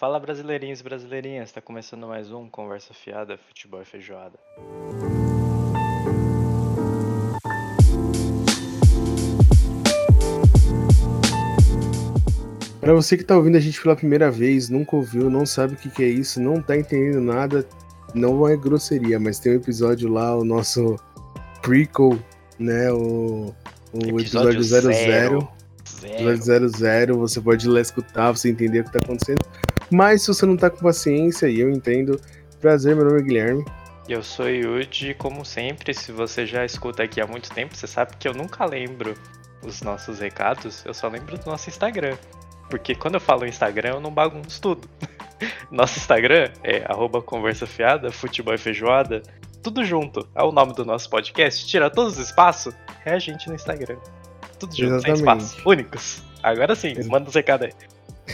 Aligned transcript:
Fala 0.00 0.18
brasileirinhos 0.18 0.80
e 0.80 0.82
brasileirinhas, 0.82 1.52
tá 1.52 1.60
começando 1.60 2.06
mais 2.06 2.32
um 2.32 2.48
Conversa 2.48 2.94
Fiada, 2.94 3.36
Futebol 3.36 3.82
e 3.82 3.84
Feijoada. 3.84 4.38
Para 12.80 12.94
você 12.94 13.18
que 13.18 13.24
tá 13.24 13.36
ouvindo 13.36 13.58
a 13.58 13.60
gente 13.60 13.78
pela 13.82 13.94
primeira 13.94 14.30
vez, 14.30 14.70
nunca 14.70 14.96
ouviu, 14.96 15.28
não 15.28 15.44
sabe 15.44 15.74
o 15.74 15.76
que, 15.76 15.90
que 15.90 16.02
é 16.02 16.08
isso, 16.08 16.40
não 16.40 16.62
tá 16.62 16.74
entendendo 16.78 17.20
nada, 17.20 17.68
não 18.14 18.48
é 18.48 18.56
grosseria, 18.56 19.20
mas 19.20 19.38
tem 19.38 19.52
um 19.52 19.56
episódio 19.56 20.08
lá, 20.08 20.34
o 20.34 20.46
nosso 20.46 20.96
prequel, 21.60 22.18
né? 22.58 22.90
O, 22.90 23.54
o 23.92 24.18
episódio 24.18 24.62
00. 24.62 24.94
Zero. 24.94 25.48
Episódio 26.02 26.70
00, 26.70 27.18
você 27.18 27.38
pode 27.38 27.66
ir 27.66 27.68
lá 27.68 27.82
escutar, 27.82 28.32
você 28.32 28.48
entender 28.48 28.80
o 28.80 28.84
que 28.84 28.92
tá 28.92 28.98
acontecendo. 28.98 29.44
Mas 29.90 30.22
se 30.22 30.28
você 30.28 30.46
não 30.46 30.56
tá 30.56 30.70
com 30.70 30.78
paciência, 30.78 31.48
e 31.48 31.60
eu 31.60 31.70
entendo, 31.70 32.20
prazer, 32.60 32.94
meu 32.94 33.04
nome 33.04 33.20
é 33.20 33.22
Guilherme. 33.22 33.64
Eu 34.08 34.22
sou 34.22 34.48
Yudi, 34.48 35.14
como 35.14 35.44
sempre, 35.44 35.94
se 35.94 36.10
você 36.12 36.44
já 36.44 36.64
escuta 36.64 37.02
aqui 37.02 37.20
há 37.20 37.26
muito 37.26 37.50
tempo, 37.50 37.76
você 37.76 37.86
sabe 37.86 38.16
que 38.16 38.26
eu 38.26 38.34
nunca 38.34 38.64
lembro 38.64 39.14
os 39.62 39.82
nossos 39.82 40.20
recados, 40.20 40.84
eu 40.84 40.94
só 40.94 41.08
lembro 41.08 41.38
do 41.38 41.46
nosso 41.46 41.68
Instagram. 41.68 42.16
Porque 42.68 42.94
quando 42.94 43.14
eu 43.14 43.20
falo 43.20 43.46
Instagram, 43.46 43.90
eu 43.94 44.00
não 44.00 44.12
bagunço 44.12 44.60
tudo. 44.60 44.88
Nosso 45.70 45.98
Instagram 45.98 46.50
é 46.62 46.84
arroba 46.84 47.22
conversafiada, 47.22 48.12
futebol 48.12 48.54
e 48.54 48.58
feijoada, 48.58 49.22
tudo 49.62 49.84
junto. 49.84 50.26
É 50.34 50.42
o 50.42 50.52
nome 50.52 50.74
do 50.74 50.84
nosso 50.84 51.08
podcast. 51.10 51.66
Tira 51.66 51.90
todos 51.90 52.18
os 52.18 52.26
espaços, 52.26 52.74
é 53.04 53.12
a 53.12 53.18
gente 53.18 53.48
no 53.48 53.54
Instagram. 53.54 53.96
Tudo 54.58 54.76
junto, 54.76 54.94
Exatamente. 54.94 55.04
sem 55.04 55.14
espaço. 55.14 55.68
Únicos. 55.68 56.22
Agora 56.42 56.74
sim, 56.74 56.94
manda 57.04 57.28
os 57.28 57.34
recados 57.34 57.66
aí. 57.66 57.72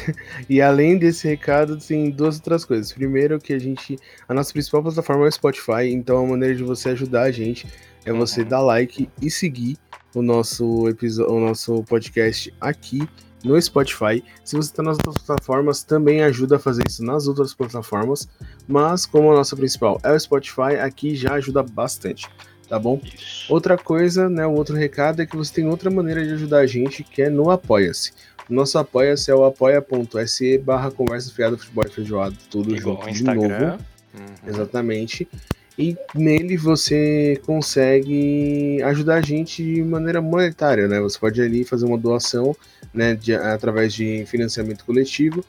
e 0.48 0.60
além 0.60 0.98
desse 0.98 1.28
recado, 1.28 1.76
tem 1.76 2.10
duas 2.10 2.36
outras 2.36 2.64
coisas. 2.64 2.92
Primeiro, 2.92 3.38
que 3.38 3.52
a 3.52 3.58
gente. 3.58 3.98
A 4.28 4.34
nossa 4.34 4.52
principal 4.52 4.82
plataforma 4.82 5.24
é 5.24 5.28
o 5.28 5.32
Spotify, 5.32 5.88
então 5.90 6.24
a 6.24 6.26
maneira 6.26 6.54
de 6.54 6.62
você 6.62 6.90
ajudar 6.90 7.22
a 7.22 7.30
gente 7.30 7.66
é 8.04 8.12
você 8.12 8.42
uhum. 8.42 8.48
dar 8.48 8.60
like 8.60 9.10
e 9.20 9.30
seguir 9.30 9.76
o 10.14 10.22
nosso, 10.22 10.88
episódio, 10.88 11.34
o 11.34 11.40
nosso 11.40 11.82
podcast 11.84 12.52
aqui 12.60 13.06
no 13.44 13.60
Spotify. 13.60 14.22
Se 14.44 14.56
você 14.56 14.70
está 14.70 14.82
nas 14.82 14.96
outras 14.98 15.18
plataformas, 15.18 15.82
também 15.82 16.22
ajuda 16.22 16.56
a 16.56 16.58
fazer 16.58 16.84
isso 16.88 17.04
nas 17.04 17.26
outras 17.26 17.54
plataformas. 17.54 18.28
Mas 18.66 19.06
como 19.06 19.30
a 19.30 19.34
nossa 19.34 19.56
principal 19.56 20.00
é 20.02 20.12
o 20.12 20.18
Spotify, 20.18 20.76
aqui 20.80 21.14
já 21.14 21.34
ajuda 21.34 21.62
bastante. 21.62 22.28
Tá 22.68 22.80
bom? 22.80 23.00
Outra 23.48 23.78
coisa, 23.78 24.28
né? 24.28 24.44
O 24.44 24.52
outro 24.52 24.74
recado 24.74 25.22
é 25.22 25.26
que 25.26 25.36
você 25.36 25.54
tem 25.54 25.68
outra 25.68 25.88
maneira 25.88 26.24
de 26.24 26.32
ajudar 26.32 26.58
a 26.58 26.66
gente, 26.66 27.04
que 27.04 27.22
é 27.22 27.30
no 27.30 27.48
Apoia-se. 27.48 28.12
Nosso 28.48 28.78
Apoia-se 28.78 29.30
é 29.30 29.34
o 29.34 29.44
apoia.se 29.44 30.58
barra 30.58 30.90
conversa 30.90 31.32
fiada 31.32 31.56
futebol 31.56 31.84
e 31.86 31.90
feijoado. 31.90 32.36
Tudo 32.50 32.74
Igual 32.74 33.02
junto 33.02 33.12
de 33.12 33.24
novo. 33.24 33.48
Uhum. 33.48 33.76
Exatamente. 34.46 35.28
E 35.78 35.96
nele 36.14 36.56
você 36.56 37.40
consegue 37.44 38.80
ajudar 38.82 39.16
a 39.16 39.20
gente 39.20 39.62
de 39.62 39.82
maneira 39.82 40.22
monetária, 40.22 40.88
né? 40.88 41.00
Você 41.00 41.18
pode 41.18 41.40
ali 41.42 41.64
fazer 41.64 41.84
uma 41.84 41.98
doação, 41.98 42.56
né, 42.94 43.14
de, 43.14 43.34
através 43.34 43.92
de 43.92 44.24
financiamento 44.26 44.84
coletivo. 44.86 45.44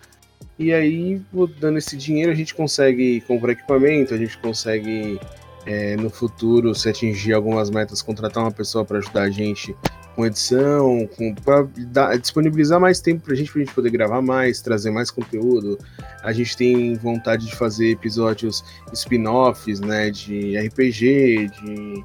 E 0.59 0.73
aí, 0.73 1.21
dando 1.59 1.77
esse 1.77 1.95
dinheiro, 1.95 2.31
a 2.31 2.35
gente 2.35 2.53
consegue 2.53 3.21
comprar 3.21 3.53
equipamento, 3.53 4.13
a 4.13 4.17
gente 4.17 4.37
consegue 4.39 5.19
é, 5.65 5.95
no 5.95 6.09
futuro, 6.09 6.73
se 6.75 6.89
atingir 6.89 7.33
algumas 7.33 7.69
metas, 7.69 8.01
contratar 8.01 8.43
uma 8.43 8.51
pessoa 8.51 8.83
para 8.83 8.97
ajudar 8.97 9.23
a 9.23 9.29
gente 9.29 9.75
com 10.17 10.25
edição, 10.25 11.07
com, 11.15 11.35
para 11.35 12.17
disponibilizar 12.17 12.79
mais 12.79 12.99
tempo 12.99 13.23
para 13.23 13.33
a 13.33 13.35
gente, 13.35 13.51
pra 13.51 13.59
gente 13.59 13.71
poder 13.71 13.91
gravar 13.91 14.19
mais, 14.19 14.59
trazer 14.59 14.89
mais 14.89 15.11
conteúdo. 15.11 15.77
A 16.23 16.33
gente 16.33 16.57
tem 16.57 16.95
vontade 16.95 17.45
de 17.45 17.55
fazer 17.55 17.91
episódios 17.91 18.65
spin-offs, 18.91 19.79
né, 19.79 20.09
de 20.09 20.57
RPG, 20.57 21.51
de, 21.61 22.03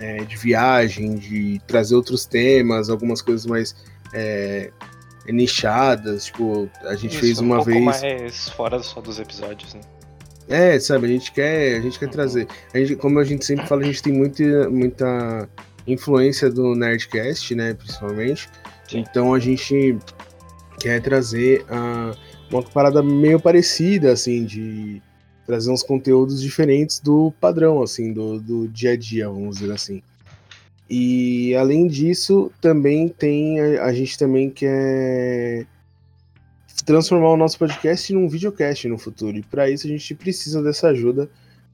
é, 0.00 0.24
de 0.24 0.36
viagem, 0.36 1.14
de 1.14 1.60
trazer 1.68 1.94
outros 1.94 2.26
temas, 2.26 2.90
algumas 2.90 3.22
coisas 3.22 3.46
mais 3.46 3.76
é, 4.12 4.72
nichadas. 5.28 6.24
Tipo, 6.24 6.68
a 6.82 6.96
gente 6.96 7.12
Isso, 7.12 7.20
fez 7.20 7.38
uma 7.38 7.60
um 7.60 7.62
vez. 7.62 7.84
mais 7.84 8.48
fora 8.48 8.82
só 8.82 9.00
dos 9.00 9.20
episódios, 9.20 9.72
né? 9.72 9.80
É, 10.48 10.80
sabe, 10.80 11.06
a 11.06 11.08
gente 11.10 11.30
quer, 11.30 11.76
a 11.76 11.80
gente 11.80 11.96
quer 11.96 12.06
uhum. 12.06 12.10
trazer. 12.10 12.48
A 12.74 12.78
gente, 12.78 12.96
como 12.96 13.20
a 13.20 13.24
gente 13.24 13.44
sempre 13.44 13.68
fala, 13.68 13.82
a 13.82 13.84
gente 13.84 14.02
tem 14.02 14.12
muita, 14.12 14.68
muita 14.68 15.48
influência 15.86 16.50
do 16.50 16.74
Nerdcast, 16.74 17.54
né, 17.54 17.74
principalmente. 17.74 18.48
Sim. 18.88 18.98
Então 18.98 19.34
a 19.34 19.38
gente 19.38 19.96
quer 20.78 21.00
trazer 21.00 21.62
uh, 21.62 22.16
uma 22.50 22.62
parada 22.62 23.02
meio 23.02 23.40
parecida, 23.40 24.12
assim, 24.12 24.44
de 24.44 25.02
trazer 25.46 25.70
uns 25.70 25.82
conteúdos 25.82 26.42
diferentes 26.42 26.98
do 26.98 27.32
padrão, 27.40 27.82
assim, 27.82 28.12
do, 28.12 28.40
do 28.40 28.68
dia 28.68 28.92
a 28.92 28.96
dia, 28.96 29.28
vamos 29.28 29.58
dizer 29.58 29.72
assim. 29.72 30.02
E 30.88 31.54
além 31.56 31.86
disso, 31.86 32.50
também 32.60 33.08
tem 33.08 33.60
a, 33.60 33.84
a 33.84 33.92
gente 33.92 34.18
também 34.18 34.50
quer 34.50 35.66
transformar 36.84 37.30
o 37.30 37.36
nosso 37.36 37.58
podcast 37.58 38.12
num 38.12 38.28
videocast 38.28 38.86
no 38.86 38.98
futuro. 38.98 39.36
E 39.36 39.42
para 39.42 39.68
isso 39.68 39.86
a 39.86 39.90
gente 39.90 40.14
precisa 40.14 40.62
dessa 40.62 40.88
ajuda 40.88 41.28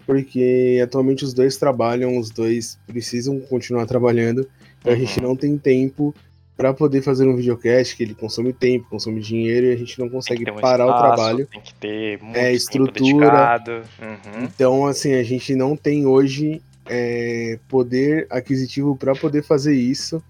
porque 0.07 0.81
atualmente 0.83 1.25
os 1.25 1.33
dois 1.33 1.57
trabalham, 1.57 2.19
os 2.19 2.31
dois 2.31 2.79
precisam 2.87 3.39
continuar 3.41 3.87
trabalhando, 3.87 4.49
então 4.81 4.93
uhum. 4.93 4.99
a 4.99 5.01
gente 5.01 5.21
uhum. 5.21 5.29
não 5.29 5.37
tem 5.37 5.57
tempo 5.57 6.15
para 6.57 6.73
poder 6.73 7.03
fazer 7.03 7.27
um 7.27 7.35
videocast 7.35 7.97
que 7.97 8.03
ele 8.03 8.15
consome 8.15 8.53
tempo, 8.53 8.87
consome 8.89 9.21
dinheiro 9.21 9.67
e 9.67 9.73
a 9.73 9.77
gente 9.77 9.99
não 9.99 10.09
consegue 10.09 10.49
um 10.51 10.55
parar 10.57 10.85
espaço, 10.85 11.05
o 11.05 11.07
trabalho. 11.07 11.47
Tem 11.47 11.61
que 11.61 11.75
ter 11.75 12.23
muito 12.23 12.37
é, 12.37 12.53
estrutura. 12.53 13.63
Uhum. 13.69 14.45
Então, 14.45 14.87
assim, 14.87 15.15
a 15.15 15.23
gente 15.23 15.55
não 15.57 15.77
tem 15.77 16.07
hoje 16.07 16.63
é, 16.87 17.59
poder 17.69 18.27
aquisitivo 18.31 18.97
para 18.97 19.15
poder 19.15 19.43
fazer 19.43 19.75
isso. 19.75 20.23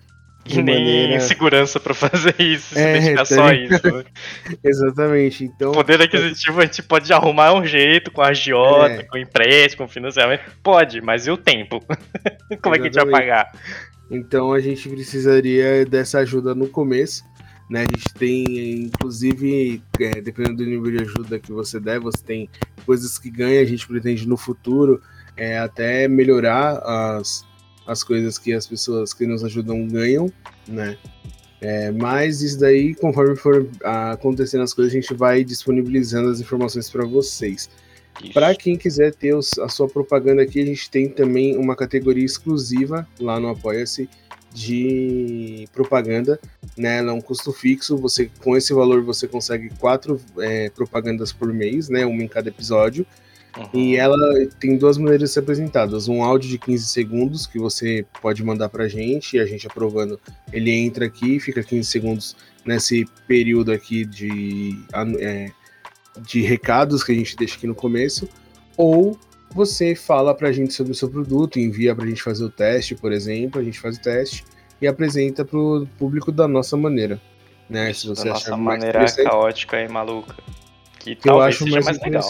E 0.44 0.60
nem 0.60 0.75
maneira... 0.75 1.20
segurança 1.20 1.78
para 1.78 1.94
fazer 1.94 2.34
isso, 2.38 2.75
se 2.75 2.80
é, 2.80 2.92
dedicar 2.94 3.25
só 3.25 3.44
a 3.44 3.54
isso. 3.54 3.86
Né? 3.86 4.04
Exatamente. 4.64 5.44
Então, 5.44 5.72
Poder 5.72 6.03
aquisitivo 6.03 6.60
a 6.60 6.64
gente 6.64 6.82
pode 6.82 7.12
arrumar 7.12 7.54
um 7.54 7.64
jeito 7.64 8.10
com 8.10 8.22
a 8.22 8.28
agiota, 8.28 8.92
é. 8.92 9.03
com 9.04 9.16
empréstimo, 9.16 9.86
com 9.86 9.92
financiamento. 9.92 10.42
Pode, 10.62 11.00
mas 11.00 11.26
e 11.26 11.30
o 11.30 11.36
tempo? 11.36 11.80
Como 12.60 12.75
Exatamente. 12.75 12.75
é 12.75 12.78
que 12.78 12.80
a 12.80 12.84
gente 12.84 12.94
vai 12.94 13.06
pagar? 13.06 13.53
Então 14.10 14.53
a 14.53 14.60
gente 14.60 14.88
precisaria 14.88 15.86
dessa 15.86 16.19
ajuda 16.19 16.54
no 16.54 16.69
começo. 16.69 17.24
Né, 17.70 17.80
a 17.80 17.84
gente 17.84 18.12
tem, 18.12 18.82
inclusive, 18.82 19.82
é, 19.98 20.20
dependendo 20.20 20.56
do 20.56 20.66
nível 20.66 20.91
de 20.91 21.04
ajuda 21.04 21.38
que 21.38 21.50
você 21.50 21.80
der, 21.80 21.98
você 21.98 22.22
tem 22.22 22.50
coisas 22.84 23.19
que 23.19 23.30
ganha, 23.30 23.62
a 23.62 23.64
gente 23.64 23.86
pretende 23.86 24.28
no 24.28 24.36
futuro 24.36 25.00
é, 25.34 25.59
até 25.59 26.06
melhorar 26.06 26.82
as, 26.84 27.47
as 27.87 28.03
coisas 28.03 28.38
que 28.38 28.53
as 28.53 28.66
pessoas 28.66 29.12
que 29.12 29.26
nos 29.26 29.44
ajudam 29.44 29.87
ganham, 29.87 30.32
né? 30.69 30.97
É, 31.60 31.93
mas 31.93 32.43
isso 32.43 32.59
daí, 32.59 32.93
conforme 32.94 33.37
for 33.37 33.69
acontecendo 33.84 34.62
as 34.62 34.75
coisas, 34.75 34.93
a 34.93 35.00
gente 35.00 35.15
vai 35.15 35.44
disponibilizando 35.44 36.28
as 36.28 36.41
informações 36.41 36.91
para 36.91 37.04
vocês. 37.06 37.71
Para 38.34 38.54
quem 38.54 38.76
quiser 38.76 39.15
ter 39.15 39.34
os, 39.34 39.59
a 39.59 39.69
sua 39.69 39.88
propaganda 39.88 40.42
aqui, 40.42 40.60
a 40.60 40.66
gente 40.66 40.91
tem 40.91 41.09
também 41.09 41.56
uma 41.56 41.76
categoria 41.76 42.25
exclusiva 42.25 43.06
lá 43.19 43.38
no 43.38 43.48
Apoia-se 43.48 44.09
de 44.53 45.66
propaganda, 45.72 46.38
né? 46.76 46.98
Ela 46.98 47.12
é 47.12 47.15
um 47.15 47.21
custo 47.21 47.53
fixo. 47.53 47.97
Você 47.98 48.31
com 48.42 48.56
esse 48.56 48.72
valor 48.75 49.03
você 49.03 49.26
consegue 49.26 49.71
quatro 49.78 50.21
é, 50.38 50.69
propagandas 50.71 51.32
por 51.32 51.53
mês, 51.53 51.88
né? 51.88 52.04
Uma 52.04 52.22
em 52.22 52.28
cada 52.28 52.48
episódio. 52.48 53.06
Uhum. 53.57 53.69
E 53.75 53.97
ela 53.97 54.17
tem 54.59 54.77
duas 54.77 54.97
maneiras 54.97 55.29
de 55.29 55.35
ser 55.35 55.41
apresentadas. 55.41 56.09
Um 56.09 56.23
áudio 56.23 56.49
de 56.49 56.59
15 56.59 56.87
segundos 56.87 57.47
que 57.47 57.59
você 57.59 58.05
pode 58.21 58.43
mandar 58.43 58.69
pra 58.69 58.89
gente 58.89 59.37
e 59.37 59.41
a 59.41 59.47
gente 59.47 59.67
aprovando, 59.67 60.19
ele 60.53 60.71
entra 60.71 61.05
aqui, 61.05 61.39
fica 61.39 61.63
15 61.63 61.89
segundos 61.89 62.37
nesse 62.65 63.05
período 63.27 63.71
aqui 63.73 64.05
de, 64.05 64.79
é, 65.19 65.51
de 66.23 66.41
recados 66.41 67.05
que 67.05 67.13
a 67.13 67.15
gente 67.15 67.37
deixa 67.37 67.57
aqui 67.57 67.66
no 67.66 67.75
começo. 67.75 68.28
Ou 68.77 69.19
você 69.55 69.95
fala 69.95 70.34
pra 70.34 70.51
gente 70.51 70.72
sobre 70.72 70.93
o 70.93 70.95
seu 70.95 71.10
produto, 71.10 71.59
envia 71.59 71.95
pra 71.95 72.07
gente 72.07 72.22
fazer 72.22 72.45
o 72.45 72.51
teste, 72.51 72.95
por 72.95 73.13
exemplo, 73.13 73.60
a 73.60 73.65
gente 73.65 73.78
faz 73.78 73.97
o 73.98 74.01
teste 74.01 74.45
e 74.81 74.87
apresenta 74.87 75.45
pro 75.45 75.87
público 75.98 76.33
da 76.33 76.48
nossa 76.48 76.77
maneira. 76.77 77.21
Né? 77.69 77.91
Isso, 77.91 78.01
Se 78.01 78.09
você 78.09 78.25
da 78.25 78.31
nossa 78.31 78.57
maneira 78.57 79.05
caótica 79.25 79.81
e 79.81 79.89
maluca. 79.89 80.37
Que, 80.98 81.16
que 81.16 81.28
eu 81.28 81.41
acho 81.41 81.66
mais, 81.69 81.84
mais 81.84 82.01
legal. 82.01 82.22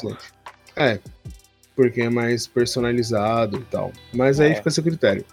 É, 0.76 0.98
porque 1.74 2.02
é 2.02 2.10
mais 2.10 2.46
personalizado 2.46 3.58
e 3.58 3.64
tal. 3.64 3.92
Mas 4.12 4.40
aí 4.40 4.52
é. 4.52 4.54
fica 4.54 4.68
a 4.68 4.72
seu 4.72 4.84
critério. 4.84 5.24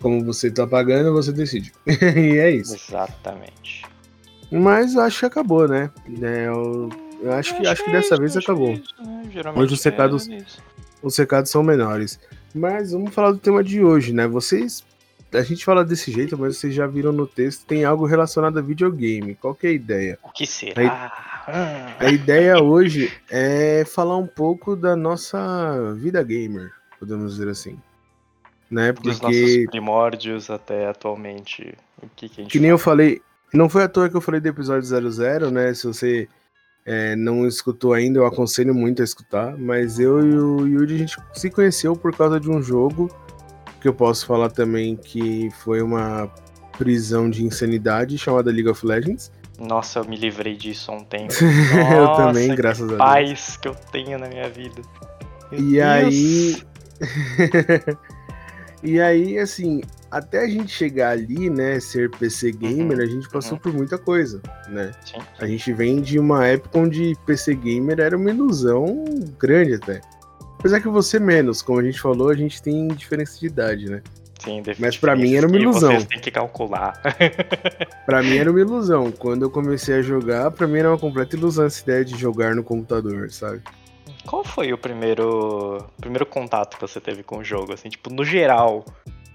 Como 0.00 0.24
você 0.24 0.50
tá 0.50 0.66
pagando, 0.66 1.12
você 1.12 1.32
decide. 1.32 1.72
e 1.86 2.38
é 2.38 2.50
isso. 2.50 2.74
Exatamente. 2.74 3.84
Mas 4.50 4.96
acho 4.96 5.20
que 5.20 5.26
acabou, 5.26 5.66
né? 5.66 5.90
É, 6.22 6.46
eu, 6.46 6.90
eu 7.22 7.32
acho 7.32 7.56
que, 7.56 7.66
acho 7.66 7.84
que 7.84 7.90
dessa 7.90 8.14
é 8.14 8.18
vez 8.18 8.36
acabou. 8.36 8.72
Isso, 8.72 8.94
né? 9.02 9.52
Hoje 9.56 9.74
os 9.74 9.82
recados, 9.82 10.28
é 10.28 10.44
os 11.02 11.16
recados 11.16 11.50
são 11.50 11.62
menores. 11.62 12.20
Mas 12.54 12.92
vamos 12.92 13.14
falar 13.14 13.32
do 13.32 13.38
tema 13.38 13.62
de 13.62 13.82
hoje, 13.82 14.12
né? 14.12 14.26
Vocês. 14.26 14.84
A 15.32 15.42
gente 15.42 15.64
fala 15.64 15.84
desse 15.84 16.10
jeito, 16.10 16.38
mas 16.38 16.56
vocês 16.56 16.72
já 16.72 16.86
viram 16.86 17.12
no 17.12 17.26
texto, 17.26 17.66
tem 17.66 17.84
algo 17.84 18.06
relacionado 18.06 18.58
a 18.58 18.62
videogame. 18.62 19.34
Qual 19.34 19.54
que 19.54 19.66
é 19.66 19.70
a 19.70 19.72
ideia? 19.72 20.18
O 20.22 20.30
que 20.30 20.46
será? 20.46 21.35
A 21.98 22.10
ideia 22.10 22.60
hoje 22.62 23.12
é 23.30 23.84
falar 23.84 24.16
um 24.16 24.26
pouco 24.26 24.74
da 24.74 24.96
nossa 24.96 25.94
vida 25.94 26.22
gamer, 26.22 26.72
podemos 26.98 27.36
dizer 27.36 27.48
assim. 27.48 27.78
Né? 28.70 28.92
Porque... 28.92 29.10
Dos 29.10 29.20
nossos 29.20 29.66
primórdios 29.70 30.50
até 30.50 30.88
atualmente. 30.88 31.74
O 32.02 32.08
que, 32.14 32.28
que 32.28 32.40
a 32.40 32.44
gente 32.44 32.52
Que 32.52 32.58
nem 32.58 32.70
eu 32.70 32.78
falei, 32.78 33.22
não 33.54 33.68
foi 33.68 33.84
à 33.84 33.88
toa 33.88 34.08
que 34.08 34.16
eu 34.16 34.20
falei 34.20 34.40
do 34.40 34.48
episódio 34.48 34.82
00, 34.82 35.50
né? 35.50 35.72
Se 35.72 35.86
você 35.86 36.28
é, 36.84 37.14
não 37.14 37.46
escutou 37.46 37.92
ainda, 37.92 38.18
eu 38.18 38.26
aconselho 38.26 38.74
muito 38.74 39.00
a 39.02 39.04
escutar. 39.04 39.56
Mas 39.56 39.98
eu 39.98 40.26
e 40.26 40.38
o 40.38 40.66
Yudi, 40.66 40.94
a 40.94 40.98
gente 40.98 41.16
se 41.32 41.50
conheceu 41.50 41.94
por 41.94 42.14
causa 42.16 42.40
de 42.40 42.50
um 42.50 42.60
jogo 42.60 43.08
que 43.80 43.88
eu 43.88 43.94
posso 43.94 44.26
falar 44.26 44.50
também 44.50 44.96
que 44.96 45.48
foi 45.62 45.80
uma 45.80 46.28
prisão 46.76 47.30
de 47.30 47.44
insanidade 47.44 48.18
chamada 48.18 48.50
League 48.50 48.68
of 48.68 48.84
Legends. 48.84 49.30
Nossa, 49.58 50.00
eu 50.00 50.04
me 50.04 50.16
livrei 50.16 50.56
disso 50.56 50.90
há 50.90 50.94
um 50.94 51.04
tempo. 51.04 51.32
eu 51.94 52.04
Nossa, 52.04 52.26
também, 52.26 52.50
que 52.50 52.56
graças 52.56 52.84
a 52.84 52.86
Deus. 52.86 52.98
paz 52.98 53.56
que 53.56 53.68
eu 53.68 53.74
tenho 53.92 54.18
na 54.18 54.28
minha 54.28 54.48
vida. 54.48 54.82
Meu 55.50 55.60
E 55.60 55.72
Deus. 55.72 55.84
aí. 55.84 56.62
e 58.82 59.00
aí, 59.00 59.38
assim, 59.38 59.80
até 60.10 60.44
a 60.44 60.48
gente 60.48 60.70
chegar 60.72 61.10
ali, 61.10 61.50
né, 61.50 61.80
ser 61.80 62.10
PC 62.10 62.52
gamer, 62.52 62.98
Uhum, 62.98 63.02
a 63.02 63.06
gente 63.06 63.28
passou 63.28 63.54
uhum. 63.54 63.58
por 63.60 63.72
muita 63.72 63.98
coisa, 63.98 64.40
né? 64.68 64.92
Sim. 65.04 65.18
A 65.38 65.46
gente 65.46 65.72
vem 65.72 66.00
de 66.00 66.18
uma 66.18 66.46
época 66.46 66.78
onde 66.78 67.14
PC 67.26 67.54
gamer 67.54 68.00
era 68.00 68.16
uma 68.16 68.30
ilusão 68.30 69.04
grande 69.38 69.74
até. 69.74 70.00
Apesar 70.58 70.80
que 70.80 70.88
você 70.88 71.18
menos, 71.18 71.62
como 71.62 71.80
a 71.80 71.82
gente 71.82 72.00
falou, 72.00 72.30
a 72.30 72.34
gente 72.36 72.62
tem 72.62 72.88
diferença 72.88 73.38
de 73.38 73.46
idade, 73.46 73.90
né? 73.90 74.02
Sim, 74.38 74.62
Mas 74.78 74.96
pra 74.96 75.16
mim 75.16 75.34
era 75.34 75.46
uma 75.46 75.56
ilusão. 75.56 75.90
Vocês 75.92 76.04
têm 76.04 76.20
que 76.20 76.30
calcular. 76.30 77.00
Pra 78.04 78.22
mim 78.22 78.36
era 78.36 78.50
uma 78.50 78.60
ilusão. 78.60 79.10
Quando 79.10 79.42
eu 79.42 79.50
comecei 79.50 79.96
a 79.96 80.02
jogar, 80.02 80.50
pra 80.50 80.66
mim 80.68 80.78
era 80.78 80.90
uma 80.90 80.98
completa 80.98 81.34
ilusão 81.34 81.66
essa 81.66 81.82
ideia 81.82 82.04
de 82.04 82.16
jogar 82.16 82.54
no 82.54 82.62
computador, 82.62 83.30
sabe? 83.32 83.62
Qual 84.24 84.44
foi 84.44 84.72
o 84.72 84.78
primeiro 84.78 85.84
primeiro 85.98 86.26
contato 86.26 86.76
que 86.76 86.80
você 86.80 87.00
teve 87.00 87.22
com 87.22 87.38
o 87.38 87.44
jogo, 87.44 87.72
assim, 87.72 87.88
tipo, 87.88 88.12
no 88.12 88.24
geral? 88.24 88.84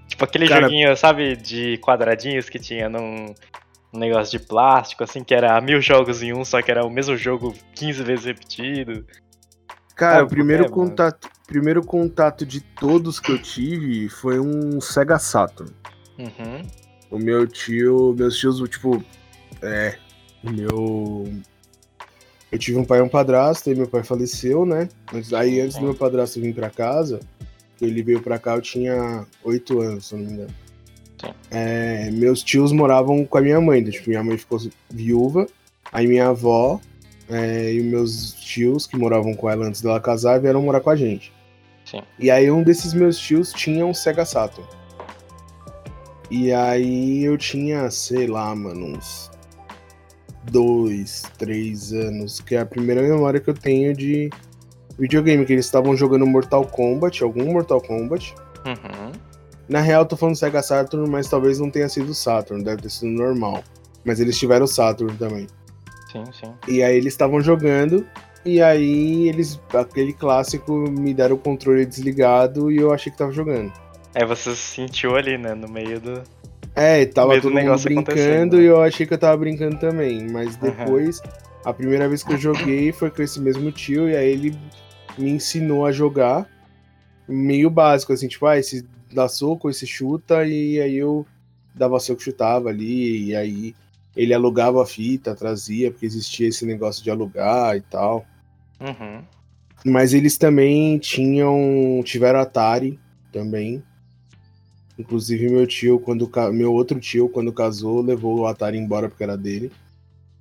Tipo 0.08 0.24
aquele 0.24 0.48
Cara- 0.48 0.62
joguinho, 0.64 0.96
sabe, 0.96 1.36
de 1.36 1.78
quadradinhos 1.80 2.50
que 2.50 2.60
tinha 2.60 2.88
num, 2.88 3.34
num 3.92 4.00
negócio 4.00 4.38
de 4.38 4.46
plástico, 4.46 5.04
assim, 5.04 5.24
que 5.24 5.34
era 5.34 5.60
mil 5.62 5.82
jogos 5.82 6.22
em 6.22 6.34
um, 6.34 6.46
só 6.46 6.62
que 6.62 6.70
era 6.72 6.86
o 6.86 6.90
mesmo 6.90 7.16
jogo 7.18 7.54
15 7.76 8.04
vezes 8.04 8.26
repetido. 8.26 9.06
Cara, 10.02 10.24
o 10.24 10.28
primeiro 10.28 10.68
contato, 10.68 11.30
primeiro 11.46 11.84
contato 11.86 12.44
de 12.44 12.60
todos 12.60 13.20
que 13.20 13.32
eu 13.32 13.40
tive 13.40 14.10
foi 14.10 14.40
um 14.40 14.82
Sega 14.82 15.20
Saturn. 15.20 15.72
Uhum. 16.18 16.64
O 17.12 17.20
meu 17.20 17.46
tio, 17.46 18.16
meus 18.18 18.36
tios, 18.36 18.58
tipo, 18.68 19.04
é, 19.62 19.96
o 20.44 20.50
meu 20.50 21.32
eu 22.52 22.58
tive 22.58 22.80
um 22.80 22.84
pai 22.84 22.98
e 22.98 23.02
um 23.04 23.08
padrasto, 23.08 23.70
e 23.70 23.76
meu 23.76 23.88
pai 23.88 24.04
faleceu, 24.04 24.66
né? 24.66 24.90
Mas 25.14 25.34
aí 25.34 25.62
antes 25.62 25.78
do 25.78 25.84
meu 25.84 25.94
padrasto 25.94 26.42
vir 26.42 26.56
pra 26.56 26.72
casa, 26.72 27.20
ele 27.80 28.02
veio 28.02 28.24
pra 28.24 28.40
cá, 28.40 28.56
eu 28.56 28.62
tinha 28.62 29.28
oito 29.44 29.82
anos, 29.82 30.08
se 30.08 30.16
não 30.16 30.26
me 30.26 30.34
engano. 30.34 30.54
É, 31.52 32.10
meus 32.10 32.42
tios 32.42 32.72
moravam 32.72 33.24
com 33.24 33.38
a 33.38 33.42
minha 33.42 33.62
mãe, 33.62 33.82
então, 33.82 33.92
tipo, 33.92 34.10
minha 34.10 34.24
mãe 34.24 34.36
ficou 34.36 34.60
viúva, 34.90 35.46
aí 35.92 36.08
minha 36.08 36.30
avó 36.30 36.82
é, 37.32 37.74
e 37.74 37.80
os 37.80 37.86
meus 37.86 38.34
tios, 38.34 38.86
que 38.86 38.98
moravam 38.98 39.34
com 39.34 39.50
ela 39.50 39.66
antes 39.66 39.82
dela 39.82 40.00
casar, 40.00 40.40
vieram 40.40 40.62
morar 40.62 40.82
com 40.82 40.90
a 40.90 40.96
gente. 40.96 41.34
Sim. 41.86 42.02
E 42.20 42.30
aí 42.30 42.52
um 42.52 42.62
desses 42.62 42.94
meus 42.94 43.18
tios 43.18 43.54
tinha 43.54 43.86
um 43.86 43.94
Sega 43.94 44.26
Saturn. 44.26 44.68
E 46.30 46.52
aí 46.52 47.24
eu 47.24 47.38
tinha, 47.38 47.90
sei 47.90 48.28
lá, 48.28 48.54
mano, 48.54 48.98
uns 48.98 49.32
dois, 50.44 51.24
três 51.38 51.94
anos, 51.94 52.40
que 52.40 52.56
é 52.56 52.60
a 52.60 52.66
primeira 52.66 53.02
memória 53.02 53.40
que 53.40 53.50
eu 53.50 53.54
tenho 53.54 53.96
de 53.96 54.30
videogame, 54.98 55.46
que 55.46 55.54
eles 55.54 55.66
estavam 55.66 55.96
jogando 55.96 56.26
Mortal 56.26 56.66
Kombat, 56.66 57.24
algum 57.24 57.52
Mortal 57.52 57.82
Kombat. 57.82 58.36
Uhum. 58.66 59.12
Na 59.70 59.80
real, 59.80 60.02
eu 60.02 60.06
tô 60.06 60.18
falando 60.18 60.36
Sega 60.36 60.62
Saturn, 60.62 61.10
mas 61.10 61.30
talvez 61.30 61.60
não 61.60 61.70
tenha 61.70 61.88
sido 61.88 62.14
Saturn, 62.14 62.64
deve 62.64 62.82
ter 62.82 62.90
sido 62.90 63.10
normal. 63.10 63.64
Mas 64.04 64.20
eles 64.20 64.38
tiveram 64.38 64.68
Saturn 64.68 65.16
também. 65.18 65.48
Sim, 66.12 66.24
sim. 66.32 66.54
E 66.68 66.84
aí 66.84 66.98
eles 66.98 67.14
estavam 67.14 67.42
jogando, 67.42 68.06
e 68.44 68.62
aí 68.62 69.30
eles, 69.30 69.60
aquele 69.74 70.14
clássico, 70.14 70.74
me 70.74 71.14
deram 71.14 71.36
o 71.36 71.40
controle 71.40 71.86
desligado 71.86 72.72
e 72.72 72.78
eu 72.78 72.92
achei 72.92 73.12
que 73.12 73.18
tava 73.18 73.32
jogando. 73.32 73.72
Aí 74.14 74.26
você 74.26 74.52
se 74.56 74.76
sentiu 74.76 75.16
ali, 75.16 75.38
né, 75.38 75.54
no 75.54 75.70
meio 75.70 76.00
do. 76.00 76.22
É, 76.76 77.06
tava 77.06 77.36
todo 77.36 77.46
mundo 77.46 77.56
negócio 77.56 77.86
brincando 77.86 78.12
acontecendo, 78.12 78.58
né? 78.58 78.64
e 78.64 78.66
eu 78.66 78.82
achei 78.82 79.06
que 79.06 79.14
eu 79.14 79.18
tava 79.18 79.38
brincando 79.38 79.78
também. 79.78 80.28
Mas 80.30 80.56
depois, 80.56 81.22
a 81.64 81.74
primeira 81.74 82.08
vez 82.08 82.24
que 82.24 82.34
eu 82.34 82.38
joguei 82.38 82.92
foi 82.92 83.10
com 83.10 83.22
esse 83.22 83.40
mesmo 83.40 83.72
tio, 83.72 84.10
e 84.10 84.16
aí 84.16 84.32
ele 84.32 84.58
me 85.18 85.32
ensinou 85.32 85.86
a 85.86 85.92
jogar 85.92 86.48
meio 87.28 87.70
básico, 87.70 88.12
assim, 88.12 88.28
tipo, 88.28 88.46
ah, 88.46 88.58
esse 88.58 88.86
dá 89.14 89.28
soco, 89.28 89.70
esse 89.70 89.86
chuta, 89.86 90.46
e 90.46 90.80
aí 90.82 90.98
eu 90.98 91.26
dava 91.76 92.00
soco, 92.00 92.22
chutava 92.22 92.70
ali, 92.70 93.28
e 93.28 93.36
aí 93.36 93.76
ele 94.16 94.34
alugava 94.34 94.82
a 94.84 94.86
fita, 94.86 95.36
trazia, 95.36 95.92
porque 95.92 96.06
existia 96.06 96.48
esse 96.48 96.66
negócio 96.66 97.04
de 97.04 97.10
alugar 97.10 97.76
e 97.76 97.82
tal. 97.82 98.26
Uhum. 98.80 99.22
Mas 99.86 100.14
eles 100.14 100.38
também 100.38 100.98
tinham. 101.00 102.02
tiveram 102.04 102.40
Atari 102.40 103.00
também. 103.32 103.84
Inclusive 104.98 105.50
meu 105.50 105.66
tio, 105.66 106.00
quando 106.00 106.30
meu 106.54 106.74
outro 106.74 107.00
tio, 107.00 107.30
quando 107.30 107.52
casou, 107.54 108.02
levou 108.02 108.40
o 108.40 108.46
Atari 108.46 108.78
embora 108.78 109.10
porque 109.10 109.24
era 109.24 109.38
dele. 109.38 109.72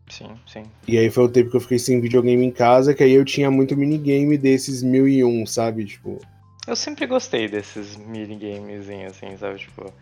Sim, 0.08 0.30
sim. 0.46 0.64
E 0.88 0.98
aí 0.98 1.08
foi 1.08 1.24
o 1.24 1.28
tempo 1.28 1.50
que 1.50 1.56
eu 1.56 1.60
fiquei 1.60 1.78
sem 1.78 2.00
videogame 2.00 2.44
em 2.44 2.50
casa, 2.50 2.92
que 2.92 3.02
aí 3.02 3.12
eu 3.12 3.24
tinha 3.24 3.50
muito 3.50 3.76
minigame 3.76 4.36
desses 4.36 4.82
1001, 4.82 5.46
sabe? 5.46 5.84
Tipo, 5.84 6.20
Eu 6.66 6.74
sempre 6.74 7.06
gostei 7.06 7.48
desses 7.48 7.96
minigames, 7.96 8.88
assim, 9.06 9.36
sabe? 9.38 9.60
Tipo. 9.60 9.92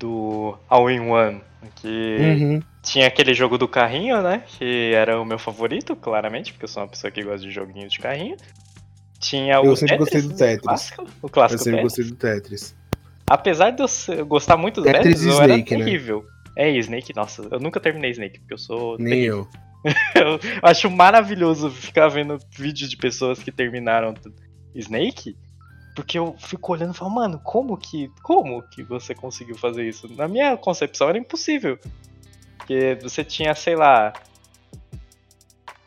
Do 0.00 0.58
All-in-One. 0.68 1.42
Que 1.76 2.16
uhum. 2.18 2.62
tinha 2.82 3.06
aquele 3.06 3.34
jogo 3.34 3.58
do 3.58 3.68
carrinho, 3.68 4.22
né? 4.22 4.42
Que 4.46 4.92
era 4.94 5.20
o 5.20 5.24
meu 5.24 5.38
favorito, 5.38 5.94
claramente, 5.94 6.52
porque 6.52 6.64
eu 6.64 6.68
sou 6.68 6.82
uma 6.82 6.88
pessoa 6.88 7.10
que 7.10 7.22
gosta 7.22 7.46
de 7.46 7.50
joguinhos 7.52 7.92
de 7.92 7.98
carrinho. 7.98 8.36
Tinha 9.20 9.60
o 9.60 9.66
Eu 9.66 9.76
sempre 9.76 9.98
gostei 9.98 10.22
do 10.22 10.34
Tetris. 10.34 10.58
O 10.58 10.62
clássico, 10.62 11.02
o 11.02 11.26
eu 11.26 11.28
clássico 11.28 11.62
sempre 11.62 11.82
Tetris. 11.82 11.98
gostei 11.98 12.04
do 12.06 12.16
Tetris. 12.16 12.74
Apesar 13.28 13.70
de 13.70 13.82
eu 13.82 14.26
gostar 14.26 14.56
muito 14.56 14.80
do 14.80 14.84
Tetris 14.84 15.20
Tetris, 15.20 15.26
eu 15.26 15.42
era 15.42 15.52
Snake, 15.52 15.76
né? 15.76 15.84
terrível. 15.84 16.24
É, 16.56 16.70
e 16.70 16.78
Snake, 16.78 17.14
nossa, 17.14 17.46
eu 17.50 17.60
nunca 17.60 17.78
terminei 17.78 18.10
Snake, 18.10 18.40
porque 18.40 18.54
eu 18.54 18.58
sou 18.58 18.96
Nem 18.98 19.10
terrível. 19.10 19.48
eu. 19.52 19.60
Eu 20.14 20.38
acho 20.62 20.90
maravilhoso 20.90 21.70
ficar 21.70 22.08
vendo 22.08 22.38
vídeos 22.50 22.90
de 22.90 22.98
pessoas 22.98 23.38
que 23.38 23.50
terminaram 23.50 24.12
Snake, 24.74 25.34
porque 26.00 26.18
eu 26.18 26.34
fico 26.38 26.72
olhando 26.72 26.94
e 26.94 26.96
falo, 26.96 27.10
mano, 27.10 27.38
como 27.44 27.76
que, 27.76 28.10
como 28.22 28.62
que 28.62 28.82
você 28.82 29.14
conseguiu 29.14 29.54
fazer 29.54 29.86
isso? 29.86 30.08
Na 30.14 30.26
minha 30.26 30.56
concepção 30.56 31.10
era 31.10 31.18
impossível. 31.18 31.78
Porque 32.56 32.96
você 33.02 33.22
tinha, 33.22 33.54
sei 33.54 33.76
lá, 33.76 34.14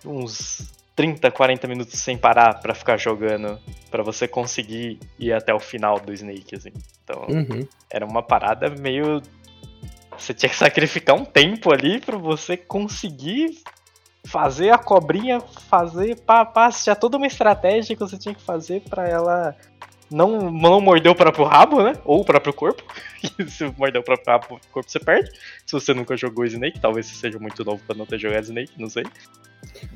uns 0.05 0.72
30, 0.96 1.32
40 1.32 1.67
minutos 1.67 1.98
sem 2.00 2.15
parar 2.15 2.60
pra 2.60 2.75
ficar 2.75 2.96
jogando, 2.96 3.60
pra 3.89 4.03
você 4.03 4.27
conseguir 4.27 5.00
ir 5.17 5.34
até 5.34 5.51
o 5.51 5.60
final 5.60 6.00
do 6.00 6.13
Snake, 6.13 6.58
assim. 6.58 6.72
Então, 7.03 7.24
Uhum. 7.27 7.67
era 7.89 8.05
uma 8.05 8.22
parada 8.22 8.70
meio. 8.70 9.20
Você 10.15 10.32
tinha 10.32 10.48
que 10.48 10.55
sacrificar 10.55 11.15
um 11.15 11.25
tempo 11.25 11.74
ali 11.74 12.00
pra 12.00 12.20
você 12.20 12.55
conseguir 12.55 13.63
fazer 14.25 14.70
a 14.70 14.77
cobrinha 14.77 15.41
fazer 15.70 16.22
pá, 16.22 16.46
pá, 16.46 16.72
tinha 16.72 16.96
toda 16.96 17.17
uma 17.17 17.27
estratégia 17.27 17.96
que 17.96 18.00
você 18.00 18.17
tinha 18.17 18.34
que 18.34 18.41
fazer 18.41 18.82
pra 18.82 19.08
ela 19.08 19.55
não, 20.13 20.51
não 20.51 20.79
morder 20.79 21.12
o 21.12 21.15
próprio 21.15 21.46
rabo, 21.46 21.84
né? 21.84 21.93
Ou 22.05 22.22
o 22.22 22.25
próprio 22.25 22.53
corpo. 22.53 22.84
Se 23.48 23.65
morder 23.77 24.01
o 24.01 24.03
próprio 24.03 24.32
rabo, 24.32 24.46
o 24.55 24.60
corpo 24.72 24.89
você 24.89 25.00
perde. 25.00 25.29
Se 25.65 25.74
você 25.74 25.93
nunca 25.93 26.15
jogou 26.15 26.46
Snake, 26.46 26.79
talvez 26.79 27.08
você 27.08 27.15
seja 27.15 27.39
muito 27.39 27.63
novo 27.65 27.82
pra 27.86 27.96
não 27.96 28.05
ter 28.05 28.20
jogado 28.20 28.43
Snake, 28.43 28.72
não 28.77 28.89
sei. 28.89 29.03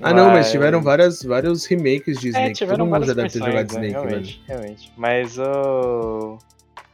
Ah, 0.02 0.14
não, 0.14 0.30
mas 0.30 0.50
tiveram 0.50 0.82
várias, 0.82 1.24
vários 1.24 1.66
remakes 1.66 2.20
de 2.20 2.30
Snake. 2.30 2.50
É, 2.50 2.54
tiveram 2.54 2.86
Todo 2.86 2.94
mundo 2.94 3.06
já 3.06 3.14
deve 3.14 3.30
ter 3.30 3.40
jogado 3.40 3.74
né? 3.74 3.88
Snake, 3.88 3.94
velho. 3.94 4.04
realmente, 4.08 4.42
realmente. 4.48 4.94
Mas 4.98 5.38
o 5.38 6.38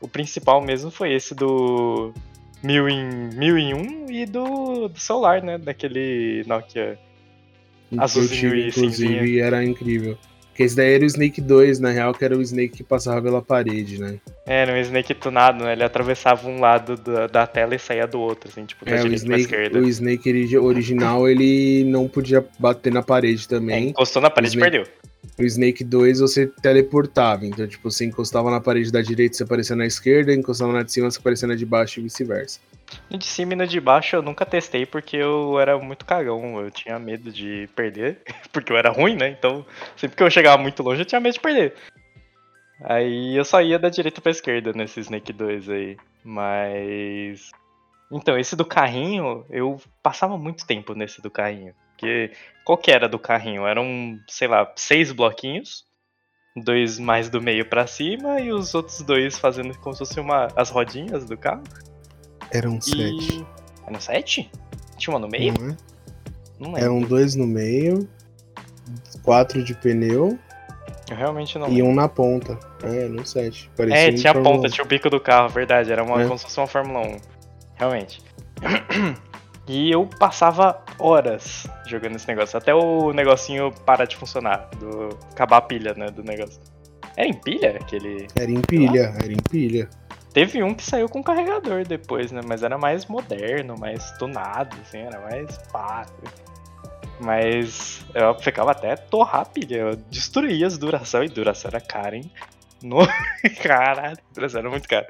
o 0.04 0.08
principal 0.08 0.62
mesmo 0.62 0.92
foi 0.92 1.14
esse 1.14 1.34
do 1.34 2.14
mil 2.62 2.90
em, 2.90 3.30
mil 3.34 3.58
em 3.58 3.74
um 3.74 4.12
e 4.12 4.26
do, 4.26 4.90
do 4.90 5.00
celular, 5.00 5.42
né? 5.42 5.58
Daquele 5.58 6.44
Nokia. 6.46 7.00
Azulzinho 7.98 8.54
e 8.54 8.68
inclusive, 8.68 9.20
cinzinha. 9.20 9.44
era 9.46 9.64
incrível. 9.64 10.18
Porque 10.54 10.62
esse 10.62 10.76
daí 10.76 10.94
era 10.94 11.04
o 11.04 11.08
Snake 11.08 11.42
2, 11.42 11.80
na 11.80 11.90
real, 11.90 12.14
que 12.14 12.24
era 12.24 12.38
o 12.38 12.42
Snake 12.42 12.78
que 12.78 12.84
passava 12.84 13.20
pela 13.20 13.42
parede, 13.42 14.00
né? 14.00 14.20
Era 14.46 14.74
um 14.74 14.78
Snake 14.78 15.14
tunado, 15.14 15.64
né? 15.64 15.72
Ele 15.72 15.84
atravessava 15.84 16.48
um 16.50 16.60
lado 16.60 16.98
da, 16.98 17.28
da 17.28 17.48
tela 17.48 17.76
e 17.76 17.80
saía 17.80 18.06
do 18.06 18.20
outro, 18.20 18.50
assim, 18.50 18.66
tipo, 18.66 18.84
da 18.84 18.92
É, 18.92 19.00
o 19.00 19.04
direita 19.04 19.26
pra 19.26 19.38
Snake, 19.38 19.42
esquerda. 19.56 19.80
o 19.80 19.88
Snake 19.88 20.30
origi- 20.30 20.58
original, 20.58 21.30
ele 21.30 21.86
não 21.86 22.08
podia 22.10 22.46
bater 22.60 22.92
na 22.92 23.02
parede 23.02 23.46
É, 23.46 23.48
também. 23.48 23.90
encostou 23.90 24.22
na 24.22 24.30
parede 24.30 24.56
e 24.56 24.58
Snake- 24.58 24.72
perdeu. 24.78 24.94
No 25.40 25.46
Snake 25.46 25.84
2 25.86 26.20
você 26.20 26.48
teleportava, 26.62 27.46
então 27.46 27.66
tipo, 27.66 27.90
você 27.90 28.04
encostava 28.04 28.52
na 28.52 28.60
parede 28.60 28.92
da 28.92 29.02
direita, 29.02 29.38
você 29.38 29.44
aparecia 29.44 29.76
na 29.76 29.86
esquerda, 29.86 30.34
encostava 30.34 30.74
na 30.74 30.84
de 30.84 30.92
cima, 30.92 31.10
você 31.10 31.18
aparecia 31.18 31.48
na 31.48 31.56
de 31.56 31.66
baixo 31.66 32.02
e 32.02 32.04
vice-versa. 32.04 32.60
No 33.10 33.18
de 33.18 33.26
cima 33.26 33.54
e 33.54 33.56
no 33.56 33.66
de 33.66 33.80
baixo 33.80 34.18
eu 34.18 34.22
nunca 34.22 34.46
testei 34.46 34.86
porque 34.86 35.16
eu 35.16 35.58
era 35.58 35.80
muito 35.80 36.06
cagão, 36.06 36.60
eu 36.60 36.70
tinha 36.70 37.00
medo 37.00 37.32
de 37.32 37.68
perder, 37.74 38.18
porque 38.52 38.72
eu 38.74 38.78
era 38.78 38.90
ruim, 38.92 39.16
né? 39.16 39.30
Então, 39.30 39.66
sempre 39.96 40.18
que 40.18 40.22
eu 40.22 40.30
chegava 40.30 40.62
muito 40.62 40.84
longe 40.84 41.02
eu 41.02 41.06
tinha 41.06 41.22
medo 41.22 41.34
de 41.34 41.40
perder. 41.40 41.74
Aí 42.84 43.36
eu 43.36 43.46
só 43.46 43.62
ia 43.62 43.80
da 43.80 43.90
direita 43.90 44.20
pra 44.20 44.32
esquerda 44.32 44.74
nesse 44.74 45.00
Snake 45.00 45.32
2 45.32 45.70
aí. 45.70 45.98
Mas. 46.24 47.52
Então, 48.12 48.38
esse 48.38 48.56
do 48.56 48.66
carrinho, 48.66 49.46
eu 49.50 49.82
passava 50.02 50.38
muito 50.38 50.68
tempo 50.68 50.94
nesse 50.94 51.22
do 51.22 51.32
carrinho. 51.32 51.74
Porque 51.92 52.32
qual 52.66 52.78
que 52.78 52.92
era 52.92 53.08
do 53.08 53.18
carrinho? 53.18 53.66
Eram, 53.66 54.20
sei 54.28 54.48
lá, 54.48 54.72
seis 54.76 55.12
bloquinhos. 55.12 55.86
Dois 56.56 57.00
mais 57.00 57.30
do 57.30 57.42
meio 57.42 57.66
para 57.66 57.88
cima 57.88 58.40
e 58.40 58.52
os 58.52 58.76
outros 58.76 59.02
dois 59.02 59.40
fazendo 59.40 59.76
como 59.80 59.94
se 59.96 60.00
fosse 60.00 60.20
uma, 60.20 60.50
as 60.56 60.70
rodinhas 60.70 61.26
do 61.26 61.36
carro. 61.36 61.64
Eram 62.52 62.80
sete. 62.80 63.44
Eram 63.88 64.00
sete? 64.00 64.52
Tinha 64.98 65.16
uma 65.16 65.20
no 65.20 65.28
meio? 65.28 65.52
Não, 65.60 65.70
é? 65.70 65.78
Não 66.60 66.68
lembro. 66.68 66.82
Eram 66.84 67.02
dois 67.02 67.34
no 67.34 67.48
meio, 67.48 68.08
quatro 69.24 69.64
de 69.64 69.74
pneu. 69.74 70.38
Eu 71.10 71.18
realmente 71.18 71.58
não. 71.60 71.68
E 71.70 71.82
um 71.84 71.94
na 71.94 72.08
ponta. 72.08 72.58
É, 72.84 73.08
no 73.08 73.26
sete. 73.26 73.70
Parecia 73.76 74.10
é, 74.10 74.12
tinha 74.12 74.32
a 74.32 74.42
ponta, 74.42 74.70
tinha 74.70 74.84
o 74.84 74.88
bico 74.88 75.10
do 75.10 75.20
carro, 75.20 75.50
verdade. 75.50 75.92
Era 75.92 76.04
uma, 76.04 76.22
é. 76.22 76.26
como 76.26 76.38
se 76.38 76.46
fosse 76.46 76.60
uma 76.60 76.68
Fórmula 76.68 77.08
1. 77.08 77.18
Realmente. 77.76 78.22
E 79.68 79.90
eu 79.90 80.06
passava 80.20 80.84
horas 81.00 81.66
jogando 81.88 82.18
esse 82.18 82.28
negócio, 82.28 82.58
até 82.58 82.76
o 82.76 83.14
negocinho 83.14 83.72
parar 83.86 84.06
de 84.06 84.18
funcionar, 84.18 84.70
do 84.78 85.18
acabar 85.32 85.58
a 85.58 85.62
pilha, 85.62 85.94
né, 85.94 86.08
do 86.08 86.22
negócio. 86.22 86.60
Era 87.16 87.28
em 87.28 87.34
pilha 87.34 87.78
aquele? 87.80 88.28
Era 88.36 88.52
em 88.52 88.60
pilha, 88.60 89.14
era 89.18 89.32
em 89.32 89.42
pilha. 89.50 89.90
Teve 90.34 90.62
um 90.64 90.74
que 90.74 90.84
saiu 90.84 91.08
com 91.08 91.24
carregador 91.24 91.86
depois, 91.88 92.32
né, 92.32 92.42
mas 92.46 92.62
era 92.62 92.78
mais 92.78 93.06
moderno, 93.06 93.76
mais 93.80 94.12
tunado, 94.14 94.76
assim, 94.82 94.98
era 94.98 95.22
mais 95.22 95.58
pá. 95.72 96.06
Mas 97.24 98.06
eu 98.14 98.38
ficava 98.40 98.72
até 98.72 98.96
torrar 98.96 99.50
eu 99.70 99.96
destruía 99.96 100.68
as 100.68 100.78
duração, 100.78 101.24
e 101.24 101.30
duração 101.30 101.70
era 101.70 101.80
cara, 101.80 102.18
hein? 102.18 102.30
No... 102.82 103.00
Caralho, 103.64 104.18
duração 104.34 104.60
era 104.60 104.70
muito 104.70 104.88
cara. 104.88 105.08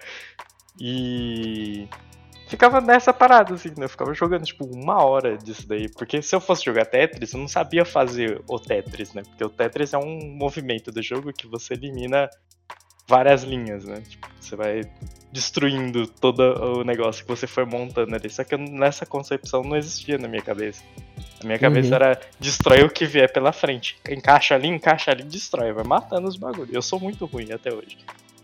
E 0.79 1.87
ficava 2.47 2.79
nessa 2.79 3.11
parada, 3.11 3.55
assim, 3.55 3.69
né? 3.69 3.85
Eu 3.85 3.89
ficava 3.89 4.13
jogando, 4.13 4.45
tipo, 4.45 4.65
uma 4.65 5.03
hora 5.03 5.37
disso 5.37 5.67
daí. 5.67 5.89
Porque 5.89 6.21
se 6.21 6.35
eu 6.35 6.39
fosse 6.39 6.63
jogar 6.63 6.85
Tetris, 6.85 7.33
eu 7.33 7.39
não 7.39 7.47
sabia 7.47 7.83
fazer 7.83 8.41
o 8.47 8.59
Tetris, 8.59 9.13
né? 9.13 9.23
Porque 9.23 9.43
o 9.43 9.49
Tetris 9.49 9.93
é 9.93 9.97
um 9.97 10.35
movimento 10.35 10.91
do 10.91 11.01
jogo 11.01 11.33
que 11.33 11.47
você 11.47 11.73
elimina 11.73 12.29
várias 13.07 13.43
linhas, 13.43 13.85
né? 13.85 14.01
Tipo, 14.01 14.27
você 14.39 14.55
vai 14.55 14.81
destruindo 15.31 16.05
todo 16.07 16.41
o 16.79 16.83
negócio 16.83 17.23
que 17.23 17.29
você 17.29 17.47
foi 17.47 17.65
montando 17.65 18.15
ali. 18.15 18.29
Só 18.29 18.43
que 18.43 18.55
nessa 18.55 19.05
concepção 19.05 19.63
não 19.63 19.75
existia 19.75 20.17
na 20.17 20.27
minha 20.27 20.43
cabeça. 20.43 20.83
Minha 21.43 21.59
cabeça 21.59 21.89
uhum. 21.89 21.95
era 21.95 22.21
destrói 22.39 22.83
o 22.83 22.89
que 22.89 23.05
vier 23.05 23.31
pela 23.31 23.51
frente. 23.51 23.97
Encaixa 24.09 24.55
ali, 24.55 24.67
encaixa 24.67 25.11
ali, 25.11 25.23
destrói. 25.23 25.71
Vai 25.73 25.83
matando 25.83 26.27
os 26.27 26.37
bagulhos. 26.37 26.73
Eu 26.73 26.81
sou 26.81 26.99
muito 26.99 27.25
ruim 27.25 27.51
até 27.51 27.73
hoje. 27.73 27.97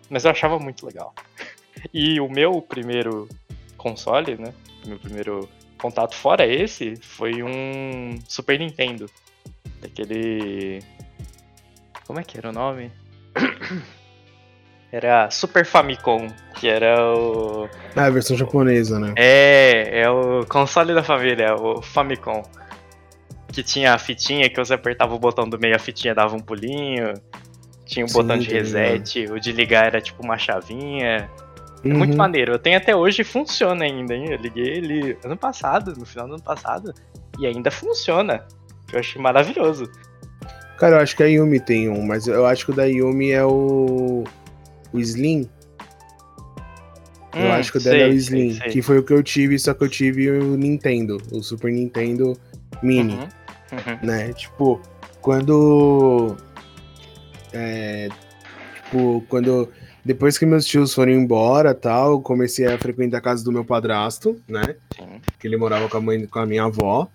Mas 0.10 0.26
eu 0.26 0.32
achava 0.32 0.60
muito 0.60 0.86
legal. 0.86 1.14
E 1.94 2.20
o 2.20 2.28
meu 2.28 2.62
primeiro 2.62 3.30
console, 3.78 4.36
né? 4.36 4.54
Meu 4.86 5.00
primeiro 5.00 5.48
contato 5.78 6.14
fora 6.14 6.46
esse 6.46 6.98
foi 6.98 7.42
um 7.42 8.20
Super 8.28 8.60
Nintendo. 8.60 9.10
Daquele. 9.80 10.84
Como 12.06 12.20
é 12.20 12.24
que 12.24 12.38
era 12.38 12.50
o 12.50 12.52
nome? 12.52 12.92
Era 14.92 15.30
Super 15.30 15.66
Famicom, 15.66 16.28
que 16.56 16.68
era 16.68 17.00
o. 17.14 17.70
Ah, 17.96 18.06
a 18.06 18.10
versão 18.10 18.36
japonesa, 18.36 19.00
né? 19.00 19.14
É, 19.16 20.02
é 20.02 20.10
o 20.10 20.44
console 20.48 20.96
da 20.96 21.04
família, 21.04 21.54
o 21.54 21.80
Famicom. 21.80 22.42
Que 23.60 23.64
tinha 23.64 23.94
a 23.94 23.98
fitinha 23.98 24.50
que 24.50 24.56
você 24.56 24.74
apertava 24.74 25.14
o 25.14 25.20
botão 25.20 25.44
do 25.44 25.60
meio, 25.60 25.76
a 25.76 25.80
fitinha 25.80 26.16
dava 26.16 26.34
um 26.34 26.40
pulinho. 26.40 27.14
Tinha 27.86 28.06
o 28.06 28.10
um 28.10 28.12
botão 28.14 28.38
de 28.38 28.48
reset, 28.48 29.26
o 29.26 29.38
de 29.38 29.52
ligar 29.52 29.88
era 29.88 30.00
tipo 30.00 30.24
uma 30.24 30.38
chavinha. 30.38 31.30
É 31.84 31.88
muito 31.90 32.12
uhum. 32.12 32.18
maneiro. 32.18 32.54
Eu 32.54 32.60
tenho 32.60 32.78
até 32.78 32.96
hoje 32.96 33.22
funciona 33.22 33.84
ainda, 33.84 34.16
hein? 34.16 34.28
Eu 34.30 34.38
liguei 34.38 34.64
ele 34.64 35.18
ano 35.26 35.36
passado, 35.36 35.94
no 35.98 36.06
final 36.06 36.26
do 36.26 36.36
ano 36.36 36.44
passado, 36.44 36.94
e 37.38 37.46
ainda 37.46 37.70
funciona. 37.70 38.48
Eu 38.94 39.00
achei 39.00 39.22
maravilhoso. 39.22 39.92
Cara, 40.78 40.96
eu 40.96 41.00
acho 41.02 41.18
que 41.18 41.24
a 41.24 41.26
Yumi 41.26 41.60
tem 41.60 41.90
um, 41.90 42.02
mas 42.02 42.28
eu 42.28 42.46
acho 42.46 42.66
que 42.66 42.72
o 42.72 42.76
da 42.76 42.86
Yumi 42.86 43.32
é 43.32 43.44
o. 43.44 44.24
O 44.94 45.00
Slim. 45.02 45.50
Hum, 47.36 47.42
eu 47.42 47.52
acho 47.52 47.74
que 47.74 47.78
o 47.78 47.84
dela 47.84 47.98
sei, 47.98 48.06
é 48.06 48.08
o 48.08 48.14
Slim, 48.14 48.52
sei, 48.52 48.62
sei. 48.62 48.70
que 48.70 48.82
foi 48.82 49.00
o 49.00 49.04
que 49.04 49.12
eu 49.12 49.22
tive, 49.22 49.60
só 49.60 49.74
que 49.74 49.84
eu 49.84 49.90
tive 49.90 50.32
o 50.32 50.56
Nintendo, 50.56 51.18
o 51.34 51.44
Super 51.44 51.74
Nintendo 51.74 52.40
Mini. 52.82 53.16
Uhum, 53.16 53.28
uhum. 53.72 54.00
Né? 54.02 54.34
Tipo, 54.34 54.82
quando. 55.22 56.36
É, 57.54 58.10
tipo, 58.84 59.24
quando 59.28 59.70
depois 60.04 60.38
que 60.38 60.46
meus 60.46 60.66
tios 60.66 60.94
foram 60.94 61.12
embora 61.12 61.74
tal, 61.74 62.22
comecei 62.22 62.66
a 62.66 62.78
frequentar 62.78 63.18
a 63.18 63.22
casa 63.22 63.44
do 63.44 63.52
meu 63.52 63.66
padrasto, 63.66 64.42
né? 64.48 64.76
Sim. 64.96 65.22
Que 65.40 65.48
ele 65.48 65.58
morava 65.58 65.90
com 65.90 65.98
a 65.98 66.02
mãe 66.02 66.26
com 66.26 66.40
a 66.40 66.46
minha 66.46 66.64
avó. 66.64 67.08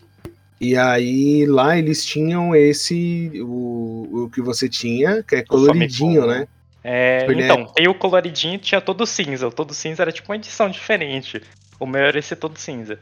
E 0.61 0.77
aí 0.77 1.47
lá 1.47 1.77
eles 1.77 2.05
tinham 2.05 2.55
esse 2.55 3.31
o, 3.43 4.25
o 4.25 4.31
que 4.31 4.41
você 4.41 4.69
tinha, 4.69 5.23
que 5.23 5.37
é 5.37 5.43
coloridinho, 5.43 6.27
né? 6.27 6.47
É, 6.83 7.27
então, 7.33 7.63
é... 7.63 7.73
tem 7.75 7.89
o 7.89 7.95
coloridinho 7.95 8.59
tinha 8.59 8.81
todo 8.81 9.07
cinza. 9.07 9.49
O 9.49 9.51
todo 9.51 9.75
cinza 9.75 10.03
era 10.03 10.13
tipo 10.13 10.31
uma 10.31 10.37
edição 10.37 10.69
diferente. 10.69 11.43
O 11.81 11.87
meu 11.87 12.03
era 12.03 12.19
esse 12.19 12.37
todo 12.37 12.59
cinza. 12.59 12.99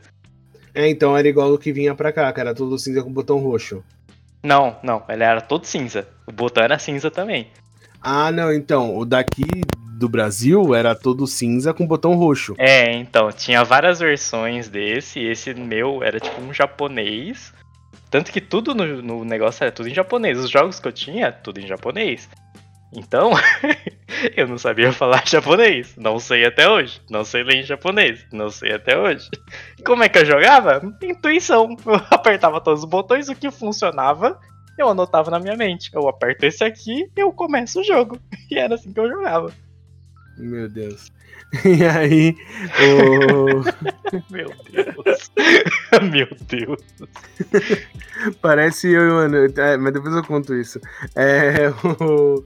É, 0.74 0.88
então 0.88 1.16
era 1.16 1.28
igual 1.28 1.52
o 1.52 1.58
que 1.58 1.72
vinha 1.72 1.94
pra 1.94 2.12
cá, 2.12 2.32
que 2.32 2.40
era 2.40 2.54
todo 2.54 2.78
cinza 2.78 3.02
com 3.02 3.12
botão 3.12 3.38
roxo. 3.38 3.84
Não, 4.42 4.76
não, 4.82 5.02
ele 5.08 5.22
era 5.22 5.40
todo 5.40 5.64
cinza. 5.64 6.08
O 6.26 6.32
botão 6.32 6.64
era 6.64 6.78
cinza 6.78 7.10
também. 7.10 7.48
Ah, 8.00 8.32
não, 8.32 8.52
então, 8.52 8.96
o 8.96 9.04
daqui 9.04 9.44
do 9.96 10.08
Brasil 10.08 10.74
era 10.74 10.94
todo 10.94 11.26
cinza 11.26 11.72
com 11.72 11.86
botão 11.86 12.14
roxo. 12.14 12.54
É, 12.58 12.92
então, 12.92 13.30
tinha 13.30 13.62
várias 13.62 14.00
versões 14.00 14.68
desse, 14.68 15.20
e 15.20 15.28
esse 15.28 15.54
meu 15.54 16.02
era 16.02 16.18
tipo 16.18 16.40
um 16.40 16.52
japonês. 16.52 17.52
Tanto 18.10 18.32
que 18.32 18.40
tudo 18.40 18.74
no, 18.74 19.00
no 19.00 19.24
negócio 19.24 19.62
era 19.62 19.70
tudo 19.70 19.88
em 19.88 19.94
japonês. 19.94 20.38
Os 20.38 20.50
jogos 20.50 20.80
que 20.80 20.88
eu 20.88 20.92
tinha, 20.92 21.30
tudo 21.30 21.60
em 21.60 21.66
japonês. 21.66 22.28
Então, 22.94 23.32
eu 24.36 24.46
não 24.46 24.58
sabia 24.58 24.92
falar 24.92 25.26
japonês. 25.26 25.94
Não 25.96 26.18
sei 26.18 26.44
até 26.44 26.68
hoje. 26.68 27.00
Não 27.08 27.24
sei 27.24 27.42
ler 27.42 27.56
em 27.56 27.62
japonês. 27.62 28.24
Não 28.32 28.50
sei 28.50 28.72
até 28.72 28.98
hoje. 28.98 29.28
Como 29.84 30.02
é 30.02 30.08
que 30.08 30.18
eu 30.18 30.26
jogava? 30.26 30.82
Intuição. 31.02 31.76
Eu 31.86 31.94
apertava 32.10 32.60
todos 32.60 32.82
os 32.82 32.88
botões, 32.88 33.28
o 33.28 33.34
que 33.34 33.50
funcionava 33.50 34.38
eu 34.78 34.88
anotava 34.88 35.30
na 35.30 35.38
minha 35.38 35.56
mente. 35.56 35.90
Eu 35.92 36.08
aperto 36.08 36.44
esse 36.46 36.64
aqui 36.64 37.08
eu 37.16 37.32
começo 37.32 37.80
o 37.80 37.84
jogo. 37.84 38.18
E 38.50 38.58
era 38.58 38.74
assim 38.74 38.92
que 38.92 39.00
eu 39.00 39.08
jogava. 39.08 39.52
Meu 40.36 40.68
Deus. 40.68 41.12
E 41.66 41.84
aí, 41.84 42.34
o. 42.80 43.62
Meu 44.30 44.50
Deus. 44.70 45.30
Meu 46.10 46.28
Deus. 46.48 46.80
Parece 48.40 48.90
eu, 48.90 49.12
mano. 49.12 49.36
É, 49.36 49.76
mas 49.76 49.92
depois 49.92 50.14
eu 50.14 50.24
conto 50.24 50.54
isso. 50.54 50.80
É, 51.14 51.68
o... 52.02 52.42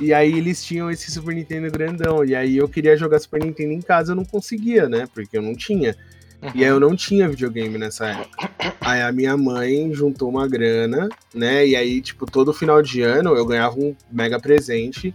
E 0.00 0.12
aí 0.12 0.36
eles 0.36 0.64
tinham 0.64 0.90
esse 0.90 1.10
Super 1.10 1.34
Nintendo 1.34 1.70
grandão. 1.70 2.24
E 2.24 2.34
aí 2.34 2.56
eu 2.56 2.68
queria 2.68 2.96
jogar 2.96 3.18
Super 3.18 3.44
Nintendo 3.44 3.72
em 3.72 3.80
casa, 3.80 4.12
eu 4.12 4.16
não 4.16 4.24
conseguia, 4.24 4.88
né? 4.88 5.06
Porque 5.12 5.36
eu 5.36 5.42
não 5.42 5.54
tinha. 5.54 5.96
Uhum. 6.42 6.50
E 6.54 6.64
aí 6.64 6.70
eu 6.70 6.80
não 6.80 6.94
tinha 6.94 7.28
videogame 7.28 7.78
nessa 7.78 8.06
época. 8.08 8.50
Aí 8.80 9.00
a 9.00 9.10
minha 9.12 9.36
mãe 9.36 9.92
juntou 9.94 10.28
uma 10.28 10.46
grana, 10.46 11.08
né? 11.34 11.66
E 11.66 11.76
aí, 11.76 12.00
tipo, 12.00 12.26
todo 12.26 12.52
final 12.52 12.82
de 12.82 13.02
ano 13.02 13.34
eu 13.34 13.46
ganhava 13.46 13.78
um 13.78 13.94
mega 14.10 14.38
presente, 14.38 15.14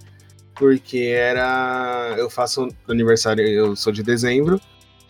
porque 0.56 0.98
era. 0.98 2.16
Eu 2.18 2.30
faço 2.30 2.68
aniversário, 2.88 3.46
eu 3.46 3.76
sou 3.76 3.94
de 3.94 4.02
dezembro, 4.02 4.60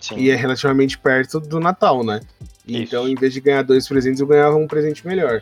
Sim. 0.02 0.18
e 0.18 0.30
é 0.30 0.36
relativamente 0.36 0.98
perto 0.98 1.40
do 1.40 1.60
Natal, 1.60 2.04
né? 2.04 2.20
Isso. 2.68 2.82
Então, 2.82 3.08
em 3.08 3.16
vez 3.16 3.34
de 3.34 3.40
ganhar 3.40 3.64
dois 3.64 3.88
presentes, 3.88 4.20
eu 4.20 4.28
ganhava 4.28 4.56
um 4.56 4.68
presente 4.68 5.06
melhor. 5.08 5.42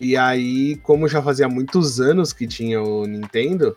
E 0.00 0.16
aí, 0.16 0.76
como 0.76 1.06
já 1.06 1.22
fazia 1.22 1.48
muitos 1.48 2.00
anos 2.00 2.32
que 2.32 2.46
tinha 2.46 2.82
o 2.82 3.06
Nintendo, 3.06 3.76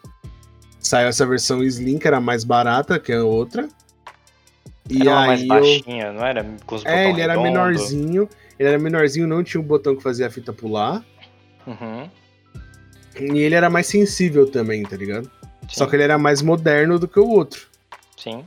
saiu 0.80 1.10
essa 1.10 1.26
versão 1.26 1.62
Slim, 1.62 2.00
que 2.00 2.08
era 2.08 2.22
mais 2.22 2.46
barata 2.46 2.98
que 2.98 3.12
a 3.12 3.24
outra. 3.24 3.68
E 4.90 5.02
era 5.02 5.20
aí 5.20 5.28
mais 5.28 5.48
baixinha, 5.48 6.06
eu... 6.06 6.14
não 6.14 6.26
era? 6.26 6.46
Com 6.66 6.76
os 6.76 6.86
é, 6.86 7.10
ele 7.10 7.22
era 7.22 7.40
menorzinho. 7.40 8.30
Ele 8.58 8.70
era 8.70 8.80
menorzinho, 8.80 9.28
não 9.28 9.44
tinha 9.44 9.60
o 9.60 9.64
um 9.64 9.68
botão 9.68 9.96
que 9.96 10.04
fazia 10.04 10.28
a 10.28 10.30
fita 10.30 10.54
pular. 10.54 11.04
Uhum. 11.68 12.10
E 13.20 13.40
ele 13.40 13.56
era 13.56 13.70
mais 13.70 13.88
sensível 13.88 14.50
também, 14.50 14.84
tá 14.84 14.96
ligado? 14.96 15.26
Sim. 15.64 15.68
Só 15.70 15.86
que 15.86 15.96
ele 15.96 16.04
era 16.04 16.18
mais 16.18 16.42
moderno 16.42 16.98
do 16.98 17.08
que 17.08 17.20
o 17.20 17.28
outro. 17.28 17.68
Sim. 18.18 18.46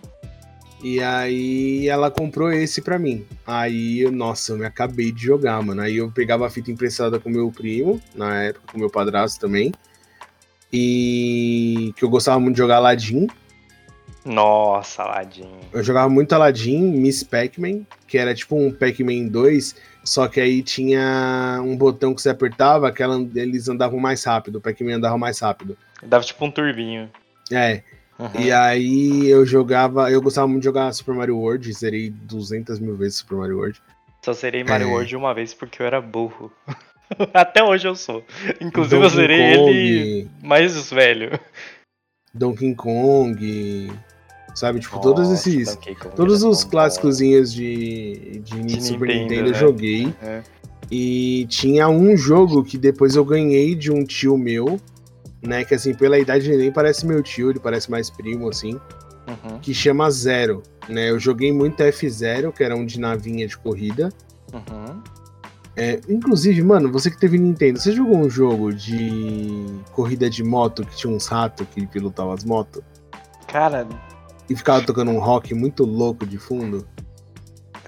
E 0.83 1.01
aí 1.01 1.89
ela 1.89 2.11
comprou 2.11 2.53
esse 2.53 2.83
pra 2.83 2.99
mim. 2.99 3.25
Aí, 3.47 4.09
nossa, 4.11 4.53
eu 4.53 4.59
me 4.59 4.67
acabei 4.67 5.11
de 5.11 5.25
jogar, 5.25 5.61
mano. 5.63 5.81
Aí 5.81 5.97
eu 5.97 6.11
pegava 6.11 6.47
a 6.47 6.51
fita 6.51 6.71
emprestada 6.71 7.19
com 7.19 7.31
meu 7.31 7.51
primo, 7.51 8.01
na 8.15 8.43
época, 8.43 8.73
com 8.73 8.79
meu 8.79 8.91
padrasto 8.91 9.41
também. 9.41 9.73
E 10.73 11.93
que 11.97 12.05
eu 12.05 12.11
gostava 12.11 12.39
muito 12.39 12.57
de 12.57 12.63
jogar 12.63 12.77
Aladdin. 12.77 13.27
Nossa, 14.25 15.05
Aladdin. 15.05 15.49
Eu 15.73 15.83
jogava 15.85 16.09
muito 16.09 16.33
Aladdin, 16.33 16.81
Miss 16.81 17.23
Pac-Man, 17.23 17.87
que 18.09 18.19
era 18.19 18.35
tipo 18.35 18.57
um 18.57 18.73
Pac-Man 18.73 19.29
2, 19.29 19.77
só 20.05 20.27
que 20.27 20.41
aí 20.41 20.63
tinha 20.63 21.61
um 21.65 21.77
botão 21.77 22.13
que 22.13 22.21
você 22.21 22.31
apertava, 22.31 22.91
que 22.91 23.03
ela, 23.03 23.17
eles 23.37 23.69
andavam 23.69 24.01
mais 24.01 24.25
rápido, 24.25 24.57
o 24.57 24.61
Pac-Man 24.61 24.97
andava 24.97 25.17
mais 25.17 25.39
rápido. 25.39 25.79
Dava 26.03 26.25
tipo 26.25 26.45
um 26.45 26.51
turbinho. 26.51 27.09
É. 27.53 27.83
Uhum. 28.19 28.41
E 28.41 28.51
aí 28.53 29.29
eu 29.29 29.45
jogava, 29.45 30.11
eu 30.11 30.23
gostava 30.23 30.47
muito 30.47 30.61
de 30.61 30.67
jogar 30.67 30.93
Super 30.93 31.15
Mario 31.15 31.37
World, 31.39 31.71
zerei 31.73 32.11
200 32.11 32.79
mil 32.79 32.97
vezes 32.97 33.19
Super 33.19 33.37
Mario 33.37 33.59
World. 33.59 33.83
Só 34.25 34.33
zerei 34.33 34.65
Mario 34.65 34.89
é. 34.89 34.91
World 34.91 35.17
uma 35.17 35.35
vez 35.35 35.55
porque 35.55 35.83
eu 35.83 35.87
era 35.87 36.01
burro. 36.01 36.51
Até 37.33 37.63
hoje 37.63 37.87
eu 37.87 37.95
sou. 37.95 38.25
Inclusive 38.61 39.01
Donkey 39.01 39.05
eu 39.05 39.11
zerei 39.11 39.57
Kong, 39.57 39.71
ele 39.71 40.29
mais 40.43 40.91
velho. 40.91 41.39
Donkey 42.35 42.75
Kong, 42.75 43.93
sabe? 44.55 44.81
Tipo, 44.81 44.97
Nossa, 44.97 45.09
todos 45.09 45.31
esses. 45.31 45.79
Todos 46.17 46.43
os 46.43 46.65
clássicos 46.65 47.19
de, 47.19 47.43
de, 47.45 48.41
de 48.41 48.83
Super 48.83 49.09
Nintendo, 49.09 49.23
Nintendo 49.23 49.49
eu 49.49 49.53
né? 49.53 49.59
joguei. 49.59 50.15
É. 50.23 50.43
E 50.91 51.47
tinha 51.49 51.89
um 51.89 52.17
jogo 52.17 52.65
que 52.65 52.79
depois 52.79 53.17
eu 53.17 53.25
ganhei 53.25 53.75
de 53.75 53.93
um 53.93 54.05
tio 54.05 54.39
meu, 54.39 54.81
né? 55.47 55.65
Que 55.65 55.75
assim, 55.75 55.95
pela 55.95 56.19
idade 56.19 56.51
ele 56.51 56.59
nem 56.59 56.73
parece 56.73 57.07
meu 57.07 57.23
tio, 57.23 57.51
ele 57.51 57.61
parece 57.61 57.91
mais 57.91 58.11
primo, 58.11 58.49
assim. 58.49 58.81
Uhum. 59.27 59.59
Que 59.61 59.75
chama 59.75 60.11
Zero. 60.11 60.63
Né? 60.89 61.11
Eu 61.11 61.19
joguei 61.19 61.53
muito 61.53 61.83
F0, 61.83 62.53
que 62.53 62.63
era 62.63 62.77
um 62.77 62.87
de 62.87 63.01
navinha 63.01 63.47
de 63.47 63.57
corrida. 63.57 64.11
Uhum. 64.53 65.03
É, 65.77 66.01
inclusive, 66.09 66.63
mano, 66.63 66.91
você 66.91 67.11
que 67.11 67.19
teve 67.19 67.37
Nintendo, 67.37 67.79
você 67.79 67.93
jogou 67.93 68.17
um 68.17 68.31
jogo 68.31 68.73
de 68.73 69.67
corrida 69.93 70.31
de 70.31 70.43
moto 70.43 70.87
que 70.87 70.97
tinha 70.97 71.13
uns 71.13 71.27
ratos 71.27 71.67
que 71.75 71.87
pilotavam 71.87 72.33
as 72.33 72.45
motos? 72.45 72.83
Cara. 73.47 73.87
E 74.49 74.57
ficava 74.57 74.81
tocando 74.81 75.11
um 75.11 75.19
rock 75.19 75.55
muito 75.55 75.85
louco 75.85 76.25
de 76.25 76.39
fundo? 76.39 76.87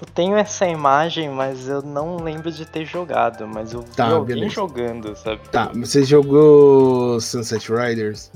Eu 0.01 0.07
tenho 0.07 0.37
essa 0.37 0.67
imagem, 0.69 1.29
mas 1.29 1.69
eu 1.69 1.83
não 1.83 2.17
lembro 2.17 2.53
de 2.53 2.65
ter 2.65 2.85
jogado, 2.85 3.49
mas 3.49 3.73
eu 3.73 3.83
vi 3.83 3.97
tá, 3.97 4.07
alguém 4.07 4.37
beleza. 4.37 4.55
jogando, 4.55 5.17
sabe? 5.17 5.41
Tá, 5.51 5.73
você 5.75 6.05
jogou 6.05 7.21
Sunset 7.21 7.69
Riders? 7.73 8.31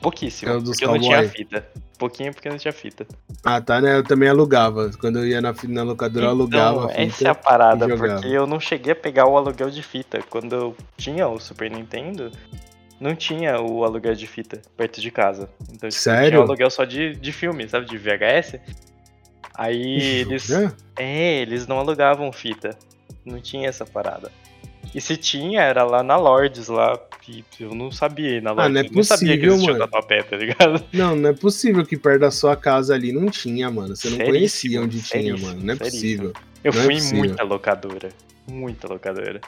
Pouquíssimo, 0.00 0.52
é 0.52 0.60
porque 0.60 0.84
eu 0.84 0.88
não 0.88 0.98
tinha 0.98 1.28
fita. 1.28 1.68
Pouquinho 1.98 2.34
porque 2.34 2.48
não 2.48 2.56
tinha 2.56 2.72
fita. 2.72 3.06
Ah, 3.44 3.60
tá, 3.60 3.80
né? 3.80 3.98
Eu 3.98 4.02
também 4.02 4.28
alugava. 4.28 4.90
Quando 4.98 5.20
eu 5.20 5.26
ia 5.26 5.40
na, 5.40 5.54
na 5.68 5.82
locadora, 5.84 6.24
então, 6.24 6.24
eu 6.24 6.30
alugava. 6.30 6.88
Fita 6.88 7.00
essa 7.02 7.28
é 7.28 7.30
a 7.30 7.34
parada, 7.34 7.86
porque 7.86 8.26
eu 8.26 8.46
não 8.46 8.58
cheguei 8.58 8.92
a 8.92 8.96
pegar 8.96 9.26
o 9.26 9.36
aluguel 9.36 9.70
de 9.70 9.82
fita. 9.82 10.20
Quando 10.28 10.54
eu 10.54 10.76
tinha 10.96 11.28
o 11.28 11.38
Super 11.38 11.70
Nintendo, 11.70 12.32
não 12.98 13.14
tinha 13.14 13.60
o 13.60 13.84
aluguel 13.84 14.14
de 14.14 14.26
fita 14.26 14.60
perto 14.76 15.00
de 15.00 15.10
casa. 15.12 15.48
Então 15.72 15.88
tipo, 15.88 16.02
Sério? 16.02 16.30
tinha 16.30 16.40
o 16.40 16.42
aluguel 16.42 16.70
só 16.70 16.84
de, 16.84 17.14
de 17.14 17.32
filme, 17.32 17.68
sabe? 17.68 17.86
De 17.86 17.96
VHS. 17.96 18.58
Aí 19.54 20.20
eles. 20.20 20.50
É, 20.96 21.40
eles 21.40 21.66
não 21.66 21.78
alugavam 21.78 22.32
fita. 22.32 22.76
Não 23.24 23.40
tinha 23.40 23.68
essa 23.68 23.84
parada. 23.84 24.30
E 24.94 25.00
se 25.00 25.16
tinha, 25.16 25.62
era 25.62 25.84
lá 25.84 26.02
na 26.02 26.16
Lords, 26.16 26.68
lá. 26.68 26.98
E 27.28 27.44
eu 27.60 27.74
não 27.74 27.90
sabia 27.90 28.40
na 28.40 28.50
Lords. 28.50 28.66
Ah, 28.66 28.68
não 28.68 28.80
é 28.80 28.86
eu 28.86 28.92
não 28.92 29.04
sabia 29.04 29.38
que 29.38 29.46
existia 29.46 29.72
mano. 29.72 29.84
Tatuapé, 29.84 30.22
tá 30.22 30.36
ligado? 30.36 30.84
Não, 30.92 31.16
não 31.16 31.30
é 31.30 31.32
possível 31.32 31.86
que 31.86 31.96
perto 31.96 32.20
da 32.20 32.30
sua 32.30 32.56
casa 32.56 32.94
ali 32.94 33.12
não 33.12 33.30
tinha, 33.30 33.70
mano. 33.70 33.94
Você 33.94 34.10
não 34.10 34.18
conhecia 34.18 34.82
onde 34.82 35.00
tinha, 35.00 35.36
mano. 35.36 35.60
Não 35.62 35.74
é 35.74 35.76
possível. 35.76 36.32
Eu 36.62 36.72
não 36.72 36.80
é 36.80 36.84
fui 36.84 36.94
é 36.94 36.98
em 36.98 37.14
muita 37.14 37.42
locadora. 37.42 38.08
Muita 38.46 38.88
locadora. 38.88 39.40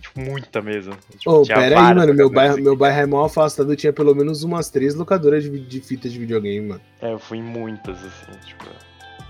Tipo, 0.00 0.20
muita 0.20 0.60
mesmo. 0.60 0.94
Tipo, 1.18 1.30
Ô, 1.30 1.42
oh, 1.42 1.46
pera 1.46 1.88
aí, 1.88 1.94
mano. 1.94 2.14
Meu 2.14 2.30
bairro, 2.30 2.58
meu 2.58 2.76
bairro 2.76 3.00
é 3.00 3.06
mal 3.06 3.24
afastado. 3.24 3.74
Tinha 3.74 3.92
pelo 3.92 4.14
menos 4.14 4.42
umas 4.42 4.70
três 4.70 4.94
locadoras 4.94 5.42
de, 5.42 5.58
de 5.58 5.80
fitas 5.80 6.12
de 6.12 6.18
videogame, 6.18 6.68
mano. 6.68 6.80
É, 7.00 7.12
eu 7.12 7.18
fui 7.18 7.38
em 7.38 7.42
muitas, 7.42 7.96
assim, 7.98 8.38
tipo. 8.44 8.66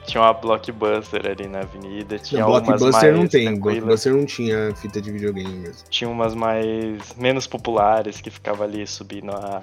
Tinha 0.06 0.22
uma 0.22 0.32
Blockbuster 0.32 1.26
ali 1.26 1.48
na 1.48 1.60
avenida. 1.60 2.18
Tinha 2.18 2.42
não, 2.42 2.48
Blockbuster 2.48 3.14
não 3.14 3.26
tem, 3.26 3.58
Blockbuster 3.58 4.14
não 4.14 4.24
tinha 4.24 4.74
fita 4.76 5.00
de 5.00 5.10
videogame 5.10 5.52
mesmo. 5.52 5.88
Tinha 5.90 6.08
umas 6.08 6.34
mais. 6.34 7.14
menos 7.16 7.46
populares 7.46 8.20
que 8.20 8.30
ficava 8.30 8.64
ali 8.64 8.86
subindo 8.86 9.32
a, 9.32 9.62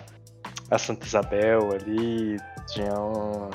a 0.69 0.77
Santa 0.77 1.05
Isabel 1.05 1.71
ali. 1.71 2.37
Tinha 2.67 2.93
um. 2.93 3.49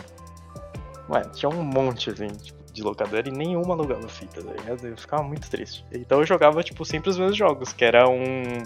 Ué, 1.10 1.22
tinha 1.34 1.50
um 1.50 1.62
monte 1.62 2.10
assim, 2.10 2.28
tipo, 2.28 2.58
de 2.72 2.82
locadora 2.82 3.28
e 3.28 3.32
nenhuma 3.32 3.74
alugava 3.74 4.08
fita, 4.08 4.42
tá 4.42 4.50
ligado? 4.50 4.86
Eu 4.86 4.96
ficava 4.96 5.22
muito 5.22 5.48
triste. 5.50 5.84
Então 5.92 6.20
eu 6.20 6.26
jogava, 6.26 6.62
tipo, 6.62 6.84
sempre 6.84 7.10
os 7.10 7.18
meus 7.18 7.36
jogos, 7.36 7.72
que 7.72 7.84
era 7.84 8.08
um 8.08 8.62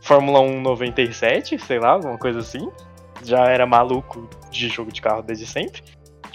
Fórmula 0.00 0.40
1 0.40 0.62
97, 0.62 1.58
sei 1.58 1.78
lá, 1.78 1.90
alguma 1.90 2.16
coisa 2.16 2.38
assim. 2.38 2.70
Já 3.22 3.46
era 3.46 3.66
maluco 3.66 4.28
de 4.50 4.68
jogo 4.68 4.92
de 4.92 5.00
carro 5.00 5.22
desde 5.22 5.46
sempre 5.46 5.82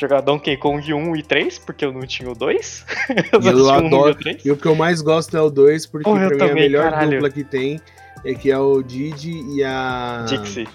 jogar 0.01 0.21
Donkey 0.21 0.57
Kong 0.57 0.93
1 0.93 1.15
e 1.15 1.23
3, 1.23 1.59
porque 1.59 1.85
eu 1.85 1.93
não 1.93 2.01
tinha 2.01 2.29
o 2.29 2.35
2. 2.35 2.85
eu, 3.31 3.41
eu 3.41 3.69
adoro. 3.69 4.17
E, 4.25 4.47
e 4.47 4.51
o 4.51 4.57
que 4.57 4.65
eu 4.65 4.75
mais 4.75 5.01
gosto 5.01 5.37
é 5.37 5.41
o 5.41 5.49
2, 5.49 5.85
porque 5.85 6.09
Pô, 6.09 6.15
pra 6.15 6.29
mim 6.29 6.37
também, 6.37 6.51
a 6.51 6.55
melhor 6.55 6.89
caralho. 6.89 7.11
dupla 7.11 7.29
que 7.29 7.43
tem 7.43 7.79
é 8.25 8.33
que 8.33 8.51
é 8.51 8.57
o 8.57 8.81
Didi 8.81 9.43
e 9.55 9.63
a. 9.63 10.25
Dixie. 10.27 10.67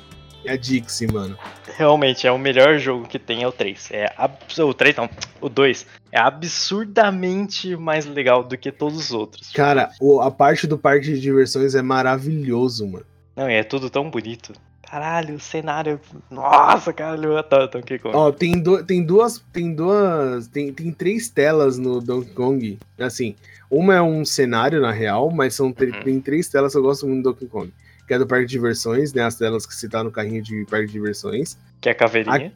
E 0.45 0.49
a 0.49 0.57
Dixie, 0.57 1.13
mano. 1.13 1.37
Realmente, 1.77 2.27
é 2.27 2.31
o 2.31 2.39
melhor 2.39 2.79
jogo 2.79 3.07
que 3.07 3.19
tem 3.19 3.43
é 3.43 3.49
o 3.49 3.53
3. 3.53 3.89
É 3.91 4.13
abs... 4.17 4.59
O 4.59 4.73
3 4.73 4.97
não, 4.97 5.11
o 5.41 5.49
2. 5.49 5.87
É 6.13 6.21
absurdamente 6.21 7.77
mais 7.77 8.07
legal 8.07 8.45
do 8.45 8.57
que 8.57 8.71
todos 8.71 8.97
os 8.97 9.11
outros. 9.11 9.51
Cara, 9.53 9.91
o, 10.01 10.21
a 10.21 10.31
parte 10.31 10.67
do 10.67 10.79
parque 10.79 11.07
de 11.07 11.21
diversões 11.21 11.75
é 11.75 11.83
maravilhoso, 11.83 12.87
mano. 12.87 13.07
Não, 13.35 13.51
e 13.51 13.55
é 13.55 13.65
tudo 13.65 13.91
tão 13.91 14.09
bonito. 14.09 14.55
Caralho, 14.89 15.35
o 15.35 15.41
cenário. 15.41 16.01
Nossa, 16.31 16.93
caralho, 16.93 17.43
tá, 17.43 17.67
Donkey 17.67 17.99
Kong. 17.99 18.17
Ó, 18.17 18.31
tem, 18.31 18.61
do, 18.61 18.85
tem 18.85 19.05
duas. 19.05 19.43
Tem 19.53 19.75
duas. 19.75 20.47
Tem, 20.47 20.73
tem 20.73 20.93
três 20.93 21.29
telas 21.29 21.77
no 21.77 22.01
Donkey 22.01 22.33
Kong. 22.33 22.79
Assim, 22.99 23.35
uma 23.69 23.95
é 23.95 24.03
um 24.03 24.25
cenário, 24.25 24.81
na 24.81 24.93
real, 24.93 25.31
mas 25.31 25.55
são 25.55 25.67
uhum. 25.67 26.03
tem 26.05 26.21
três 26.21 26.49
telas 26.49 26.73
que 26.73 26.79
eu 26.79 26.83
gosto 26.83 27.07
muito 27.07 27.25
do 27.25 27.33
Donkey 27.33 27.47
Kong. 27.47 27.73
Que 28.07 28.15
é 28.15 28.19
do 28.19 28.27
parque 28.27 28.47
de 28.47 28.53
diversões, 28.53 29.13
né? 29.13 29.25
As 29.25 29.35
telas 29.35 29.67
que 29.67 29.75
você 29.75 29.89
tá 29.89 30.05
no 30.05 30.13
carrinho 30.13 30.41
de 30.41 30.65
parque 30.67 30.87
de 30.87 30.93
diversões. 30.93 31.59
Que 31.81 31.89
é 31.89 31.93
a 31.93 31.95
caveirinha. 31.95 32.53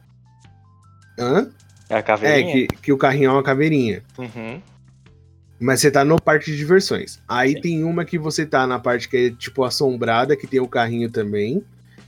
A... 1.19 1.21
Hã? 1.21 1.51
É 1.89 1.97
a 1.97 2.01
caveirinha? 2.01 2.63
É, 2.63 2.67
que, 2.67 2.75
que 2.77 2.93
o 2.93 2.97
carrinho 2.97 3.29
é 3.29 3.33
uma 3.33 3.43
caveirinha. 3.43 4.01
Uhum. 4.17 4.61
Mas 5.59 5.81
você 5.81 5.91
tá 5.91 6.05
no 6.05 6.19
parque 6.19 6.45
de 6.45 6.55
diversões. 6.55 7.19
Aí 7.27 7.51
Sim. 7.51 7.61
tem 7.61 7.83
uma 7.83 8.05
que 8.05 8.17
você 8.17 8.45
tá 8.45 8.65
na 8.65 8.79
parte 8.79 9.09
que 9.09 9.17
é 9.17 9.29
tipo 9.29 9.65
assombrada, 9.65 10.37
que 10.37 10.47
tem 10.47 10.61
o 10.61 10.67
carrinho 10.67 11.11
também 11.11 11.61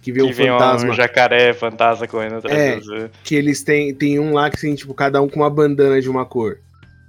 que 0.04 0.12
vê 0.12 0.20
que 0.20 0.26
um 0.26 0.34
fantasma. 0.34 0.92
Um 0.92 0.94
jacaré 0.94 1.54
fantasma 1.54 2.06
correndo 2.08 2.36
atrás 2.36 2.88
é. 2.90 3.10
Que 3.24 3.36
eles 3.36 3.64
têm. 3.64 3.96
Tem 3.96 4.20
um 4.20 4.34
lá 4.34 4.50
que 4.50 4.60
tem, 4.60 4.76
tipo, 4.76 4.94
cada 4.94 5.22
um 5.22 5.30
com 5.30 5.40
uma 5.40 5.50
bandana 5.50 6.02
de 6.02 6.10
uma 6.10 6.26
cor. 6.26 6.60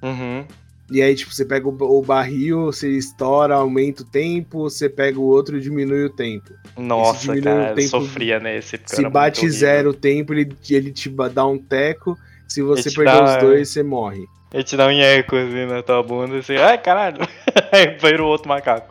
Uhum. 0.01 0.45
E 0.93 1.03
aí, 1.03 1.15
tipo, 1.15 1.35
você 1.35 1.45
pega 1.45 1.67
o, 1.67 1.77
o, 1.81 2.03
barril, 2.03 2.67
você 2.67 2.89
estoura, 2.91 3.57
aumenta 3.57 4.03
o 4.03 4.07
tempo, 4.07 4.71
você 4.71 4.89
pega 4.89 5.19
o 5.19 5.25
outro 5.25 5.57
e 5.57 5.61
diminui 5.61 6.05
o 6.05 6.11
tempo. 6.11 6.53
Nossa, 6.77 7.35
cara, 7.41 7.73
o 7.73 7.75
tempo, 7.75 7.89
sofria 7.89 8.39
nesse. 8.39 8.79
Se 8.87 9.09
bate 9.09 9.49
zero 9.51 9.91
o 9.91 9.95
tempo, 9.95 10.33
ele, 10.33 10.55
ele 10.71 10.93
te 10.93 11.11
dá 11.33 11.45
um 11.45 11.59
teco. 11.59 12.17
Se 12.47 12.63
você 12.63 12.93
perder 12.93 13.13
dá... 13.13 13.25
os 13.25 13.43
dois, 13.43 13.69
você 13.71 13.83
morre. 13.83 14.25
Ele 14.53 14.63
te 14.63 14.77
dá 14.77 14.87
um 14.87 14.93
nheco 14.93 15.35
assim 15.35 15.67
na 15.67 15.83
tua 15.83 16.01
bunda, 16.01 16.39
assim, 16.39 16.55
ai 16.55 16.79
caralho, 16.79 17.19
aí 17.73 17.97
vira 18.01 18.23
o 18.23 18.27
outro 18.27 18.49
macaco. 18.49 18.89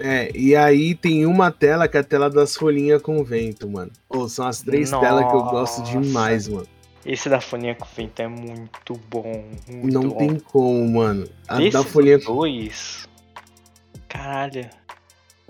É, 0.00 0.30
e 0.34 0.56
aí 0.56 0.94
tem 0.94 1.26
uma 1.26 1.50
tela 1.50 1.86
que 1.86 1.96
é 1.96 2.00
a 2.00 2.04
tela 2.04 2.30
das 2.30 2.56
folhinhas 2.56 3.02
com 3.02 3.22
vento, 3.22 3.68
mano. 3.68 3.90
Ou 4.08 4.28
são 4.28 4.46
as 4.46 4.60
três 4.62 4.90
Nossa. 4.90 5.06
telas 5.06 5.26
que 5.26 5.36
eu 5.36 5.42
gosto 5.42 5.82
demais, 5.84 6.48
mano. 6.48 6.66
Esse 7.04 7.28
da 7.28 7.40
folhinha 7.40 7.74
com 7.74 7.86
vento 7.94 8.20
é 8.20 8.28
muito 8.28 9.00
bom. 9.08 9.44
Muito 9.68 9.92
Não 9.92 10.08
bom. 10.08 10.16
tem 10.16 10.38
como, 10.38 10.88
mano. 10.90 11.28
A 11.48 11.56
Desses 11.56 11.72
da 11.72 11.82
folhinha 11.82 12.18
dois. 12.18 13.08
Caralho. 14.08 14.68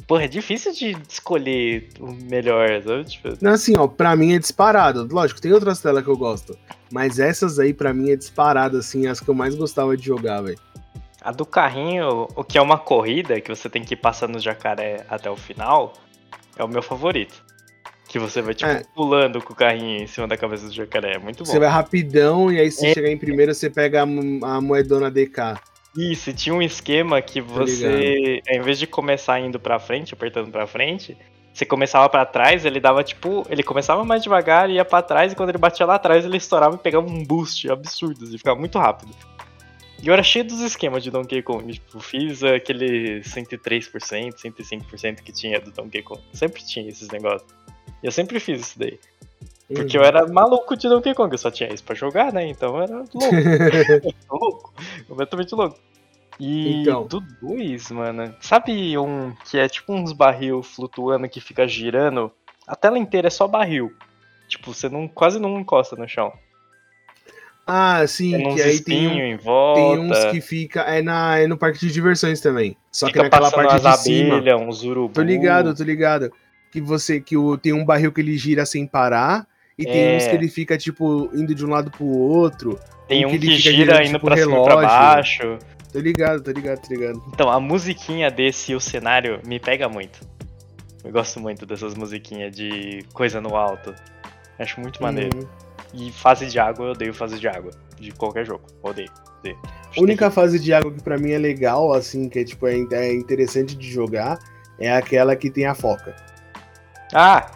Porra, 0.06 0.24
é 0.24 0.28
difícil 0.28 0.72
de 0.72 0.96
escolher 1.08 1.88
o 2.00 2.10
melhor, 2.10 2.82
sabe? 2.82 3.04
Tipo... 3.04 3.28
Não, 3.40 3.52
assim, 3.52 3.76
ó, 3.76 3.86
pra 3.86 4.16
mim 4.16 4.32
é 4.32 4.38
disparado. 4.40 5.08
Lógico, 5.10 5.40
tem 5.40 5.52
outras 5.52 5.80
telas 5.80 6.02
que 6.02 6.10
eu 6.10 6.16
gosto. 6.16 6.58
Mas 6.90 7.20
essas 7.20 7.60
aí, 7.60 7.72
pra 7.72 7.94
mim, 7.94 8.10
é 8.10 8.16
disparado, 8.16 8.76
assim, 8.78 9.06
as 9.06 9.20
que 9.20 9.28
eu 9.28 9.34
mais 9.34 9.54
gostava 9.54 9.96
de 9.96 10.04
jogar, 10.04 10.40
velho. 10.40 10.58
A 11.20 11.32
do 11.32 11.44
carrinho, 11.44 12.28
o 12.34 12.42
que 12.42 12.56
é 12.56 12.62
uma 12.62 12.78
corrida, 12.78 13.40
que 13.40 13.54
você 13.54 13.68
tem 13.68 13.82
que 13.82 13.94
ir 13.94 13.98
passando 13.98 14.36
o 14.36 14.40
jacaré 14.40 15.04
até 15.08 15.30
o 15.30 15.36
final, 15.36 15.92
é 16.56 16.64
o 16.64 16.68
meu 16.68 16.82
favorito. 16.82 17.44
Que 18.08 18.18
você 18.18 18.42
vai, 18.42 18.54
tipo, 18.54 18.70
é. 18.70 18.82
pulando 18.94 19.40
com 19.40 19.52
o 19.52 19.56
carrinho 19.56 20.02
em 20.02 20.06
cima 20.06 20.26
da 20.26 20.36
cabeça 20.36 20.66
do 20.66 20.72
jacaré. 20.72 21.14
É 21.14 21.18
muito 21.18 21.44
bom. 21.44 21.44
Você 21.44 21.58
vai 21.58 21.68
rapidão 21.68 22.50
e 22.50 22.58
aí 22.58 22.70
se 22.70 22.86
é. 22.86 22.94
chegar 22.94 23.08
em 23.08 23.18
primeiro, 23.18 23.54
você 23.54 23.70
pega 23.70 24.00
a, 24.00 24.56
a 24.56 24.60
moedona 24.60 25.10
DK. 25.10 25.60
Isso, 25.96 26.32
tinha 26.32 26.54
um 26.54 26.62
esquema 26.62 27.20
que 27.20 27.40
você, 27.40 28.40
ao 28.48 28.56
invés 28.56 28.78
de 28.78 28.86
começar 28.86 29.40
indo 29.40 29.58
pra 29.58 29.78
frente, 29.78 30.14
apertando 30.14 30.50
pra 30.50 30.66
frente, 30.66 31.16
você 31.52 31.66
começava 31.66 32.08
para 32.08 32.24
trás, 32.24 32.64
ele 32.64 32.78
dava 32.80 33.02
tipo. 33.02 33.44
Ele 33.50 33.62
começava 33.62 34.04
mais 34.04 34.22
devagar, 34.22 34.70
ia 34.70 34.84
para 34.84 35.02
trás, 35.02 35.32
e 35.32 35.36
quando 35.36 35.48
ele 35.48 35.58
batia 35.58 35.84
lá 35.84 35.96
atrás, 35.96 36.24
ele 36.24 36.36
estourava 36.36 36.76
e 36.76 36.78
pegava 36.78 37.06
um 37.06 37.24
boost 37.24 37.68
absurdo, 37.70 38.24
e 38.24 38.28
assim, 38.28 38.38
ficava 38.38 38.58
muito 38.58 38.78
rápido. 38.78 39.12
E 40.02 40.08
eu 40.08 40.14
era 40.14 40.22
cheio 40.22 40.44
dos 40.44 40.60
esquemas 40.60 41.02
de 41.02 41.10
Donkey 41.10 41.42
Kong. 41.42 41.72
Tipo, 41.72 42.00
fiz 42.00 42.42
aquele 42.42 43.20
103%, 43.20 44.34
105% 44.34 45.16
que 45.22 45.32
tinha 45.32 45.60
do 45.60 45.70
Donkey 45.70 46.02
Kong. 46.02 46.20
Sempre 46.32 46.64
tinha 46.64 46.88
esses 46.88 47.08
negócios. 47.08 47.50
E 48.02 48.06
eu 48.06 48.12
sempre 48.12 48.40
fiz 48.40 48.60
isso 48.60 48.78
daí. 48.78 48.98
Porque 49.72 49.96
uhum. 49.96 50.02
eu 50.02 50.08
era 50.08 50.26
maluco 50.26 50.76
de 50.76 50.88
Donkey 50.88 51.14
Kong, 51.14 51.32
eu 51.32 51.38
só 51.38 51.50
tinha 51.50 51.72
isso 51.72 51.84
pra 51.84 51.94
jogar, 51.94 52.32
né? 52.32 52.46
Então 52.46 52.76
eu 52.76 52.82
era 52.82 52.96
louco. 52.96 53.14
louco. 54.30 54.74
Completamente 55.06 55.54
louco. 55.54 55.78
E 56.40 56.80
então. 56.80 57.06
do 57.06 57.20
2, 57.42 57.90
mano, 57.90 58.34
sabe 58.40 58.96
um 58.96 59.34
que 59.44 59.58
é 59.58 59.68
tipo 59.68 59.92
uns 59.92 60.12
barril 60.12 60.62
flutuando 60.62 61.28
que 61.28 61.40
fica 61.40 61.68
girando? 61.68 62.32
A 62.66 62.74
tela 62.74 62.98
inteira 62.98 63.28
é 63.28 63.30
só 63.30 63.46
barril. 63.46 63.94
Tipo, 64.48 64.72
você 64.72 64.88
não, 64.88 65.06
quase 65.06 65.38
não 65.38 65.60
encosta 65.60 65.94
no 65.94 66.08
chão. 66.08 66.32
Ah, 67.72 68.04
sim, 68.04 68.32
tem 68.32 68.54
que 68.54 68.62
aí 68.62 68.80
tem, 68.80 69.06
um, 69.06 69.12
em 69.12 69.36
volta. 69.36 69.80
tem 69.80 69.98
uns 70.00 70.24
que 70.32 70.40
fica. 70.40 70.80
É, 70.80 71.00
na, 71.00 71.38
é 71.38 71.46
no 71.46 71.56
parque 71.56 71.78
de 71.78 71.92
diversões 71.92 72.40
também. 72.40 72.76
Só 72.90 73.06
fica 73.06 73.20
que 73.20 73.24
naquela 73.24 73.48
parte 73.48 73.80
de 73.80 73.86
abelha, 73.86 73.96
cima. 73.96 74.56
Uns 74.56 74.82
urubu. 74.82 75.14
Tô 75.14 75.22
ligado, 75.22 75.72
tô 75.72 75.84
ligado. 75.84 76.32
Que 76.72 76.80
você. 76.80 77.20
Que 77.20 77.36
o, 77.36 77.56
tem 77.56 77.72
um 77.72 77.84
barril 77.84 78.10
que 78.10 78.20
ele 78.20 78.36
gira 78.36 78.66
sem 78.66 78.86
parar. 78.86 79.46
E 79.78 79.86
é. 79.86 79.92
tem 79.92 80.16
uns 80.16 80.26
que 80.26 80.34
ele 80.34 80.48
fica, 80.48 80.76
tipo, 80.76 81.30
indo 81.32 81.54
de 81.54 81.64
um 81.64 81.70
lado 81.70 81.92
pro 81.92 82.04
outro. 82.04 82.76
Tem 83.06 83.24
um 83.24 83.30
que, 83.30 83.38
que 83.38 83.56
gira 83.56 83.76
girando, 83.76 84.00
indo 84.00 84.14
tipo, 84.14 84.26
pra 84.26 84.34
relógio. 84.34 84.64
cima 84.64 84.82
pra 84.82 84.88
baixo. 84.88 85.58
Tô 85.92 85.98
ligado, 86.00 86.42
tô 86.42 86.50
ligado, 86.50 86.80
tô 86.80 86.94
ligado. 86.94 87.22
Então, 87.32 87.48
a 87.48 87.60
musiquinha 87.60 88.30
desse 88.30 88.72
e 88.72 88.74
o 88.74 88.80
cenário 88.80 89.40
me 89.44 89.60
pega 89.60 89.88
muito. 89.88 90.20
Eu 91.04 91.12
gosto 91.12 91.38
muito 91.40 91.64
dessas 91.64 91.94
musiquinhas 91.94 92.54
de 92.54 93.04
coisa 93.12 93.40
no 93.40 93.54
alto. 93.56 93.94
Acho 94.58 94.80
muito 94.80 95.02
maneiro. 95.02 95.38
Uhum. 95.38 95.69
E 95.92 96.12
fase 96.12 96.46
de 96.46 96.58
água, 96.58 96.86
eu 96.86 96.90
odeio 96.92 97.12
fase 97.12 97.38
de 97.38 97.48
água. 97.48 97.72
De 97.98 98.12
qualquer 98.12 98.46
jogo. 98.46 98.64
Odeio. 98.82 99.10
odeio. 99.40 99.58
A 99.96 100.00
única 100.00 100.30
fase 100.30 100.58
de 100.58 100.72
água 100.72 100.92
que 100.92 101.02
pra 101.02 101.18
mim 101.18 101.32
é 101.32 101.38
legal, 101.38 101.92
assim, 101.92 102.28
que 102.28 102.38
é, 102.38 102.44
tipo, 102.44 102.66
é, 102.66 102.76
é 102.92 103.12
interessante 103.12 103.76
de 103.76 103.90
jogar, 103.90 104.38
é 104.78 104.92
aquela 104.92 105.34
que 105.34 105.50
tem 105.50 105.66
a 105.66 105.74
foca. 105.74 106.14
Ah! 107.12 107.50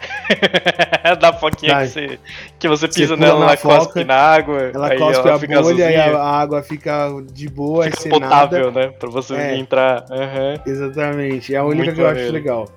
da 1.19 1.31
foquinha 1.31 1.79
que 1.79 1.87
você, 1.87 2.19
que 2.59 2.67
você 2.67 2.87
pisa 2.87 3.15
você 3.15 3.21
nela, 3.21 3.45
ela 3.45 3.57
foca, 3.57 3.77
cospe 3.77 4.03
na 4.03 4.15
água. 4.15 4.71
Ela 4.73 4.97
cospe 4.97 5.27
ela 5.27 5.59
a 5.59 5.61
bolha 5.61 5.91
e 5.91 5.95
a, 5.95 6.19
água 6.19 6.61
fica 6.61 7.09
de 7.31 7.47
boa, 7.47 7.85
fica 7.85 8.09
potável, 8.09 8.71
nada. 8.71 8.87
né? 8.87 8.93
Pra 8.99 9.09
você 9.09 9.33
é, 9.35 9.57
entrar. 9.57 10.05
Uhum. 10.09 10.71
Exatamente. 10.71 11.55
É 11.55 11.57
a 11.57 11.63
única 11.63 11.85
Muito 11.85 11.95
que 11.95 12.01
eu 12.01 12.07
acho 12.07 12.31
legal. 12.31 12.67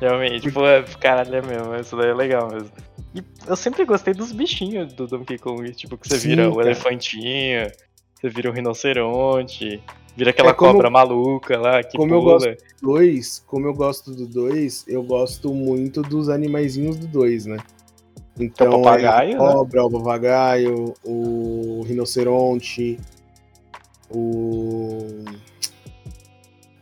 Realmente, 0.00 0.40
tipo, 0.40 0.64
é, 0.64 0.84
caralho, 1.00 1.34
é 1.34 1.42
mesmo. 1.42 1.74
Isso 1.76 1.96
daí 1.96 2.10
é 2.10 2.14
legal 2.14 2.48
mesmo. 2.48 2.70
E 3.14 3.22
eu 3.46 3.56
sempre 3.56 3.84
gostei 3.84 4.14
dos 4.14 4.32
bichinhos 4.32 4.92
do 4.92 5.06
Donkey 5.06 5.38
Kong. 5.38 5.70
Tipo, 5.72 5.98
que 5.98 6.08
você 6.08 6.18
Sim, 6.18 6.28
vira 6.28 6.50
o 6.50 6.60
elefantinho, 6.60 7.70
você 8.14 8.28
vira 8.28 8.50
o 8.50 8.52
rinoceronte. 8.52 9.82
Vira 10.16 10.30
aquela 10.30 10.50
é 10.50 10.54
cobra 10.54 10.90
maluca 10.90 11.58
lá 11.58 11.82
que 11.82 11.96
como 11.96 12.20
pula. 12.20 12.32
Eu 12.32 12.38
gosto 12.38 12.50
do 12.50 12.82
dois, 12.82 13.44
como 13.46 13.66
eu 13.66 13.74
gosto 13.74 14.14
do 14.14 14.26
2, 14.26 14.84
eu 14.88 15.02
gosto 15.02 15.54
muito 15.54 16.02
dos 16.02 16.28
animaizinhos 16.28 16.98
do 16.98 17.06
2, 17.06 17.46
né? 17.46 17.56
Então, 18.38 18.80
o 18.80 18.82
papagaio, 18.82 19.42
a 19.42 19.52
cobra, 19.52 19.80
né? 19.80 19.86
o 19.86 19.90
papagaio, 19.90 20.94
o 21.04 21.82
rinoceronte, 21.86 22.98
o... 24.10 25.24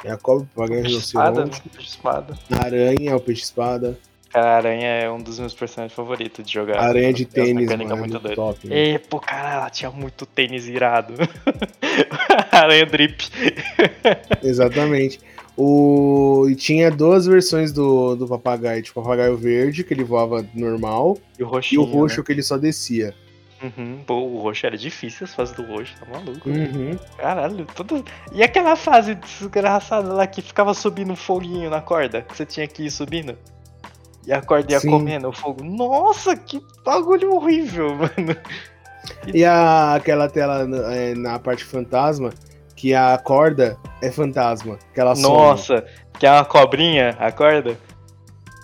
É 0.04 0.10
a 0.10 0.16
cobra, 0.16 0.44
o 0.44 0.46
papagaio, 0.48 0.80
o 0.80 0.86
rinoceronte. 0.88 1.62
Espada, 1.78 2.38
né? 2.48 2.58
A 2.58 2.64
aranha, 2.64 3.16
o 3.16 3.20
peixe-espada. 3.20 3.96
Cara, 4.30 4.46
a 4.46 4.56
aranha 4.56 4.86
é 4.86 5.10
um 5.10 5.20
dos 5.20 5.40
meus 5.40 5.54
personagens 5.54 5.94
favoritos 5.94 6.46
de 6.46 6.52
jogar. 6.52 6.78
Aranha 6.78 7.12
de 7.12 7.24
tênis, 7.24 7.68
mano, 7.68 7.82
é 7.82 7.96
muito 7.96 8.34
top. 8.34 8.68
Né? 8.68 8.94
E, 8.94 8.98
pô, 8.98 9.18
cara, 9.18 9.54
ela 9.54 9.70
tinha 9.70 9.90
muito 9.90 10.24
tênis 10.24 10.68
irado. 10.68 11.14
aranha 12.52 12.86
drip. 12.86 13.28
Exatamente. 14.40 15.20
O... 15.56 16.46
E 16.48 16.54
tinha 16.54 16.92
duas 16.92 17.26
versões 17.26 17.72
do, 17.72 18.14
do 18.14 18.28
papagaio. 18.28 18.82
Tipo, 18.82 19.00
o 19.00 19.02
papagaio 19.02 19.36
verde, 19.36 19.82
que 19.82 19.92
ele 19.92 20.04
voava 20.04 20.46
normal. 20.54 21.18
E 21.36 21.42
o, 21.42 21.48
roxinho, 21.48 21.82
e 21.82 21.84
o 21.84 21.86
roxo, 21.86 22.20
né? 22.20 22.24
que 22.24 22.32
ele 22.32 22.42
só 22.42 22.56
descia. 22.56 23.12
Uhum. 23.60 23.98
Pô, 24.06 24.14
o 24.14 24.38
roxo 24.38 24.64
era 24.64 24.76
difícil 24.76 25.24
as 25.24 25.34
fases 25.34 25.54
do 25.56 25.64
roxo, 25.64 25.92
tá 25.98 26.06
maluco. 26.06 26.48
Uhum. 26.48 26.96
Caralho. 27.18 27.66
E 28.32 28.44
aquela 28.44 28.76
fase 28.76 29.16
desgraçada 29.16 30.12
lá 30.12 30.24
que 30.26 30.40
ficava 30.40 30.72
subindo 30.72 31.16
foguinho 31.16 31.68
na 31.68 31.80
corda? 31.80 32.22
Que 32.22 32.36
você 32.36 32.46
tinha 32.46 32.68
que 32.68 32.84
ir 32.84 32.90
subindo? 32.92 33.36
E 34.26 34.32
a 34.32 34.42
corda 34.42 34.72
ia 34.72 34.80
Sim. 34.80 34.90
comendo 34.90 35.28
o 35.28 35.32
fogo. 35.32 35.64
Nossa, 35.64 36.36
que 36.36 36.62
bagulho 36.84 37.34
horrível, 37.34 37.94
mano. 37.96 38.36
E 39.32 39.44
a, 39.44 39.94
aquela 39.94 40.28
tela 40.28 40.68
é, 40.92 41.14
na 41.14 41.38
parte 41.38 41.64
fantasma, 41.64 42.30
que 42.76 42.94
a 42.94 43.16
corda 43.18 43.76
é 44.02 44.10
fantasma. 44.10 44.78
Que 44.94 45.00
ela 45.00 45.14
Nossa, 45.14 45.84
que 46.18 46.26
é 46.26 46.30
uma 46.32 46.44
cobrinha, 46.44 47.16
a 47.18 47.32
corda? 47.32 47.76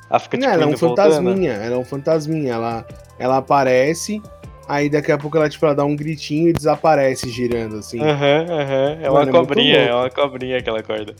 Ela 0.08 0.20
fica 0.20 0.36
tipo, 0.36 0.46
Não, 0.46 0.54
ela 0.54 0.62
é 0.62 0.66
um 0.66 0.76
fantasminha, 0.76 1.52
voltando. 1.52 1.66
ela 1.66 1.74
é 1.74 1.78
um 1.78 1.84
fantasminha. 1.84 2.52
Ela, 2.52 2.86
ela 3.18 3.36
aparece, 3.38 4.22
aí 4.68 4.88
daqui 4.88 5.10
a 5.10 5.18
pouco 5.18 5.36
ela, 5.36 5.48
tipo, 5.48 5.64
ela 5.66 5.74
dá 5.74 5.84
um 5.84 5.96
gritinho 5.96 6.48
e 6.50 6.52
desaparece 6.52 7.28
girando, 7.28 7.76
assim. 7.78 8.00
Aham, 8.00 8.10
uhum, 8.12 8.60
aham. 8.60 8.96
Uhum. 8.98 8.98
É 9.02 9.10
uma 9.10 9.18
Mano, 9.20 9.30
é 9.30 9.32
cobrinha, 9.40 9.76
é, 9.78 9.88
é, 9.88 9.94
uma 9.94 10.10
cobrinha 10.10 10.58
aquela 10.58 10.82
corda. 10.82 11.14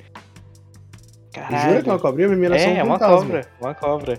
Caralho. 1.37 1.69
Jura 1.69 1.83
que 1.83 1.89
é 1.91 1.93
uma 1.93 1.99
cobrinha? 1.99 2.29
Pra 2.29 2.37
mim 2.37 2.47
é, 2.47 2.59
só 2.59 2.69
um 2.69 2.77
é 2.77 2.83
uma 2.83 2.99
cobra, 2.99 3.47
uma 3.61 3.75
cobra. 3.75 4.19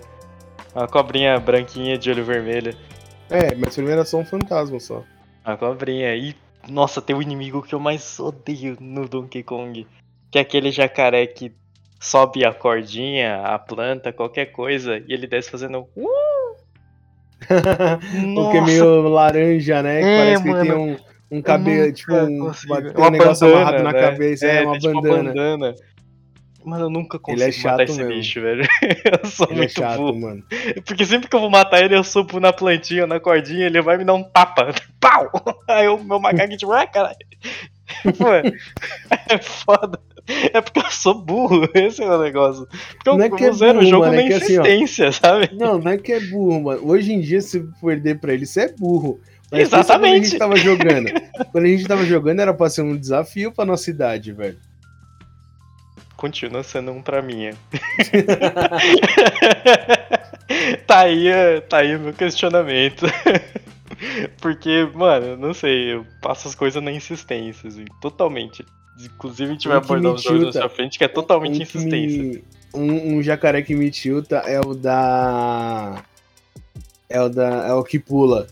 Uma 0.74 0.86
cobrinha 0.86 1.40
branquinha 1.40 1.98
de 1.98 2.10
olho 2.10 2.24
vermelho. 2.24 2.76
É, 3.28 3.54
mas 3.56 3.74
primeiro 3.74 4.00
era 4.00 4.04
só 4.04 4.18
um 4.18 4.24
fantasma 4.24 4.78
só. 4.78 5.02
A 5.44 5.56
cobrinha. 5.56 6.14
E, 6.14 6.36
nossa, 6.68 7.02
tem 7.02 7.16
o 7.16 7.20
inimigo 7.20 7.62
que 7.62 7.74
eu 7.74 7.80
mais 7.80 8.20
odeio 8.20 8.76
no 8.80 9.08
Donkey 9.08 9.42
Kong. 9.42 9.84
Que 10.30 10.38
é 10.38 10.42
aquele 10.42 10.70
jacaré 10.70 11.26
que 11.26 11.52
sobe 11.98 12.44
a 12.44 12.52
cordinha, 12.52 13.40
a 13.42 13.58
planta, 13.58 14.12
qualquer 14.12 14.46
coisa, 14.46 14.98
e 14.98 15.12
ele 15.12 15.26
desce 15.26 15.50
fazendo. 15.50 15.88
Uh! 15.96 16.28
o 18.38 18.50
que 18.50 18.56
é 18.58 18.60
meio 18.60 19.08
laranja, 19.08 19.82
né? 19.82 20.00
Que 20.00 20.06
é, 20.06 20.18
parece 20.18 20.46
mano, 20.46 20.62
que 20.62 20.68
tem 20.68 20.78
um, 20.78 21.38
um 21.38 21.42
cabelo, 21.42 21.92
tipo, 21.92 22.12
um, 22.12 22.44
uma, 22.44 23.08
um 23.08 23.10
negócio 23.10 23.46
bandana, 23.46 23.60
amarrado 23.60 23.82
na 23.82 23.92
né? 23.92 24.00
cabeça, 24.00 24.46
é, 24.46 24.62
é 24.62 24.66
uma 24.66 24.78
bandana. 24.78 24.78
Tipo 24.78 24.90
uma 24.90 25.02
bandana. 25.02 25.74
Mano, 26.68 26.84
eu 26.84 26.90
nunca 26.90 27.18
consigo 27.18 27.42
ele 27.42 27.48
é 27.48 27.52
chato 27.52 27.72
matar 27.72 27.84
esse 27.84 27.96
mesmo. 27.96 28.12
bicho, 28.12 28.40
velho. 28.42 28.62
Eu 29.22 29.30
sou 29.30 29.46
ele 29.46 29.56
muito 29.56 29.70
é 29.70 29.74
chato, 29.74 29.96
burro. 29.96 30.20
mano. 30.20 30.44
Porque 30.84 31.06
sempre 31.06 31.28
que 31.28 31.34
eu 31.34 31.40
vou 31.40 31.50
matar 31.50 31.82
ele, 31.82 31.96
eu 31.96 32.04
subo 32.04 32.38
na 32.38 32.52
plantinha, 32.52 33.06
na 33.06 33.18
cordinha, 33.18 33.66
ele 33.66 33.80
vai 33.80 33.96
me 33.96 34.04
dar 34.04 34.14
um 34.14 34.22
tapa. 34.22 34.74
Pau! 35.00 35.30
Aí 35.66 35.88
o 35.88 36.02
meu 36.04 36.20
macaco 36.20 36.56
tipo, 36.56 36.72
ah, 36.72 36.86
caralho. 36.86 37.16
Pô, 38.18 38.34
é 38.34 39.38
foda. 39.38 39.98
É 40.52 40.60
porque 40.60 40.80
eu 40.80 40.90
sou 40.90 41.14
burro, 41.14 41.66
esse 41.74 42.02
é 42.02 42.10
o 42.10 42.22
negócio. 42.22 42.66
Porque 42.66 43.10
não 43.10 43.18
eu, 43.18 43.24
é 43.24 43.30
que 43.30 43.44
é 43.44 43.52
zero 43.52 43.78
burro, 43.78 43.86
o 43.86 43.90
jogo 43.90 44.06
mano, 44.06 44.16
na 44.16 44.22
é 44.22 44.26
insistência, 44.26 45.08
assim, 45.08 45.20
sabe? 45.22 45.50
Não, 45.54 45.78
não 45.78 45.90
é 45.90 45.96
que 45.96 46.12
é 46.12 46.20
burro, 46.20 46.60
mano. 46.60 46.80
Hoje 46.84 47.14
em 47.14 47.20
dia, 47.20 47.40
se 47.40 47.60
perder 47.80 48.20
pra 48.20 48.34
ele, 48.34 48.44
você 48.44 48.62
é 48.62 48.72
burro. 48.72 49.18
Mas 49.50 49.62
Exatamente. 49.62 49.98
Quando 49.98 50.04
a 50.04 50.24
gente 50.24 50.38
tava 50.38 50.56
jogando. 50.56 51.10
quando 51.50 51.64
a 51.64 51.68
gente 51.68 51.88
tava 51.88 52.04
jogando, 52.04 52.40
era 52.40 52.52
pra 52.52 52.68
ser 52.68 52.82
um 52.82 52.94
desafio 52.94 53.50
pra 53.50 53.64
nossa 53.64 53.88
idade, 53.88 54.32
velho 54.32 54.58
continua 56.18 56.62
sendo 56.62 56.90
um 56.90 57.00
pra 57.00 57.22
mim. 57.22 57.48
tá 60.86 60.98
aí, 60.98 61.30
tá 61.68 61.78
aí 61.78 61.96
o 61.96 62.00
meu 62.00 62.12
questionamento. 62.12 63.06
Porque, 64.40 64.88
mano, 64.94 65.36
não 65.36 65.54
sei, 65.54 65.94
eu 65.94 66.04
passo 66.20 66.48
as 66.48 66.54
coisas 66.54 66.82
na 66.82 66.92
insistência, 66.92 67.68
assim, 67.68 67.84
totalmente. 68.00 68.66
Inclusive, 69.00 69.50
a 69.50 69.52
gente 69.52 69.68
vai 69.68 69.76
abordar 69.76 70.12
os 70.12 70.22
jogos 70.22 70.46
na 70.46 70.52
sua 70.52 70.68
frente 70.68 70.98
que 70.98 71.04
é 71.04 71.08
totalmente 71.08 71.60
um 71.60 71.62
insistência. 71.62 72.22
Me... 72.22 72.44
Um, 72.74 73.16
um, 73.16 73.22
jacaré 73.22 73.62
que 73.62 73.74
me 73.74 73.90
tilta 73.90 74.38
é 74.38 74.60
o 74.60 74.74
da. 74.74 76.02
É 77.08 77.22
o 77.22 77.28
da. 77.28 77.66
É 77.68 77.72
o 77.72 77.82
que 77.84 77.98
pula. 77.98 78.48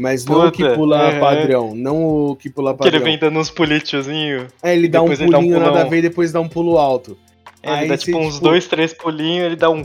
Mas 0.00 0.24
Puta, 0.24 0.38
não 0.38 0.48
o 0.48 0.52
que 0.52 0.68
pula 0.70 1.02
é, 1.02 1.20
padrão, 1.20 1.74
não 1.74 2.02
o 2.30 2.36
que 2.36 2.48
pula 2.48 2.72
padrão. 2.72 2.90
Que 2.90 2.96
ele 2.96 3.04
vem 3.04 3.18
dando 3.18 3.38
uns 3.38 3.50
pulitiozinhos. 3.50 4.46
É, 4.62 4.74
ele 4.74 4.88
dá 4.88 5.02
um 5.02 5.14
pulinho 5.14 5.58
um 5.58 5.60
nada 5.60 5.82
a 5.82 5.84
ver 5.84 5.98
e 5.98 6.02
depois 6.02 6.32
dá 6.32 6.40
um 6.40 6.48
pulo 6.48 6.78
alto. 6.78 7.18
É, 7.62 7.80
ele 7.80 7.88
dá 7.88 7.98
tipo 7.98 8.18
uns 8.18 8.34
tipo... 8.34 8.46
dois, 8.46 8.66
três 8.66 8.94
pulinhos, 8.94 9.44
ele 9.44 9.56
dá 9.56 9.68
um 9.68 9.84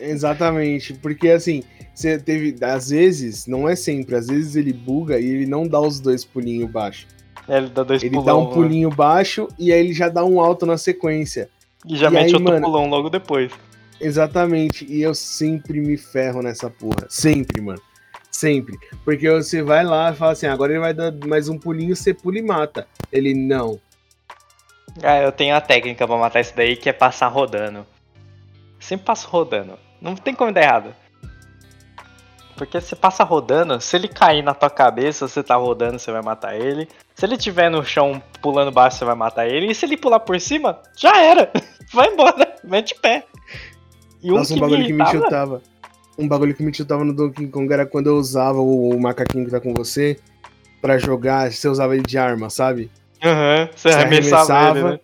Exatamente, 0.00 0.94
porque 0.94 1.28
assim, 1.28 1.62
você 1.94 2.18
teve. 2.18 2.56
Às 2.60 2.90
vezes, 2.90 3.46
não 3.46 3.68
é 3.68 3.76
sempre, 3.76 4.16
às 4.16 4.26
vezes 4.26 4.56
ele 4.56 4.72
buga 4.72 5.20
e 5.20 5.24
ele 5.24 5.46
não 5.46 5.68
dá 5.68 5.80
os 5.80 6.00
dois 6.00 6.24
pulinhos 6.24 6.68
baixo. 6.68 7.06
É, 7.46 7.58
ele 7.58 7.68
dá 7.68 7.84
dois 7.84 8.02
Ele 8.02 8.16
pulão, 8.16 8.24
dá 8.24 8.36
um 8.36 8.48
né? 8.48 8.54
pulinho 8.54 8.88
né? 8.88 8.96
baixo 8.96 9.46
e 9.58 9.72
aí 9.72 9.78
ele 9.78 9.92
já 9.92 10.08
dá 10.08 10.24
um 10.24 10.40
alto 10.40 10.66
na 10.66 10.76
sequência. 10.76 11.48
E 11.86 11.96
já 11.96 12.08
e 12.08 12.10
mete 12.10 12.26
aí, 12.26 12.32
outro 12.34 12.52
mano, 12.52 12.66
pulão 12.66 12.88
logo 12.88 13.08
depois. 13.08 13.52
Exatamente, 14.00 14.84
e 14.90 15.00
eu 15.02 15.14
sempre 15.14 15.80
me 15.80 15.96
ferro 15.96 16.42
nessa 16.42 16.68
porra. 16.68 17.06
Sempre, 17.08 17.62
mano. 17.62 17.80
Sempre. 18.44 18.78
Porque 19.04 19.30
você 19.30 19.62
vai 19.62 19.82
lá 19.82 20.10
e 20.10 20.14
fala 20.14 20.32
assim, 20.32 20.46
agora 20.46 20.72
ele 20.72 20.80
vai 20.80 20.92
dar 20.92 21.10
mais 21.26 21.48
um 21.48 21.58
pulinho, 21.58 21.96
você 21.96 22.12
pula 22.12 22.38
e 22.38 22.42
mata. 22.42 22.86
Ele, 23.10 23.32
não. 23.32 23.80
Ah, 25.02 25.18
eu 25.18 25.32
tenho 25.32 25.56
a 25.56 25.60
técnica 25.62 26.06
pra 26.06 26.16
matar 26.18 26.40
isso 26.40 26.54
daí, 26.54 26.76
que 26.76 26.90
é 26.90 26.92
passar 26.92 27.28
rodando. 27.28 27.86
sempre 28.78 29.06
passa 29.06 29.26
rodando. 29.26 29.78
Não 30.00 30.14
tem 30.14 30.34
como 30.34 30.52
dar 30.52 30.62
errado. 30.62 30.94
Porque 32.54 32.80
você 32.80 32.94
passa 32.94 33.24
rodando, 33.24 33.80
se 33.80 33.96
ele 33.96 34.06
cair 34.06 34.42
na 34.42 34.54
tua 34.54 34.70
cabeça, 34.70 35.26
você 35.26 35.42
tá 35.42 35.56
rodando, 35.56 35.98
você 35.98 36.12
vai 36.12 36.22
matar 36.22 36.54
ele. 36.54 36.86
Se 37.14 37.24
ele 37.24 37.36
tiver 37.36 37.70
no 37.70 37.84
chão 37.84 38.22
pulando 38.42 38.70
baixo, 38.70 38.98
você 38.98 39.04
vai 39.04 39.14
matar 39.14 39.48
ele. 39.48 39.72
E 39.72 39.74
se 39.74 39.86
ele 39.86 39.96
pular 39.96 40.20
por 40.20 40.38
cima, 40.38 40.80
já 40.96 41.16
era. 41.20 41.50
Vai 41.92 42.08
embora, 42.08 42.56
mete 42.64 42.94
pé. 42.94 43.24
E 44.22 44.32
um 44.32 44.36
Nossa, 44.36 44.54
um 44.54 44.58
bagulho 44.58 44.80
me 44.80 44.86
que 44.86 44.92
me 44.92 45.06
chutava. 45.06 45.62
Um 46.18 46.28
bagulho 46.28 46.54
que 46.54 46.62
me 46.62 46.72
chutava 46.72 47.04
no 47.04 47.12
Donkey 47.12 47.46
Kong 47.48 47.72
era 47.72 47.84
quando 47.84 48.08
eu 48.08 48.16
usava 48.16 48.58
o, 48.58 48.90
o 48.90 49.00
macaquinho 49.00 49.44
que 49.44 49.50
tá 49.50 49.60
com 49.60 49.74
você 49.74 50.16
para 50.80 50.98
jogar, 50.98 51.50
você 51.50 51.68
usava 51.68 51.94
ele 51.94 52.04
de 52.04 52.18
arma, 52.18 52.50
sabe? 52.50 52.90
Aham, 53.22 53.62
uhum, 53.62 53.68
você, 53.74 53.88
você 53.88 53.94
arremessava, 53.94 54.52
arremessava 54.52 54.78
ele, 54.78 54.90
né? 54.90 55.00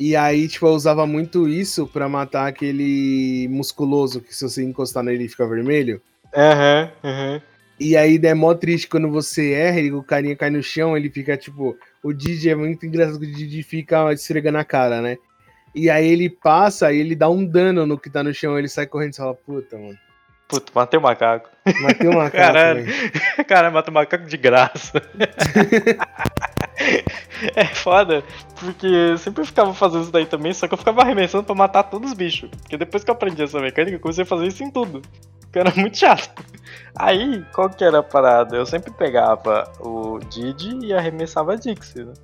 E 0.00 0.16
aí, 0.16 0.48
tipo, 0.48 0.66
eu 0.66 0.72
usava 0.72 1.06
muito 1.06 1.48
isso 1.48 1.86
para 1.86 2.08
matar 2.08 2.46
aquele 2.46 3.48
musculoso 3.50 4.20
que 4.20 4.34
se 4.34 4.48
você 4.48 4.62
encostar 4.62 5.02
nele 5.02 5.28
fica 5.28 5.46
vermelho. 5.46 6.00
Aham, 6.34 6.90
uhum, 7.02 7.10
aham. 7.10 7.32
Uhum. 7.34 7.40
E 7.80 7.96
aí 7.96 8.18
é 8.20 8.34
mó 8.34 8.54
triste 8.54 8.88
quando 8.88 9.08
você 9.08 9.52
erra 9.52 9.80
e 9.80 9.92
o 9.92 10.02
carinha 10.02 10.34
cai 10.34 10.50
no 10.50 10.62
chão, 10.62 10.96
ele 10.96 11.08
fica 11.08 11.36
tipo. 11.36 11.78
O 12.02 12.12
Didi 12.12 12.50
é 12.50 12.54
muito 12.54 12.84
engraçado 12.84 13.20
que 13.20 13.26
o 13.26 13.32
Didi 13.32 13.62
fica 13.62 14.12
esfregando 14.12 14.58
a 14.58 14.64
cara, 14.64 15.00
né? 15.00 15.16
E 15.74 15.88
aí 15.88 16.08
ele 16.08 16.28
passa 16.28 16.92
e 16.92 16.98
ele 16.98 17.14
dá 17.14 17.28
um 17.28 17.44
dano 17.44 17.86
no 17.86 17.98
que 17.98 18.10
tá 18.10 18.22
no 18.22 18.34
chão, 18.34 18.58
ele 18.58 18.68
sai 18.68 18.86
correndo 18.86 19.12
e 19.12 19.16
fala, 19.16 19.34
puta, 19.34 19.78
mano. 19.78 19.96
Puta, 20.48 20.72
matei 20.74 20.98
o 20.98 21.02
macaco. 21.02 21.50
Matei 21.82 22.08
o 22.08 22.14
macaco. 22.14 22.36
Caralho, 22.36 22.86
cara, 23.46 23.70
matei 23.70 23.90
o 23.90 23.94
macaco 23.94 24.24
de 24.24 24.36
graça. 24.38 25.02
é 27.54 27.66
foda, 27.66 28.24
porque 28.58 28.86
eu 28.86 29.18
sempre 29.18 29.44
ficava 29.44 29.74
fazendo 29.74 30.04
isso 30.04 30.12
daí 30.12 30.24
também, 30.24 30.54
só 30.54 30.66
que 30.66 30.72
eu 30.72 30.78
ficava 30.78 31.02
arremessando 31.02 31.44
pra 31.44 31.54
matar 31.54 31.82
todos 31.82 32.10
os 32.10 32.16
bichos. 32.16 32.48
Porque 32.62 32.78
depois 32.78 33.04
que 33.04 33.10
eu 33.10 33.14
aprendi 33.14 33.42
essa 33.42 33.60
mecânica, 33.60 33.96
eu 33.96 34.00
comecei 34.00 34.24
a 34.24 34.26
fazer 34.26 34.46
isso 34.46 34.64
em 34.64 34.70
tudo. 34.70 35.02
Porque 35.42 35.58
era 35.58 35.72
muito 35.76 35.98
chato. 35.98 36.42
Aí, 36.96 37.44
qual 37.52 37.68
que 37.68 37.84
era 37.84 37.98
a 37.98 38.02
parada? 38.02 38.56
Eu 38.56 38.64
sempre 38.64 38.90
pegava 38.90 39.70
o 39.80 40.18
Didi 40.18 40.86
e 40.86 40.94
arremessava 40.94 41.52
a 41.52 41.56
Dixie, 41.56 42.04
né? 42.04 42.14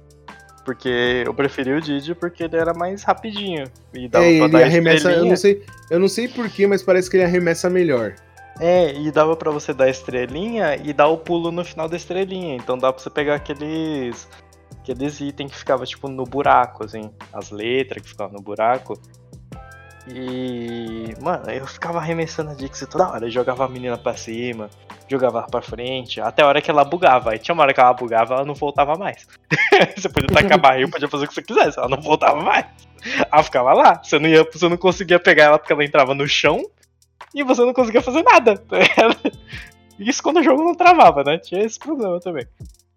Porque 0.64 1.22
eu 1.27 1.35
preferi 1.35 1.72
o 1.72 1.81
Didi 1.81 2.14
porque 2.14 2.44
ele 2.44 2.57
era 2.57 2.72
mais 2.72 3.03
rapidinho. 3.03 3.64
E 3.92 4.09
dava 4.09 4.24
é, 4.24 4.37
pra 4.37 4.44
ele 4.44 4.53
dar 4.53 4.62
arremessa, 4.62 5.12
eu 5.12 5.24
não 5.24 5.37
sei, 5.37 5.62
eu 5.90 6.00
não 6.00 6.09
sei 6.09 6.29
porquê, 6.29 6.66
mas 6.66 6.83
parece 6.83 7.11
que 7.11 7.16
ele 7.16 7.24
arremessa 7.24 7.68
melhor. 7.68 8.14
É, 8.61 8.94
e 8.94 9.11
dava 9.11 9.37
para 9.37 9.50
você 9.50 9.74
dar 9.74 9.88
estrelinha 9.88 10.77
e 10.77 10.92
dar 10.92 11.09
o 11.09 11.18
pulo 11.18 11.50
no 11.50 11.64
final 11.64 11.88
da 11.88 11.96
estrelinha. 11.96 12.57
Então 12.57 12.79
dá 12.79 12.92
pra 12.92 13.03
você 13.03 13.11
pegar 13.11 13.35
aqueles 13.35 14.29
aqueles 14.81 15.18
itens 15.20 15.50
que 15.50 15.59
ficava 15.59 15.87
tipo 15.87 16.09
no 16.09 16.24
buraco, 16.24 16.85
assim, 16.85 17.11
as 17.33 17.50
letras 17.50 18.03
que 18.03 18.09
ficavam 18.09 18.35
no 18.35 18.42
buraco. 18.42 19.00
E, 20.06 21.14
mano, 21.20 21.50
eu 21.50 21.66
ficava 21.66 21.98
arremessando 21.98 22.50
a 22.50 22.54
Dixie 22.54 22.86
toda 22.86 23.08
hora, 23.08 23.26
eu 23.26 23.30
jogava 23.30 23.64
a 23.64 23.68
menina 23.68 23.96
pra 23.96 24.14
cima, 24.14 24.68
jogava 25.08 25.42
pra 25.42 25.62
frente, 25.62 26.20
até 26.20 26.42
a 26.42 26.46
hora 26.46 26.60
que 26.60 26.70
ela 26.70 26.84
bugava. 26.84 27.30
Aí 27.30 27.38
tinha 27.38 27.54
uma 27.54 27.62
hora 27.62 27.72
que 27.72 27.80
ela 27.80 27.94
bugava, 27.94 28.34
ela 28.34 28.44
não 28.44 28.54
voltava 28.54 28.96
mais. 28.96 29.26
você 29.96 30.08
podia 30.08 30.28
tacar 30.28 30.58
barril, 30.58 30.90
podia 30.90 31.08
fazer 31.08 31.24
o 31.24 31.28
que 31.28 31.34
você 31.34 31.42
quisesse, 31.42 31.78
ela 31.78 31.88
não 31.88 32.02
voltava 32.02 32.42
mais. 32.42 32.66
Ela 33.32 33.42
ficava 33.42 33.72
lá, 33.72 34.02
você 34.02 34.18
não, 34.18 34.28
ia, 34.28 34.44
você 34.44 34.68
não 34.68 34.76
conseguia 34.76 35.18
pegar 35.18 35.44
ela 35.44 35.58
porque 35.58 35.72
ela 35.72 35.84
entrava 35.84 36.14
no 36.14 36.28
chão 36.28 36.62
e 37.34 37.42
você 37.42 37.62
não 37.62 37.72
conseguia 37.72 38.02
fazer 38.02 38.22
nada. 38.22 38.62
Isso 39.98 40.22
quando 40.22 40.40
o 40.40 40.42
jogo 40.42 40.62
não 40.62 40.74
travava, 40.74 41.22
né? 41.24 41.38
Tinha 41.38 41.62
esse 41.62 41.78
problema 41.78 42.20
também. 42.20 42.46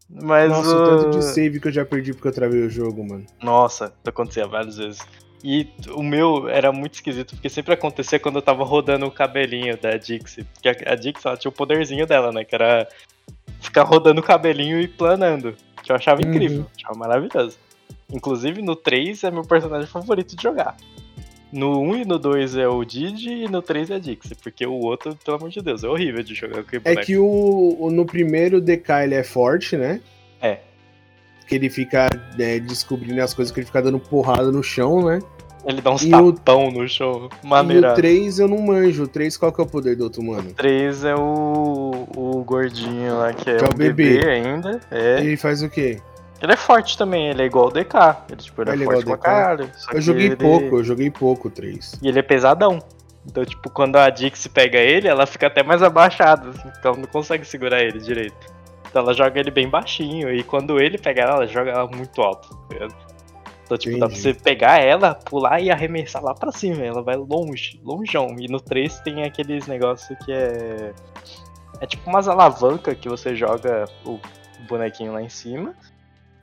Mas, 0.09 0.49
Nossa, 0.49 0.69
o 0.69 0.85
tanto 0.85 1.19
de 1.19 1.23
save 1.25 1.59
que 1.59 1.67
eu 1.67 1.71
já 1.71 1.85
perdi 1.85 2.13
porque 2.13 2.29
eu 2.29 2.33
travei 2.33 2.65
o 2.65 2.69
jogo, 2.69 3.05
mano. 3.05 3.25
Nossa, 3.41 3.93
acontecia 4.05 4.47
várias 4.47 4.77
vezes. 4.77 5.05
E 5.49 5.65
o 5.95 6.03
meu 6.03 6.49
era 6.49 6.73
muito 6.73 6.95
esquisito, 6.95 7.33
porque 7.33 7.47
sempre 7.47 7.73
acontecia 7.73 8.19
quando 8.19 8.35
eu 8.35 8.41
tava 8.41 8.65
rodando 8.65 9.05
o 9.05 9.11
cabelinho 9.11 9.77
da 9.77 9.95
Dixie. 9.95 10.43
Porque 10.43 10.67
a, 10.67 10.93
Dixie 10.93 11.25
ela 11.25 11.37
tinha 11.37 11.47
o 11.47 11.53
poderzinho 11.53 12.05
dela, 12.05 12.33
né? 12.33 12.43
Que 12.43 12.53
era 12.53 12.85
ficar 13.61 13.83
rodando 13.83 14.19
o 14.19 14.23
cabelinho 14.23 14.77
e 14.77 14.89
planando. 14.89 15.55
Que 15.81 15.93
eu 15.93 15.95
achava 15.95 16.21
uhum. 16.21 16.31
incrível, 16.31 16.65
achava 16.77 16.99
maravilhoso. 16.99 17.57
Inclusive 18.11 18.61
no 18.61 18.75
3 18.75 19.23
é 19.23 19.31
meu 19.31 19.43
personagem 19.43 19.87
favorito 19.87 20.35
de 20.35 20.43
jogar. 20.43 20.75
No 21.49 21.79
1 21.79 21.95
e 21.95 22.03
no 22.03 22.19
2 22.19 22.57
é 22.57 22.67
o 22.67 22.83
Didi 22.83 23.45
e 23.45 23.47
no 23.47 23.61
3 23.61 23.91
é 23.91 23.95
a 23.95 23.99
Dixie, 23.99 24.35
porque 24.43 24.67
o 24.67 24.73
outro, 24.73 25.17
pelo 25.23 25.37
amor 25.37 25.49
de 25.49 25.61
Deus, 25.61 25.81
é 25.81 25.87
horrível 25.87 26.23
de 26.23 26.35
jogar 26.35 26.61
com 26.61 26.75
É 26.83 26.93
que 26.97 27.17
o, 27.17 27.77
o, 27.79 27.89
no 27.89 28.05
primeiro 28.05 28.59
DK 28.59 28.91
ele 29.03 29.15
é 29.15 29.23
forte, 29.23 29.77
né? 29.77 30.01
É 30.41 30.59
que 31.47 31.55
ele 31.55 31.69
fica 31.69 32.09
é, 32.37 32.59
descobrindo 32.59 33.21
as 33.21 33.33
coisas 33.33 33.53
que 33.53 33.61
ele 33.61 33.65
fica 33.65 33.81
dando 33.81 33.97
porrada 33.99 34.51
no 34.51 34.61
chão, 34.61 35.05
né? 35.05 35.19
Ele 35.67 35.81
dá 35.81 35.91
uns 35.91 36.01
e 36.01 36.09
tapão 36.09 36.69
o... 36.69 36.71
no 36.71 36.87
chão. 36.87 37.29
Maneira. 37.43 37.89
E 37.89 37.91
o 37.91 37.95
3 37.95 38.39
eu 38.39 38.47
não 38.47 38.59
manjo. 38.59 39.03
O 39.03 39.07
3 39.07 39.35
qual 39.35 39.51
que 39.51 39.59
é 39.59 39.63
o 39.65 39.67
poder 39.67 39.97
do 39.97 40.05
outro 40.05 40.23
mano? 40.23 40.49
O 40.51 40.53
3 40.53 41.03
é 41.03 41.13
o, 41.13 42.07
o 42.15 42.43
gordinho 42.45 43.17
lá, 43.17 43.33
que 43.33 43.49
é, 43.49 43.57
que 43.57 43.65
é 43.65 43.67
o 43.67 43.75
bebê. 43.75 44.17
bebê. 44.17 44.29
ainda. 44.29 44.79
É. 44.89 45.21
E 45.21 45.27
ele 45.27 45.37
faz 45.37 45.61
o 45.61 45.69
quê? 45.69 46.01
Ele 46.41 46.53
é 46.53 46.55
forte 46.55 46.97
também, 46.97 47.29
ele 47.29 47.41
é 47.41 47.45
igual 47.45 47.67
o 47.67 47.71
DK. 47.71 47.95
Ele, 48.29 48.37
tipo, 48.37 48.61
ele, 48.61 48.69
é 48.69 48.73
ele 48.73 48.83
é 48.83 48.85
forte 48.85 49.05
pra 49.05 49.17
caralho. 49.17 49.69
Eu 49.91 50.01
joguei 50.01 50.27
ele... 50.27 50.35
pouco, 50.37 50.77
eu 50.77 50.83
joguei 50.83 51.11
pouco 51.11 51.47
o 51.49 51.51
3. 51.51 51.99
E 52.01 52.07
ele 52.07 52.19
é 52.19 52.21
pesadão. 52.21 52.79
Então, 53.25 53.43
tipo, 53.43 53.69
quando 53.69 53.97
a 53.97 54.09
Dix 54.09 54.47
pega 54.47 54.77
ele, 54.77 55.07
ela 55.07 55.25
fica 55.25 55.47
até 55.47 55.61
mais 55.61 55.83
abaixada, 55.83 56.49
assim, 56.49 56.69
então 56.79 56.93
não 56.93 57.07
consegue 57.07 57.45
segurar 57.45 57.81
ele 57.81 57.99
direito. 57.99 58.37
Então 58.89 59.01
ela 59.01 59.13
joga 59.13 59.37
ele 59.37 59.51
bem 59.51 59.67
baixinho. 59.67 60.33
E 60.33 60.43
quando 60.43 60.79
ele 60.79 60.97
pega 60.97 61.23
ela, 61.23 61.33
ela 61.33 61.47
joga 61.47 61.71
ela 61.71 61.87
muito 61.87 62.21
alto. 62.21 62.49
Tá 62.69 62.87
então, 63.67 63.77
tipo, 63.77 63.97
Entendi. 63.97 63.99
dá 63.99 64.07
pra 64.07 64.15
você 64.15 64.33
pegar 64.33 64.77
ela, 64.79 65.13
pular 65.13 65.59
e 65.59 65.69
arremessar 65.69 66.23
lá 66.23 66.33
pra 66.33 66.53
cima. 66.53 66.83
Ela 66.83 67.01
vai 67.01 67.17
longe, 67.17 67.79
longeão. 67.83 68.37
E 68.39 68.47
no 68.47 68.61
3 68.61 69.01
tem 69.01 69.23
aqueles 69.23 69.67
negócios 69.67 70.17
que 70.19 70.31
é. 70.31 70.93
É 71.79 71.85
tipo 71.85 72.09
umas 72.09 72.27
alavancas 72.29 72.97
que 72.97 73.09
você 73.09 73.35
joga 73.35 73.85
o 74.05 74.19
bonequinho 74.67 75.11
lá 75.11 75.21
em 75.21 75.29
cima. 75.29 75.75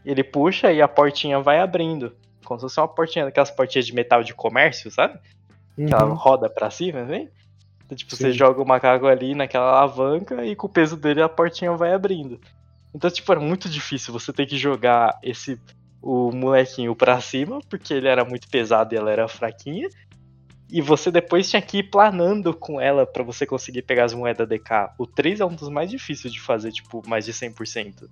Ele 0.04 0.22
puxa 0.22 0.70
e 0.70 0.82
a 0.82 0.86
portinha 0.86 1.40
vai 1.40 1.60
abrindo. 1.60 2.14
Como 2.44 2.60
se 2.60 2.66
fosse 2.66 2.78
uma 2.78 2.86
portinha, 2.86 3.24
daquelas 3.24 3.50
portinhas 3.50 3.86
de 3.86 3.94
metal 3.94 4.22
de 4.22 4.34
comércio, 4.34 4.90
sabe? 4.90 5.18
Uhum. 5.78 5.86
Que 5.86 5.94
ela 5.94 6.04
roda 6.14 6.50
pra 6.50 6.70
cima, 6.70 7.00
assim. 7.00 7.28
Então, 7.86 7.96
tipo, 7.96 8.14
Sim. 8.14 8.24
você 8.24 8.32
joga 8.32 8.60
o 8.60 8.66
macaco 8.66 9.06
ali 9.06 9.34
naquela 9.34 9.70
alavanca 9.70 10.44
e 10.44 10.54
com 10.54 10.66
o 10.66 10.70
peso 10.70 10.94
dele 10.94 11.22
a 11.22 11.28
portinha 11.28 11.72
vai 11.72 11.94
abrindo. 11.94 12.38
Então, 12.94 13.10
tipo, 13.10 13.32
era 13.32 13.40
muito 13.40 13.68
difícil 13.68 14.12
você 14.12 14.30
ter 14.30 14.44
que 14.44 14.58
jogar 14.58 15.18
esse 15.22 15.58
o 16.04 16.30
molequinho 16.30 16.94
pra 16.94 17.18
cima, 17.18 17.60
porque 17.70 17.94
ele 17.94 18.08
era 18.08 18.24
muito 18.26 18.46
pesado 18.48 18.94
e 18.94 18.98
ela 18.98 19.10
era 19.10 19.26
fraquinha. 19.26 19.88
E 20.70 20.82
você 20.82 21.10
depois 21.10 21.48
tinha 21.48 21.62
que 21.62 21.78
ir 21.78 21.84
planando 21.84 22.52
com 22.52 22.78
ela 22.78 23.06
para 23.06 23.22
você 23.22 23.46
conseguir 23.46 23.82
pegar 23.82 24.04
as 24.04 24.12
moedas 24.12 24.46
DK. 24.46 24.92
O 24.98 25.06
3 25.06 25.40
é 25.40 25.46
um 25.46 25.54
dos 25.54 25.70
mais 25.70 25.88
difíceis 25.88 26.32
de 26.32 26.40
fazer, 26.40 26.72
tipo, 26.72 27.02
mais 27.08 27.24
de 27.24 27.32
100%. 27.32 28.06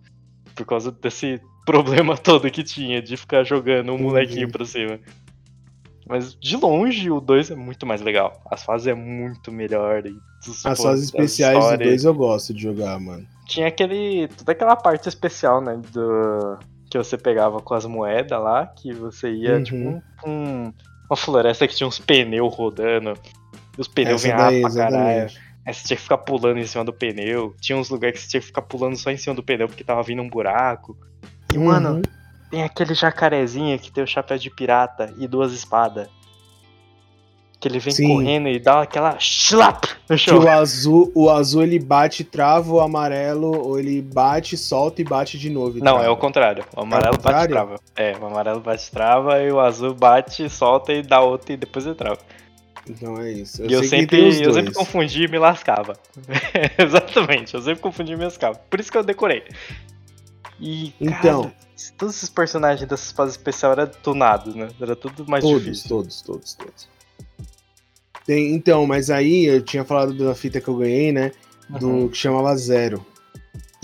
Por 0.55 0.65
causa 0.65 0.91
desse 0.91 1.39
problema 1.67 2.17
todo 2.17 2.51
que 2.51 2.63
tinha 2.63 3.03
de 3.03 3.17
ficar 3.17 3.45
jogando 3.45 3.93
um 3.93 3.99
molequinho 3.99 4.47
uhum. 4.47 4.53
pra 4.53 4.65
cima. 4.65 4.99
Mas 6.09 6.35
de 6.35 6.57
longe 6.57 7.11
o 7.11 7.21
2 7.21 7.51
é 7.51 7.55
muito 7.55 7.87
mais 7.87 8.01
legal. 8.01 8.43
As 8.51 8.63
fases 8.63 8.87
é 8.87 8.95
muito 8.95 9.53
melhor. 9.53 10.03
As 10.65 10.81
fases 10.81 11.07
especiais 11.07 11.79
do 11.79 11.85
2 11.85 12.05
eu 12.05 12.15
gosto 12.15 12.55
de 12.55 12.63
jogar, 12.63 12.99
mano. 12.99 13.27
Tinha 13.47 13.67
aquele. 13.67 14.29
toda 14.29 14.53
aquela 14.53 14.77
parte 14.77 15.09
especial, 15.09 15.61
né? 15.61 15.81
Do. 15.93 16.59
Que 16.93 16.99
você 16.99 17.17
pegava 17.17 17.59
com 17.59 17.73
as 17.73 17.87
moedas 17.87 18.39
lá, 18.39 18.67
que 18.67 18.93
você 18.93 19.33
ia, 19.33 19.55
uhum. 19.55 19.63
tipo, 19.63 19.77
um, 19.79 20.03
um, 20.27 20.73
uma 21.09 21.17
floresta 21.17 21.67
que 21.67 21.75
tinha 21.75 21.87
uns 21.87 21.99
pneus 21.99 22.55
rodando. 22.55 23.15
E 23.79 23.81
os 23.81 23.89
pneus 23.89 24.23
vinham 24.23 24.37
pra 24.37 24.71
caralho. 24.71 25.31
Aí 25.65 25.73
você 25.73 25.87
tinha 25.87 25.97
que 25.97 26.03
ficar 26.03 26.19
pulando 26.19 26.59
em 26.59 26.67
cima 26.67 26.85
do 26.85 26.93
pneu. 26.93 27.57
Tinha 27.63 27.79
uns 27.79 27.89
lugares 27.89 28.19
que 28.19 28.25
você 28.25 28.31
tinha 28.33 28.41
que 28.43 28.47
ficar 28.49 28.61
pulando 28.61 28.95
só 28.99 29.11
em 29.11 29.17
cima 29.17 29.35
do 29.35 29.43
pneu 29.43 29.69
porque 29.69 29.83
tava 29.83 30.03
vindo 30.03 30.21
um 30.21 30.29
buraco. 30.29 30.95
E, 31.51 31.57
uhum. 31.57 31.65
mano, 31.65 32.03
tem 32.51 32.63
aquele 32.63 32.93
jacarezinho 32.93 33.79
que 33.79 33.91
tem 33.91 34.05
o 34.05 34.07
chapéu 34.07 34.37
de 34.37 34.51
pirata 34.51 35.15
e 35.17 35.27
duas 35.27 35.51
espadas. 35.55 36.11
Que 37.63 37.69
ele 37.69 37.79
vem 37.79 37.93
Sim. 37.93 38.09
correndo 38.09 38.49
e 38.49 38.59
dá 38.59 38.83
aquela 38.83 39.17
slap 39.21 39.85
no 40.11 40.19
chão. 40.19 40.41
Que 40.41 40.47
o 40.47 40.51
azul, 40.51 41.13
o 41.15 41.31
azul 41.31 41.63
ele 41.63 41.79
bate, 41.79 42.25
trava, 42.25 42.73
o 42.73 42.81
amarelo, 42.81 43.57
ou 43.57 43.79
ele 43.79 44.03
bate, 44.03 44.57
solta 44.57 45.01
e 45.01 45.05
bate 45.05 45.39
de 45.39 45.49
novo. 45.49 45.79
Não, 45.79 45.93
trava. 45.93 46.05
é 46.05 46.09
o 46.09 46.17
contrário. 46.17 46.65
O 46.77 46.81
amarelo 46.81 47.15
é 47.15 47.19
bate, 47.19 47.49
trava. 47.49 47.81
É, 47.95 48.17
o 48.21 48.27
amarelo 48.27 48.59
bate, 48.59 48.91
trava, 48.91 49.41
e 49.41 49.53
o 49.53 49.61
azul 49.61 49.95
bate, 49.95 50.51
solta 50.51 50.93
e 50.93 51.05
dá 51.05 51.21
outra 51.21 51.53
e 51.53 51.57
depois 51.57 51.87
ele 51.87 51.95
trava. 51.95 52.19
Então 52.91 53.17
é 53.21 53.31
isso. 53.31 53.63
Eu 53.63 53.71
e 53.71 53.73
eu 53.75 53.85
sempre, 53.85 54.43
eu 54.43 54.53
sempre 54.53 54.75
confundi 54.75 55.23
e 55.23 55.29
me 55.29 55.39
lascava. 55.39 55.97
Exatamente, 56.77 57.55
eu 57.55 57.63
sempre 57.63 57.81
confundi 57.81 58.13
e 58.13 58.17
me 58.17 58.25
lascava. 58.25 58.57
Por 58.57 58.81
isso 58.81 58.91
que 58.91 58.99
eu 58.99 59.05
decorei. 59.05 59.45
E, 60.59 60.93
então, 61.01 61.45
cara, 61.45 61.55
todos 61.97 62.17
esses 62.17 62.29
personagens 62.29 62.89
dessas 62.89 63.13
fases 63.13 63.37
especial 63.37 63.71
era 63.71 63.87
tunado, 63.87 64.53
né? 64.53 64.69
Era 64.81 64.97
tudo 64.97 65.25
mais 65.29 65.45
todos, 65.45 65.63
difícil. 65.63 65.89
Todos, 65.89 66.23
todos, 66.23 66.55
todos. 66.55 66.93
Tem, 68.27 68.55
então, 68.55 68.87
mas 68.87 69.11
aí 69.11 69.47
eu 69.47 69.63
tinha 69.63 69.85
falado 69.85 70.15
da 70.15 70.35
fita 70.35 70.61
que 70.61 70.69
eu 70.69 70.77
ganhei, 70.77 71.13
né? 71.13 71.33
Do 71.69 71.89
uhum. 71.89 72.09
que 72.09 72.17
chamava 72.17 72.57
Zero. 72.57 73.05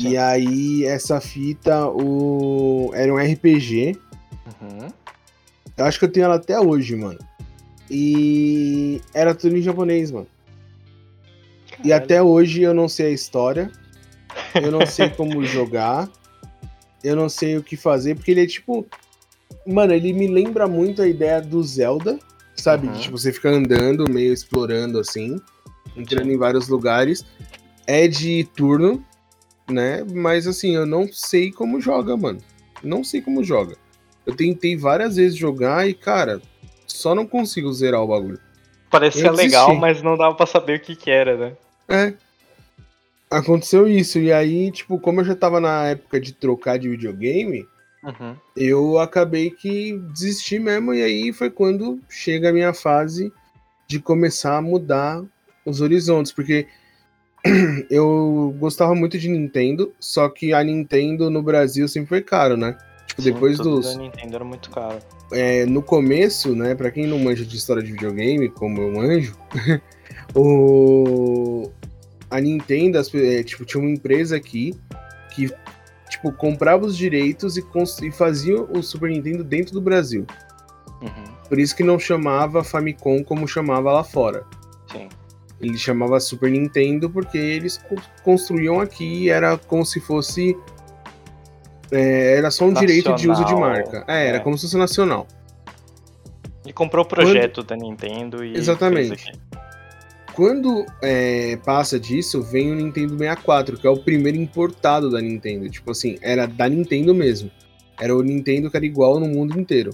Sim. 0.00 0.10
E 0.10 0.16
aí, 0.16 0.84
essa 0.84 1.20
fita 1.20 1.88
o... 1.88 2.90
era 2.94 3.12
um 3.12 3.16
RPG. 3.16 3.96
Uhum. 4.60 4.88
Eu 5.76 5.84
acho 5.84 5.98
que 5.98 6.04
eu 6.04 6.12
tenho 6.12 6.24
ela 6.24 6.36
até 6.36 6.58
hoje, 6.58 6.94
mano. 6.94 7.18
E 7.90 9.00
era 9.14 9.34
tudo 9.34 9.56
em 9.56 9.62
japonês, 9.62 10.10
mano. 10.10 10.26
E 11.84 11.88
Caralho. 11.88 12.04
até 12.04 12.22
hoje 12.22 12.62
eu 12.62 12.74
não 12.74 12.88
sei 12.88 13.06
a 13.06 13.10
história. 13.10 13.70
Eu 14.54 14.70
não 14.70 14.86
sei 14.86 15.08
como 15.10 15.42
jogar. 15.46 16.08
Eu 17.02 17.16
não 17.16 17.28
sei 17.28 17.56
o 17.56 17.62
que 17.62 17.76
fazer, 17.76 18.14
porque 18.14 18.30
ele 18.30 18.42
é 18.42 18.46
tipo. 18.46 18.86
Mano, 19.66 19.92
ele 19.92 20.12
me 20.12 20.26
lembra 20.26 20.66
muito 20.66 21.00
a 21.00 21.08
ideia 21.08 21.40
do 21.40 21.62
Zelda, 21.62 22.18
sabe? 22.60 22.88
Uhum. 22.88 22.94
Tipo, 22.94 23.18
você 23.18 23.32
fica 23.32 23.50
andando, 23.50 24.10
meio 24.10 24.32
explorando 24.32 24.98
assim, 24.98 25.40
entrando 25.96 26.30
em 26.30 26.36
vários 26.36 26.68
lugares. 26.68 27.24
É 27.86 28.06
de 28.06 28.44
turno, 28.54 29.02
né? 29.70 30.04
Mas 30.04 30.46
assim, 30.46 30.74
eu 30.74 30.86
não 30.86 31.10
sei 31.10 31.50
como 31.50 31.80
joga, 31.80 32.16
mano. 32.16 32.40
Não 32.82 33.02
sei 33.02 33.20
como 33.20 33.42
joga. 33.42 33.76
Eu 34.26 34.34
tentei 34.36 34.76
várias 34.76 35.16
vezes 35.16 35.38
jogar 35.38 35.88
e, 35.88 35.94
cara, 35.94 36.42
só 36.86 37.14
não 37.14 37.26
consigo 37.26 37.72
zerar 37.72 38.02
o 38.02 38.08
bagulho. 38.08 38.38
Parecia 38.90 39.26
eu 39.26 39.32
desisti. 39.32 39.46
legal, 39.46 39.74
mas 39.74 40.02
não 40.02 40.16
dava 40.16 40.34
pra 40.34 40.46
saber 40.46 40.78
o 40.78 40.80
que 40.80 40.96
que 40.96 41.10
era, 41.10 41.36
né? 41.36 41.56
É. 41.88 42.14
Aconteceu 43.30 43.88
isso. 43.88 44.18
E 44.18 44.32
aí, 44.32 44.70
tipo, 44.70 44.98
como 44.98 45.20
eu 45.20 45.24
já 45.24 45.34
tava 45.34 45.60
na 45.60 45.88
época 45.88 46.20
de 46.20 46.32
trocar 46.32 46.78
de 46.78 46.88
videogame, 46.88 47.66
Uhum. 48.08 48.34
eu 48.56 48.98
acabei 48.98 49.50
que 49.50 49.98
desisti 50.12 50.58
mesmo. 50.58 50.94
E 50.94 51.02
aí 51.02 51.32
foi 51.32 51.50
quando 51.50 52.00
chega 52.08 52.50
a 52.50 52.52
minha 52.52 52.72
fase 52.72 53.32
de 53.86 54.00
começar 54.00 54.56
a 54.56 54.62
mudar 54.62 55.22
os 55.64 55.80
horizontes. 55.80 56.32
Porque 56.32 56.66
eu 57.90 58.54
gostava 58.58 58.94
muito 58.94 59.18
de 59.18 59.28
Nintendo, 59.28 59.92
só 60.00 60.28
que 60.28 60.52
a 60.52 60.62
Nintendo 60.62 61.30
no 61.30 61.42
Brasil 61.42 61.86
sempre 61.88 62.08
foi 62.08 62.22
caro, 62.22 62.56
né? 62.56 62.76
Tipo, 63.06 63.22
Sim, 63.22 63.32
depois 63.32 63.58
dos. 63.58 63.94
da 63.94 64.02
Nintendo 64.02 64.36
era 64.36 64.44
muito 64.44 64.70
caro. 64.70 64.98
é, 65.32 65.64
no 65.66 65.82
começo, 65.82 66.54
né, 66.54 66.74
Pra 66.74 66.90
quem 66.90 67.06
não 67.06 67.18
manja 67.18 67.44
de 67.44 67.56
história 67.56 67.82
de 67.82 67.92
videogame, 67.92 68.48
como 68.48 68.80
eu 68.80 68.92
manjo, 68.92 69.36
o 70.34 71.70
a 72.30 72.40
Nintendo, 72.40 72.98
as 72.98 73.12
é, 73.14 73.42
tipo, 73.42 73.64
tinha 73.64 73.80
uma 73.80 73.90
empresa 73.90 74.36
aqui 74.36 74.74
que 75.34 75.50
tipo 76.18 76.32
comprava 76.32 76.84
os 76.84 76.96
direitos 76.96 77.56
e, 77.56 77.64
e 78.02 78.10
fazia 78.10 78.60
o 78.60 78.82
Super 78.82 79.10
Nintendo 79.10 79.44
dentro 79.44 79.72
do 79.72 79.80
Brasil. 79.80 80.26
Uhum. 81.00 81.24
Por 81.48 81.58
isso 81.58 81.74
que 81.74 81.82
não 81.82 81.98
chamava 81.98 82.62
Famicom 82.62 83.22
como 83.22 83.46
chamava 83.46 83.92
lá 83.92 84.04
fora. 84.04 84.44
Sim. 84.90 85.08
Ele 85.60 85.78
chamava 85.78 86.20
Super 86.20 86.50
Nintendo 86.50 87.08
porque 87.08 87.38
eles 87.38 87.78
co- 87.78 87.96
construíam 88.22 88.80
aqui 88.80 89.24
e 89.24 89.30
era 89.30 89.56
como 89.56 89.84
se 89.84 90.00
fosse 90.00 90.56
é, 91.90 92.36
era 92.36 92.50
só 92.50 92.66
um 92.66 92.72
direito 92.72 93.14
de 93.14 93.30
uso 93.30 93.44
de 93.44 93.52
Nacional, 93.52 93.60
marca. 93.60 94.04
É, 94.06 94.28
era 94.28 94.36
é. 94.36 94.40
como 94.40 94.56
se 94.58 94.62
fosse 94.66 94.76
nacional. 94.76 95.26
E 96.66 96.72
comprou 96.72 97.04
o 97.04 97.08
projeto 97.08 97.62
da 97.62 97.74
Nintendo 97.74 98.44
e. 98.44 98.54
Exatamente. 98.54 99.32
Quando 100.38 100.86
é, 101.02 101.56
passa 101.64 101.98
disso, 101.98 102.40
vem 102.40 102.70
o 102.70 102.74
Nintendo 102.76 103.18
64, 103.18 103.76
que 103.76 103.84
é 103.84 103.90
o 103.90 103.96
primeiro 103.96 104.38
importado 104.38 105.10
da 105.10 105.20
Nintendo. 105.20 105.68
Tipo 105.68 105.90
assim, 105.90 106.16
era 106.22 106.46
da 106.46 106.68
Nintendo 106.68 107.12
mesmo. 107.12 107.50
Era 108.00 108.16
o 108.16 108.22
Nintendo 108.22 108.70
que 108.70 108.76
era 108.76 108.86
igual 108.86 109.18
no 109.18 109.26
mundo 109.26 109.58
inteiro. 109.58 109.90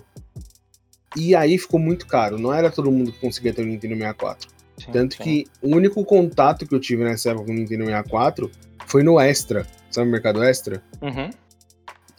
E 1.17 1.35
aí 1.35 1.57
ficou 1.57 1.81
muito 1.81 2.07
caro. 2.07 2.37
Não 2.37 2.53
era 2.53 2.71
todo 2.71 2.93
mundo 2.93 3.11
que 3.11 3.21
conseguia 3.21 3.55
ter 3.55 3.63
o 3.63 3.65
Nintendo 3.65 3.95
64. 3.95 4.51
Sim, 4.77 4.93
Tanto 4.93 5.17
sim. 5.17 5.23
que 5.23 5.47
o 5.63 5.75
único 5.75 6.05
contato 6.05 6.67
que 6.67 6.75
eu 6.75 6.81
tive 6.81 7.05
nessa 7.05 7.31
época 7.31 7.47
com 7.47 7.53
o 7.53 7.55
Nintendo 7.55 7.87
64 7.87 8.51
foi 8.87 9.03
no 9.03 9.19
Extra. 9.19 9.67
Sabe 9.91 10.09
o 10.09 10.13
mercado 10.13 10.45
Extra? 10.45 10.83
Uhum. 11.01 11.31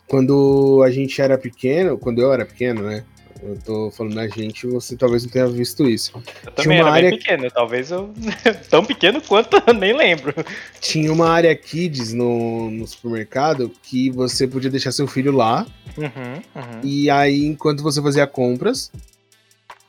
Quando 0.08 0.82
a 0.84 0.90
gente 0.90 1.22
era 1.22 1.38
pequeno, 1.38 1.96
quando 1.96 2.24
eu 2.24 2.34
era 2.34 2.44
pequeno, 2.44 2.82
né? 2.82 3.04
Eu 3.48 3.58
tô 3.64 3.92
falando 3.92 4.16
da 4.16 4.28
gente, 4.28 4.66
você 4.66 4.98
talvez 4.98 5.24
não 5.24 5.30
tenha 5.30 5.48
visto 5.48 5.88
isso. 5.88 6.12
Eu 6.44 6.52
também 6.52 6.80
uma 6.80 6.88
era 6.88 6.96
área 6.96 7.10
bem 7.12 7.20
pequeno, 7.20 7.52
talvez 7.52 7.92
eu. 7.92 8.12
Tão 8.72 8.84
pequeno 8.84 9.22
quanto 9.22 9.62
eu 9.68 9.74
nem 9.76 9.96
lembro. 9.96 10.34
Tinha 10.82 11.14
uma 11.14 11.30
área 11.30 11.56
Kids 11.56 12.12
no, 12.12 12.72
no 12.72 12.88
supermercado 12.88 13.72
que 13.84 14.10
você 14.10 14.48
podia 14.48 14.72
deixar 14.72 14.92
seu 14.92 15.06
filho 15.06 15.32
lá. 15.32 15.68
Uhum, 15.96 16.42
uhum. 16.56 16.80
E 16.84 17.08
aí, 17.08 17.46
enquanto 17.46 17.84
você 17.84 18.02
fazia 18.02 18.26
compras, 18.26 18.92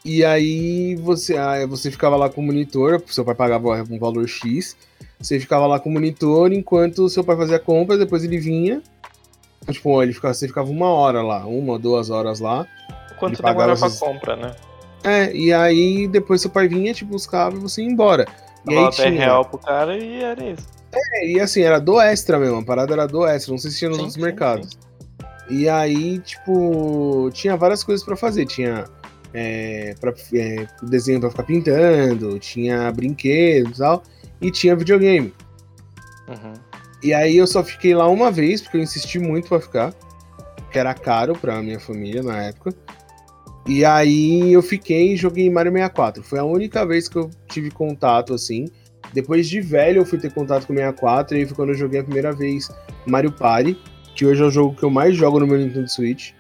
e 0.05 0.23
aí 0.23 0.95
você, 0.97 1.37
aí 1.39 1.67
você 1.67 1.91
ficava 1.91 2.15
lá 2.15 2.29
com 2.29 2.43
o 2.43 2.45
monitor, 2.45 3.03
seu 3.09 3.25
pai 3.25 3.35
pagava 3.35 3.83
um 3.91 3.99
valor 3.99 4.29
X, 4.29 4.77
você 5.19 5.41
ficava 5.41 5.67
lá 5.67 5.81
com 5.81 5.89
o 5.89 5.93
monitor 5.93 6.53
enquanto 6.53 7.09
seu 7.09 7.25
pai 7.25 7.37
fazia 7.37 7.59
compras, 7.59 7.99
depois 7.99 8.23
ele 8.23 8.39
vinha. 8.39 8.83
Tipo, 9.71 10.03
ele 10.03 10.13
ficava, 10.13 10.35
você 10.35 10.47
ficava 10.47 10.71
uma 10.71 10.89
hora 10.89 11.23
lá, 11.23 11.47
uma, 11.47 11.79
duas 11.79 12.11
horas 12.11 12.39
lá. 12.39 12.67
Quanto 13.19 13.35
ele 13.35 13.43
pagava 13.43 13.61
demora 13.75 13.79
pra 13.79 13.87
essas- 13.87 13.99
compra, 13.99 14.37
né? 14.37 14.55
É, 15.05 15.33
e 15.35 15.53
aí 15.53 16.09
depois 16.09 16.41
seu 16.41 16.51
pai 16.51 16.67
vinha, 16.69 16.93
te 16.93 17.05
buscava 17.05 17.57
e 17.57 17.61
você 17.61 17.83
ia 17.83 17.89
embora. 17.89 18.27
E 18.69 18.71
aí 18.71 18.77
Dava 18.77 18.91
10 18.91 18.97
tinha. 18.97 19.21
real 19.21 19.45
pro 19.45 19.59
cara 19.59 19.97
e 19.97 20.23
era 20.23 20.45
isso. 20.45 20.67
É, 20.93 21.27
e 21.29 21.41
assim, 21.41 21.63
era 21.63 21.79
do 21.79 22.01
extra 22.01 22.39
mesmo, 22.39 22.59
a 22.59 22.65
parada 22.65 22.93
era 22.93 23.07
do 23.07 23.27
extra, 23.27 23.53
não 23.53 23.59
sei 23.59 23.71
se 23.71 23.79
tinha 23.79 23.89
nos 23.91 23.99
Sim, 23.99 24.05
outros 24.05 24.15
sim, 24.15 24.23
mercados. 24.23 24.71
sim. 24.71 24.79
E 25.49 25.69
aí, 25.69 26.19
tipo, 26.19 27.31
tinha 27.33 27.57
várias 27.57 27.85
coisas 27.85 28.05
pra 28.05 28.17
fazer. 28.17 28.47
Tinha 28.47 28.85
é, 29.33 29.95
pra, 30.01 30.13
é, 30.35 30.67
desenho 30.83 31.21
pra 31.21 31.31
ficar 31.31 31.43
pintando, 31.45 32.37
tinha 32.41 32.91
brinquedos 32.91 33.77
e 33.79 33.81
tal, 33.81 34.03
e 34.41 34.51
tinha 34.51 34.75
videogame. 34.75 35.33
Uhum. 36.29 36.55
E 37.03 37.13
aí 37.15 37.37
eu 37.37 37.47
só 37.47 37.63
fiquei 37.63 37.95
lá 37.95 38.09
uma 38.09 38.31
vez, 38.31 38.61
porque 38.61 38.77
eu 38.79 38.81
insisti 38.83 39.19
muito 39.21 39.49
pra 39.49 39.61
ficar, 39.61 39.95
que 40.73 40.79
era 40.79 40.93
caro 40.95 41.35
pra 41.35 41.63
minha 41.63 41.79
família 41.79 42.23
na 42.23 42.43
época. 42.45 42.75
E 43.67 43.85
aí 43.85 44.53
eu 44.53 44.63
fiquei 44.63 45.15
e 45.15 45.17
joguei 45.17 45.51
Mario 45.51 45.73
64. 45.73 46.23
Foi 46.23 46.39
a 46.39 46.45
única 46.45 46.87
vez 46.87 47.09
que 47.09 47.17
eu 47.17 47.31
tive 47.49 47.71
contato 47.71 48.33
assim. 48.33 48.69
Depois 49.13 49.49
de 49.49 49.61
velho 49.61 50.03
eu 50.03 50.07
fui 50.07 50.19
ter 50.19 50.33
contato 50.33 50.67
com 50.67 50.73
o 50.73 50.77
64 50.77 51.37
e 51.37 51.41
aí 51.41 51.47
foi 51.47 51.57
quando 51.57 51.71
eu 51.71 51.75
joguei 51.75 52.01
a 52.01 52.05
primeira 52.05 52.33
vez 52.33 52.69
Mario 53.07 53.33
Party, 53.33 53.77
que 54.15 54.25
hoje 54.25 54.43
é 54.43 54.45
o 54.45 54.51
jogo 54.51 54.77
que 54.77 54.85
eu 54.85 54.91
mais 54.91 55.17
jogo 55.17 55.41
no 55.41 55.47
meu 55.47 55.59
Nintendo 55.59 55.89
Switch. 55.89 56.33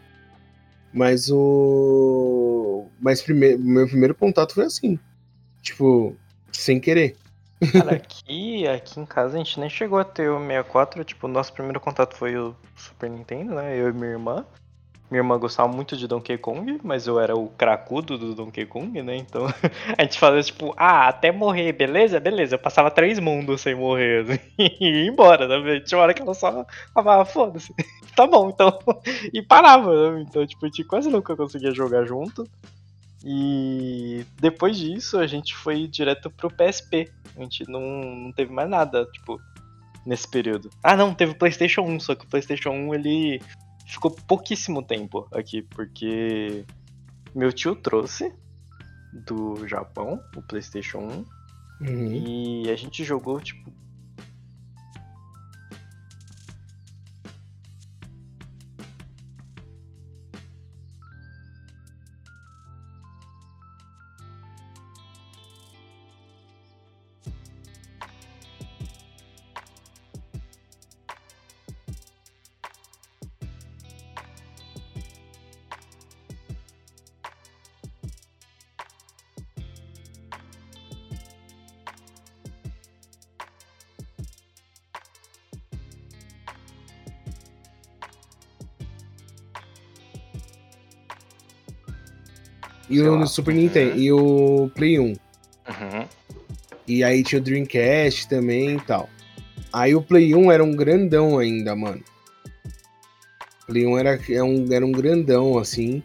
Mas 0.93 1.29
o 1.31 2.87
mas 3.01 3.21
primeiro, 3.21 3.59
meu 3.59 3.87
primeiro 3.87 4.15
contato 4.15 4.55
foi 4.55 4.65
assim. 4.65 4.99
Tipo, 5.63 6.17
sem 6.53 6.81
querer. 6.81 7.17
Cara, 7.73 7.97
aqui, 7.97 8.67
aqui 8.69 9.01
em 9.01 9.07
casa 9.07 9.35
a 9.35 9.39
gente 9.39 9.59
nem 9.59 9.69
chegou 9.69 9.99
a 9.99 10.05
ter 10.05 10.31
o 10.31 10.39
64. 10.39 11.05
Tipo, 11.05 11.27
o 11.27 11.31
nosso 11.31 11.53
primeiro 11.53 11.81
contato 11.81 12.17
foi 12.17 12.37
o 12.37 12.55
Super 12.77 13.11
Nintendo, 13.11 13.55
né? 13.55 13.77
Eu 13.79 13.89
e 13.89 13.93
minha 13.93 14.13
irmã. 14.13 14.47
Minha 15.09 15.21
irmã 15.21 15.39
gostava 15.39 15.69
muito 15.73 15.97
de 15.97 16.09
Donkey 16.09 16.37
Kong, 16.37 16.81
mas 16.83 17.07
eu 17.07 17.21
era 17.21 17.37
o 17.37 17.49
cracudo 17.51 18.19
do 18.19 18.35
Donkey 18.35 18.67
Kong, 18.67 19.03
né? 19.03 19.17
Então 19.17 19.47
a 19.97 20.03
gente 20.03 20.19
fazia 20.19 20.43
tipo, 20.43 20.75
ah, 20.77 21.09
até 21.09 21.31
morrer, 21.31 21.73
beleza? 21.73 22.19
Beleza. 22.19 22.57
Eu 22.57 22.59
passava 22.59 22.91
três 22.91 23.19
mundos 23.21 23.61
sem 23.61 23.75
morrer, 23.75 24.25
assim, 24.25 24.41
e 24.81 25.05
ia 25.05 25.07
embora, 25.07 25.47
né? 25.47 25.81
Tinha 25.81 25.99
uma 25.99 26.05
hora 26.05 26.15
que 26.15 26.23
ela 26.23 26.35
só 26.35 26.67
falava, 26.93 27.25
foda-se, 27.25 27.73
tá 28.17 28.27
bom, 28.27 28.51
então. 28.51 28.77
E 29.33 29.41
parava, 29.43 30.13
né? 30.13 30.25
Então, 30.29 30.45
tipo, 30.45 30.67
a 30.67 30.69
gente 30.69 30.83
quase 30.85 31.09
nunca 31.09 31.37
conseguia 31.37 31.73
jogar 31.73 32.05
junto. 32.05 32.49
E 33.25 34.25
depois 34.41 34.77
disso 34.77 35.19
a 35.19 35.27
gente 35.27 35.55
foi 35.55 35.87
direto 35.87 36.31
pro 36.31 36.51
PSP. 36.51 37.11
A 37.37 37.43
gente 37.43 37.69
não, 37.69 37.81
não 37.81 38.33
teve 38.33 38.53
mais 38.53 38.69
nada, 38.69 39.05
tipo, 39.07 39.41
nesse 40.05 40.29
período. 40.29 40.71
Ah, 40.83 40.97
não, 40.97 41.15
teve 41.15 41.35
PlayStation 41.35 41.83
1, 41.83 42.01
só 42.01 42.15
que 42.15 42.25
o 42.25 42.29
PlayStation 42.29 42.71
1 42.71 42.95
ele 42.95 43.41
ficou 43.87 44.11
pouquíssimo 44.11 44.83
tempo 44.83 45.27
aqui, 45.33 45.63
porque 45.63 46.65
meu 47.35 47.53
tio 47.53 47.75
trouxe 47.77 48.33
do 49.13 49.67
Japão 49.67 50.21
o 50.37 50.43
PlayStation 50.43 50.99
1 50.99 51.37
Uhum. 51.79 52.63
e 52.65 52.71
a 52.71 52.77
gente 52.77 53.05
jogou, 53.05 53.39
tipo. 53.39 53.71
E 92.97 93.01
Sei 93.01 93.09
o 93.09 93.17
lá. 93.17 93.27
Super 93.27 93.55
Uhum. 93.55 93.61
Nintendo 93.61 93.99
e 93.99 94.13
o 94.13 94.71
Play 94.75 94.99
1. 94.99 95.03
Uhum. 95.05 95.17
E 96.89 97.05
aí 97.05 97.23
tinha 97.23 97.41
o 97.41 97.45
Dreamcast 97.45 98.29
também 98.29 98.77
e 98.77 98.81
tal. 98.81 99.09
Aí 99.73 99.95
o 99.95 100.03
Play 100.03 100.35
1 100.35 100.51
era 100.51 100.65
um 100.65 100.75
grandão 100.75 101.39
ainda, 101.39 101.75
mano. 101.75 102.03
O 103.63 103.67
Play 103.67 103.87
1 103.87 103.99
era, 103.99 104.21
é 104.31 104.43
um, 104.43 104.73
era 104.73 104.87
um 104.87 104.93
grandão, 104.93 105.59
assim. 105.59 106.03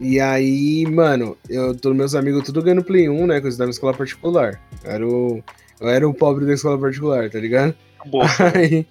E 0.00 0.18
aí, 0.18 0.84
mano, 0.86 1.36
eu 1.48 1.74
tô 1.74 1.94
meus 1.94 2.14
amigos 2.14 2.44
tudo 2.44 2.62
ganhando 2.62 2.84
Play 2.84 3.08
1, 3.08 3.26
né? 3.26 3.40
Coisa 3.40 3.56
da 3.58 3.64
minha 3.64 3.72
escola 3.72 3.94
particular. 3.94 4.60
Eu 4.84 4.90
era 4.90 5.06
o, 5.06 5.44
eu 5.80 5.88
era 5.88 6.08
o 6.08 6.14
pobre 6.14 6.46
da 6.46 6.54
escola 6.54 6.78
particular, 6.78 7.30
tá 7.30 7.38
ligado? 7.38 7.74
Bolsa. 8.06 8.52
Aí, 8.56 8.86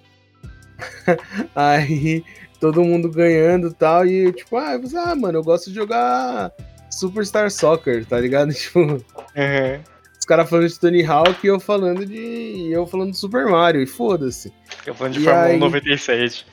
aí 1.54 2.24
todo 2.58 2.84
mundo 2.84 3.10
ganhando 3.10 3.68
e 3.68 3.74
tal. 3.74 4.06
E 4.06 4.26
eu, 4.26 4.32
tipo, 4.32 4.56
ah, 4.56 4.74
eu, 4.74 4.88
falei, 4.88 5.12
ah, 5.12 5.14
mano, 5.14 5.38
eu 5.38 5.44
gosto 5.44 5.68
de 5.68 5.76
jogar 5.76 6.52
Superstar 6.90 7.50
Soccer, 7.50 8.04
tá 8.04 8.18
ligado? 8.20 8.52
Tipo, 8.54 8.80
Uhum. 8.80 9.80
os 10.18 10.24
caras 10.26 10.48
falando 10.50 10.68
de 10.68 10.78
Tony 10.78 11.04
Hawk 11.04 11.38
e 11.42 11.46
eu 11.46 11.60
falando 11.60 12.04
de. 12.04 12.14
e 12.16 12.72
eu 12.72 12.86
falando 12.86 13.12
de 13.12 13.16
Super 13.18 13.46
Mario, 13.46 13.80
e 13.82 13.86
foda-se. 13.86 14.52
Eu 14.86 14.94
falando 14.94 15.14
de 15.14 15.20
E 15.20 15.24
Fórmula 15.24 15.46
aí? 15.46 15.56
1 15.56 15.58
97. 15.60 16.46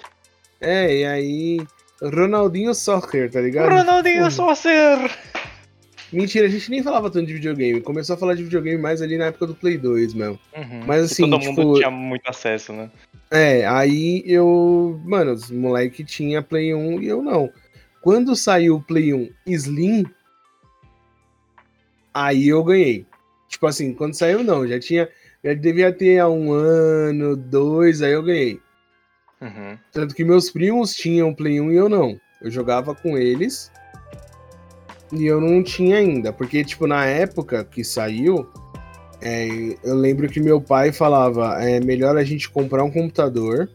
É, 0.62 0.96
e 0.98 1.06
aí. 1.06 1.58
Ronaldinho 2.02 2.74
Soccer, 2.76 3.32
tá 3.32 3.42
ligado? 3.42 3.70
Ronaldinho 3.74 4.18
Porra. 4.18 4.32
Saucer! 4.32 5.12
Mentira, 6.14 6.46
a 6.46 6.50
gente 6.50 6.70
nem 6.70 6.82
falava 6.82 7.10
tanto 7.10 7.26
de 7.28 7.34
videogame. 7.34 7.82
Começou 7.82 8.16
a 8.16 8.18
falar 8.18 8.36
de 8.36 8.44
videogame 8.44 8.80
mais 8.82 9.02
ali 9.02 9.18
na 9.18 9.26
época 9.26 9.48
do 9.48 9.56
Play 9.56 9.78
2 9.78 10.14
mesmo. 10.14 10.40
Uhum. 10.56 10.84
Mas, 10.86 11.08
Que 11.08 11.14
assim, 11.24 11.30
todo 11.30 11.42
tipo, 11.42 11.54
mundo 11.62 11.78
tinha 11.80 11.92
muito 11.92 12.26
acesso, 12.30 12.72
né? 12.72 12.90
É, 13.32 13.66
aí 13.66 14.24
eu. 14.26 15.02
Mano, 15.04 15.34
os 15.34 15.50
moleque 15.52 16.04
tinha 16.06 16.42
Play 16.42 16.74
1 16.74 17.02
e 17.02 17.08
eu 17.08 17.22
não. 17.22 17.50
Quando 18.02 18.36
saiu 18.38 18.76
o 18.76 18.82
Play 18.82 19.14
1 19.14 19.30
Slim, 19.48 20.06
aí 22.26 22.48
eu 22.48 22.64
ganhei. 22.64 23.06
Tipo 23.48 23.68
assim, 23.68 23.94
quando 23.94 24.14
saiu, 24.14 24.44
não. 24.44 24.68
Já 24.68 24.80
tinha. 24.80 25.10
Já 25.44 25.54
devia 25.54 25.92
ter 25.94 26.20
há 26.20 26.28
um 26.28 26.52
ano, 26.52 27.36
dois, 27.36 28.02
aí 28.02 28.12
eu 28.12 28.24
ganhei. 28.24 28.60
Uhum. 29.42 29.78
Tanto 29.92 30.16
que 30.16 30.24
meus 30.24 30.50
primos 30.50 30.96
tinham 30.96 31.34
Play 31.34 31.62
1 31.62 31.72
e 31.72 31.76
eu 31.76 31.88
não. 31.88 32.20
Eu 32.42 32.50
jogava 32.50 32.96
com 32.96 33.18
eles. 33.18 33.72
E 35.14 35.26
eu 35.26 35.40
não 35.40 35.64
tinha 35.64 35.98
ainda. 35.98 36.34
Porque, 36.34 36.64
tipo, 36.64 36.88
na 36.88 37.06
época 37.06 37.64
que 37.64 37.84
saiu, 37.84 38.50
é, 39.22 39.48
eu 39.84 39.96
lembro 39.96 40.28
que 40.28 40.40
meu 40.40 40.60
pai 40.60 40.92
falava: 40.92 41.64
é 41.64 41.80
melhor 41.80 42.18
a 42.18 42.24
gente 42.24 42.50
comprar 42.50 42.84
um 42.84 42.92
computador 42.92 43.70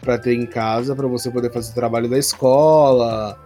pra 0.00 0.18
ter 0.18 0.34
em 0.34 0.46
casa, 0.46 0.94
pra 0.94 1.06
você 1.06 1.30
poder 1.30 1.52
fazer 1.52 1.74
trabalho 1.74 2.08
da 2.08 2.18
escola, 2.18 3.38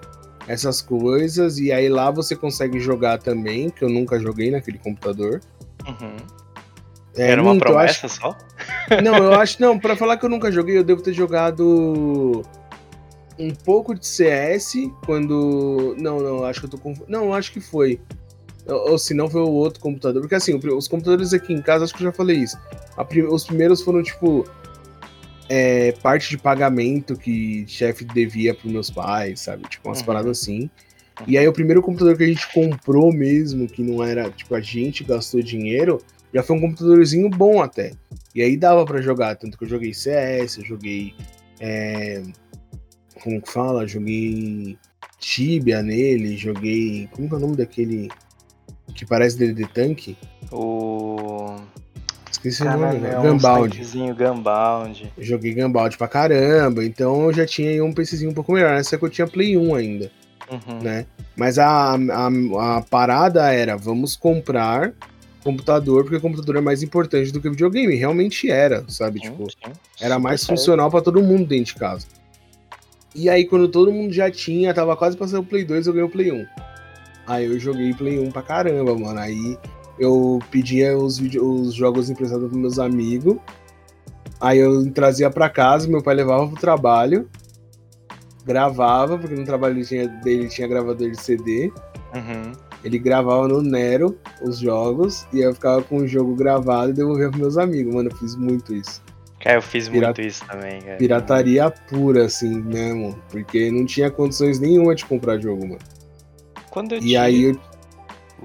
essas 0.49 0.81
coisas. 0.83 1.59
E 1.59 1.73
aí 1.73 1.89
lá 1.89 2.11
você 2.11 2.35
consegue 2.37 2.79
jogar 2.81 3.19
também, 3.19 3.71
que 3.71 3.83
eu 3.85 3.89
nunca 3.89 4.19
joguei 4.19 4.51
naquele 4.51 4.79
computador. 4.79 5.41
Uhum. 5.87 6.17
É, 7.17 7.31
Era 7.31 7.43
uma 7.43 7.55
minto, 7.55 7.69
eu 7.69 7.79
acho- 7.79 8.01
promessa 8.01 8.09
só? 8.09 8.37
não, 9.03 9.17
eu 9.17 9.35
acho 9.39 9.61
não. 9.61 9.79
Pra 9.79 9.97
falar 9.97 10.17
que 10.17 10.25
eu 10.25 10.31
nunca 10.31 10.51
joguei, 10.51 10.77
eu 10.77 10.85
devo 10.85 11.01
ter 11.03 11.13
jogado 11.13 12.43
um 13.39 13.51
pouco 13.53 13.95
de 13.95 14.07
CS 14.07 14.75
quando. 15.07 15.95
Não, 15.99 16.21
não, 16.21 16.45
acho 16.45 16.61
que 16.61 16.67
eu 16.67 16.71
tô 16.71 16.79
confu... 16.79 17.05
Não, 17.09 17.33
acho 17.35 17.53
que 17.53 17.61
foi. 17.61 18.01
Ou, 18.67 18.93
ou 18.93 18.99
se 18.99 19.13
não 19.15 19.29
foi 19.31 19.43
o 19.43 19.51
outro 19.51 19.81
computador. 19.81 20.23
Porque 20.23 20.35
assim, 20.35 20.55
os 20.57 20.89
computadores 20.89 21.33
aqui 21.33 21.53
em 21.53 21.61
casa, 21.63 21.85
acho 21.85 21.95
que 21.95 22.03
eu 22.03 22.07
já 22.07 22.13
falei 22.13 22.39
isso. 22.39 22.57
Prim- 23.09 23.27
Os 23.27 23.45
primeiros 23.45 23.81
foram 23.83 24.03
tipo. 24.03 24.45
É, 25.49 25.93
parte 25.93 26.31
de 26.31 26.39
pagamento 26.39 27.17
que 27.17 27.65
chefe 27.67 28.05
devia 28.05 28.55
pros 28.55 28.73
meus 28.73 28.91
pais, 28.91 29.41
sabe? 29.41 29.69
Tipo, 29.69 29.89
umas 29.89 30.01
Uhum. 30.01 30.07
paradas 30.07 30.41
assim. 30.41 30.71
E 31.27 31.39
aí 31.39 31.47
o 31.47 31.53
primeiro 31.53 31.81
computador 31.83 32.17
que 32.17 32.25
a 32.25 32.27
gente 32.27 32.53
comprou 32.53 33.13
mesmo, 33.13 33.69
que 33.69 33.83
não 33.83 34.03
era, 34.03 34.31
tipo, 34.31 34.55
a 34.55 34.61
gente 34.61 35.05
gastou 35.05 35.41
dinheiro, 35.43 36.03
já 36.33 36.43
foi 36.43 36.57
um 36.57 36.61
computadorzinho 36.61 37.29
bom 37.31 37.63
até. 37.63 37.93
E 38.35 38.43
aí 38.43 38.57
dava 38.57 38.85
pra 38.85 39.01
jogar, 39.01 39.37
tanto 39.37 39.57
que 39.57 39.65
eu 39.65 39.69
joguei 39.69 39.95
CS, 39.95 40.59
eu 40.59 40.65
joguei. 40.65 41.15
é, 41.61 42.21
como 43.23 43.41
que 43.41 43.51
fala? 43.51 43.87
Joguei 43.87 44.77
Tibia 45.21 45.83
nele, 45.83 46.37
joguei. 46.37 47.09
Como 47.13 47.29
que 47.29 47.35
é 47.35 47.39
o 47.39 47.41
nome 47.41 47.57
daquele 47.57 48.09
que 48.95 49.07
parece 49.07 49.39
DD 49.39 49.67
Tank? 49.69 50.17
O. 50.51 51.57
Esqueci 52.35 52.63
o 52.63 52.65
nome, 52.67 52.79
Caralho, 52.81 53.01
né? 53.01 53.11
é 53.13 53.19
um 53.19 53.23
Gunbound. 53.33 53.81
Gunbound. 54.15 55.13
Joguei 55.19 55.55
Gunbound 55.55 55.97
pra 55.97 56.09
caramba, 56.09 56.85
então 56.85 57.25
eu 57.27 57.33
já 57.33 57.47
tinha 57.47 57.83
um 57.85 57.93
PCzinho 57.93 58.31
um 58.31 58.35
pouco 58.35 58.53
melhor. 58.53 58.75
Nessa 58.75 58.99
que 58.99 59.05
eu 59.05 59.11
tinha 59.11 59.27
Play 59.27 59.57
1 59.57 59.75
ainda. 59.75 60.11
Uhum. 60.51 60.79
né? 60.83 61.07
Mas 61.35 61.59
a, 61.59 61.95
a, 61.95 62.77
a 62.77 62.83
parada 62.83 63.51
era, 63.51 63.77
vamos 63.77 64.15
comprar 64.15 64.93
computador, 65.43 66.03
porque 66.05 66.21
computador 66.21 66.57
é 66.57 66.61
mais 66.61 66.83
importante 66.83 67.33
do 67.33 67.41
que 67.41 67.49
videogame. 67.49 67.95
Realmente 67.95 68.51
era, 68.51 68.85
sabe? 68.89 69.21
Sim, 69.21 69.31
Tipo, 69.31 69.51
sim. 69.51 69.73
era 70.01 70.15
Super 70.15 70.19
mais 70.19 70.41
sério. 70.43 70.57
funcional 70.59 70.91
pra 70.91 71.01
todo 71.01 71.23
mundo 71.23 71.47
dentro 71.47 71.67
de 71.67 71.75
casa. 71.77 72.07
E 73.15 73.31
aí, 73.31 73.45
quando 73.47 73.69
todo 73.69 73.93
mundo 73.93 74.13
já 74.13 74.31
tinha, 74.31 74.75
tava 74.75 74.97
quase 74.97 75.17
sair 75.17 75.39
o 75.39 75.45
Play 75.45 75.65
2, 75.65 75.87
eu 75.87 75.93
ganhei 75.93 76.07
o 76.09 76.11
Play 76.11 76.33
1. 76.33 76.45
Aí 77.27 77.47
eu 77.47 77.59
joguei 77.61 77.95
Play 77.95 78.19
1 78.19 78.31
pra 78.33 78.43
caramba, 78.43 78.95
mano. 78.99 79.19
Aí 79.21 79.57
eu 79.99 80.39
pedia 80.51 80.97
os, 80.97 81.19
os 81.21 81.75
jogos 81.75 82.11
emprestados 82.11 82.47
pros 82.49 82.61
meus 82.61 82.79
amigos. 82.79 83.37
Aí 84.41 84.59
eu 84.59 84.91
trazia 84.93 85.31
pra 85.31 85.49
casa, 85.49 85.89
meu 85.89 86.03
pai 86.03 86.15
levava 86.15 86.47
pro 86.49 86.61
trabalho. 86.61 87.29
Gravava, 88.45 89.17
porque 89.19 89.35
no 89.35 89.45
trabalho 89.45 89.83
tinha- 89.85 90.07
dele 90.07 90.49
tinha 90.49 90.69
gravador 90.69 91.11
de 91.11 91.21
CD. 91.21 91.73
Uhum. 92.15 92.53
Ele 92.85 92.99
gravava 92.99 93.49
no 93.49 93.63
Nero 93.63 94.19
os 94.43 94.59
jogos 94.59 95.27
e 95.33 95.41
eu 95.41 95.55
ficava 95.55 95.83
com 95.83 95.97
o 95.99 96.07
jogo 96.07 96.35
gravado 96.35 96.91
e 96.91 96.93
devolvia 96.95 97.29
pros 97.31 97.41
meus 97.41 97.57
amigos. 97.57 97.95
Mano, 97.95 98.11
eu 98.11 98.17
fiz 98.17 98.37
muito 98.37 98.75
isso. 98.75 99.03
Cara, 99.41 99.57
eu 99.57 99.63
fiz 99.63 99.89
Pirata- 99.89 100.21
muito 100.21 100.31
isso 100.31 100.45
também, 100.47 100.81
cara. 100.83 100.97
Pirataria 100.99 101.71
pura, 101.71 102.27
assim, 102.27 102.61
mesmo. 102.63 103.17
Porque 103.31 103.71
não 103.71 103.87
tinha 103.87 104.11
condições 104.11 104.59
nenhuma 104.61 104.95
de 104.95 105.07
comprar 105.07 105.39
jogo, 105.41 105.63
mano. 105.67 105.79
Quando 106.71 106.93
eu 106.93 106.99
E 106.99 107.01
tive- 107.03 107.17
aí 107.17 107.43
eu, 107.45 107.57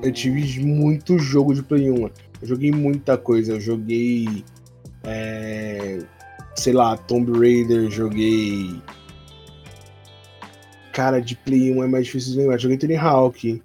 eu 0.03 0.11
tive 0.11 0.59
muito 0.65 1.17
jogo 1.19 1.53
de 1.53 1.61
Play 1.63 1.89
1. 1.89 1.93
mano. 2.01 2.11
Eu 2.41 2.47
joguei 2.47 2.71
muita 2.71 3.17
coisa. 3.17 3.53
Eu 3.53 3.59
joguei. 3.59 4.43
é, 5.03 5.99
sei 6.55 6.73
lá, 6.73 6.95
Tomb 6.97 7.31
Raider, 7.37 7.89
joguei. 7.89 8.69
Cara, 10.91 11.21
de 11.21 11.35
Play 11.35 11.71
1 11.71 11.83
é 11.83 11.87
mais 11.87 12.05
difícil 12.05 12.33
de 12.33 12.39
lembrar. 12.39 12.57
Joguei 12.57 12.77
Tony 12.77 12.95
Hawk. 12.95 13.61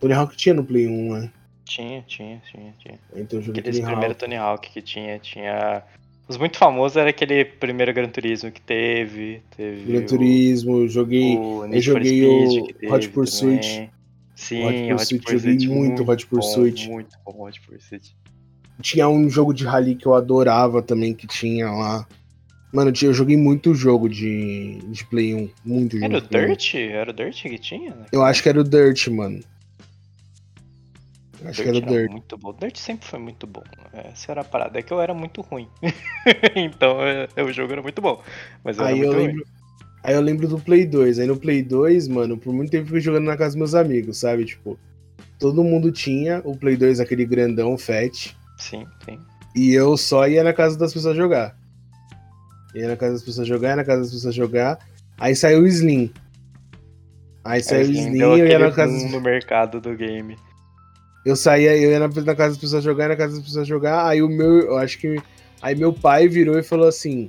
Tony 0.00 0.12
Hawk 0.12 0.36
tinha 0.36 0.54
no 0.54 0.64
Play 0.64 0.86
1, 0.88 1.12
né? 1.14 1.30
Tinha, 1.64 2.02
tinha, 2.06 2.42
tinha, 2.50 2.74
tinha. 2.78 2.98
Então 3.14 3.38
eu 3.38 3.42
joguei 3.44 3.60
Aqueles 3.60 3.78
Tony 3.78 3.86
primeiros 3.90 4.14
Hawk. 4.16 4.20
Tony 4.24 4.36
Hawk 4.36 4.70
que 4.70 4.82
tinha, 4.82 5.18
tinha. 5.18 5.82
Os 6.28 6.36
muito 6.36 6.58
famosos 6.58 6.96
era 6.96 7.10
aquele 7.10 7.44
primeiro 7.44 7.92
Gran 7.94 8.08
Turismo 8.08 8.50
que 8.50 8.60
teve. 8.60 9.40
Teve 9.56 9.92
Gran 9.92 10.00
o- 10.02 10.06
Turismo, 10.06 10.88
joguei. 10.88 11.36
eu 11.36 11.80
joguei 11.80 12.24
o 12.26 12.92
Hot 12.92 13.08
Pursuit. 13.10 13.60
também. 13.66 13.90
Sim, 14.42 14.64
Hot 14.64 14.74
Hot 14.74 14.88
Pursuit, 14.88 15.22
Pursuit, 15.22 15.64
joguei 15.64 15.68
muito 15.68 16.02
Hot 16.02 16.26
bom, 16.26 16.30
Pursuit. 16.36 16.88
muito 16.90 17.16
bom 17.24 17.46
Hot 17.46 17.60
Pursuit. 17.60 18.16
Tinha 18.80 19.08
um 19.08 19.30
jogo 19.30 19.54
de 19.54 19.64
rally 19.64 19.94
que 19.94 20.04
eu 20.04 20.14
adorava 20.14 20.82
também, 20.82 21.14
que 21.14 21.28
tinha 21.28 21.70
lá. 21.70 22.06
Mano, 22.72 22.92
eu 23.00 23.14
joguei 23.14 23.36
muito 23.36 23.72
jogo 23.72 24.08
de, 24.08 24.78
de 24.88 25.04
Play 25.06 25.32
1. 25.32 25.50
Muito 25.64 25.92
jogo. 25.96 26.06
Era 26.06 26.18
o 26.18 26.20
de 26.20 26.28
Play 26.28 26.44
1. 26.44 26.46
Dirt? 26.48 26.74
Era 26.74 27.10
o 27.10 27.14
Dirt 27.14 27.42
que 27.42 27.58
tinha? 27.58 27.94
né? 27.94 28.06
Eu 28.10 28.24
acho 28.24 28.42
que 28.42 28.48
era 28.48 28.60
o 28.60 28.64
Dirt, 28.64 29.06
mano. 29.08 29.40
Eu 31.40 31.50
acho 31.50 31.62
que 31.62 31.68
era 31.68 31.78
o 31.78 31.80
Dirt. 31.80 32.10
muito 32.10 32.36
bom. 32.36 32.52
Dirt 32.52 32.76
sempre 32.76 33.06
foi 33.06 33.20
muito 33.20 33.46
bom. 33.46 33.62
Essa 33.92 34.32
era 34.32 34.40
a 34.40 34.44
parada. 34.44 34.76
É 34.76 34.82
que 34.82 34.92
eu 34.92 35.00
era 35.00 35.14
muito 35.14 35.40
ruim. 35.42 35.68
então 36.56 36.96
é, 37.02 37.28
o 37.44 37.52
jogo 37.52 37.72
era 37.72 37.82
muito 37.82 38.02
bom. 38.02 38.20
Mas 38.64 38.78
eu 38.78 38.84
Aí 38.86 38.98
era 38.98 39.06
eu, 39.06 39.14
muito 39.14 39.34
ruim. 39.36 39.61
Aí 40.02 40.14
eu 40.14 40.20
lembro 40.20 40.48
do 40.48 40.58
Play 40.58 40.86
2. 40.86 41.18
Aí 41.18 41.26
no 41.26 41.36
Play 41.36 41.62
2, 41.62 42.08
mano, 42.08 42.36
por 42.36 42.52
muito 42.52 42.70
tempo 42.70 42.84
eu 42.84 42.90
fui 42.90 43.00
jogando 43.00 43.24
na 43.24 43.36
casa 43.36 43.50
dos 43.50 43.56
meus 43.56 43.74
amigos, 43.74 44.18
sabe? 44.18 44.44
Tipo, 44.44 44.78
todo 45.38 45.64
mundo 45.64 45.92
tinha 45.92 46.40
o 46.44 46.56
Play 46.56 46.76
2, 46.76 47.00
aquele 47.00 47.24
grandão, 47.24 47.76
fat. 47.78 48.36
Sim, 48.58 48.86
sim. 49.04 49.18
E 49.54 49.72
eu 49.72 49.96
só 49.96 50.26
ia 50.26 50.42
na 50.42 50.52
casa 50.52 50.78
das 50.78 50.92
pessoas 50.92 51.16
jogar. 51.16 51.56
Ia 52.74 52.88
na 52.88 52.96
casa 52.96 53.14
das 53.14 53.22
pessoas 53.22 53.46
jogar, 53.46 53.70
ia 53.70 53.76
na 53.76 53.84
casa 53.84 54.02
das 54.02 54.10
pessoas 54.10 54.34
jogar. 54.34 54.78
Aí 55.18 55.36
saiu 55.36 55.62
o 55.62 55.66
Slim. 55.66 56.10
Aí 57.44 57.62
saiu 57.62 57.88
o 57.88 57.92
Slim, 57.92 58.12
deu 58.18 58.38
eu 58.38 58.46
ia 58.46 58.58
na 58.58 58.70
casa. 58.70 59.08
no 59.08 59.20
mercado 59.20 59.80
do 59.80 59.94
game. 59.94 60.36
Eu 61.24 61.36
saía, 61.36 61.76
eu 61.76 61.90
ia 61.90 62.00
na, 62.00 62.08
na 62.08 62.34
casa 62.34 62.50
das 62.50 62.58
pessoas 62.58 62.82
jogar, 62.82 63.04
ia 63.04 63.08
na 63.10 63.16
casa 63.16 63.34
das 63.34 63.44
pessoas 63.44 63.68
jogar. 63.68 64.06
Aí 64.06 64.22
o 64.22 64.28
meu, 64.28 64.60
eu 64.60 64.78
acho 64.78 64.98
que. 64.98 65.20
Aí 65.60 65.74
meu 65.76 65.92
pai 65.92 66.28
virou 66.28 66.58
e 66.58 66.62
falou 66.62 66.88
assim: 66.88 67.28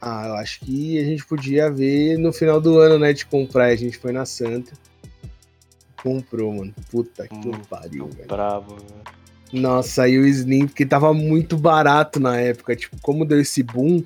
Ah, 0.00 0.28
eu 0.28 0.34
acho 0.36 0.60
que 0.60 0.98
a 0.98 1.04
gente 1.04 1.24
podia 1.26 1.70
ver 1.70 2.16
no 2.18 2.32
final 2.32 2.60
do 2.60 2.78
ano, 2.78 2.98
né? 2.98 3.12
De 3.12 3.26
comprar. 3.26 3.66
A 3.66 3.76
gente 3.76 3.98
foi 3.98 4.12
na 4.12 4.24
Santa. 4.24 4.72
Comprou, 6.02 6.54
mano. 6.54 6.74
Puta 6.90 7.28
que 7.28 7.34
Muito 7.34 7.68
pariu, 7.68 8.06
velho. 8.08 8.26
Bravo. 8.28 8.76
velho. 8.76 9.02
Nossa, 9.52 10.04
aí 10.04 10.16
o 10.16 10.24
Slim, 10.26 10.66
porque 10.66 10.86
tava 10.86 11.12
muito 11.12 11.56
barato 11.58 12.18
na 12.20 12.38
época. 12.40 12.74
Tipo, 12.74 12.96
como 13.02 13.24
deu 13.26 13.40
esse 13.40 13.62
boom, 13.62 14.02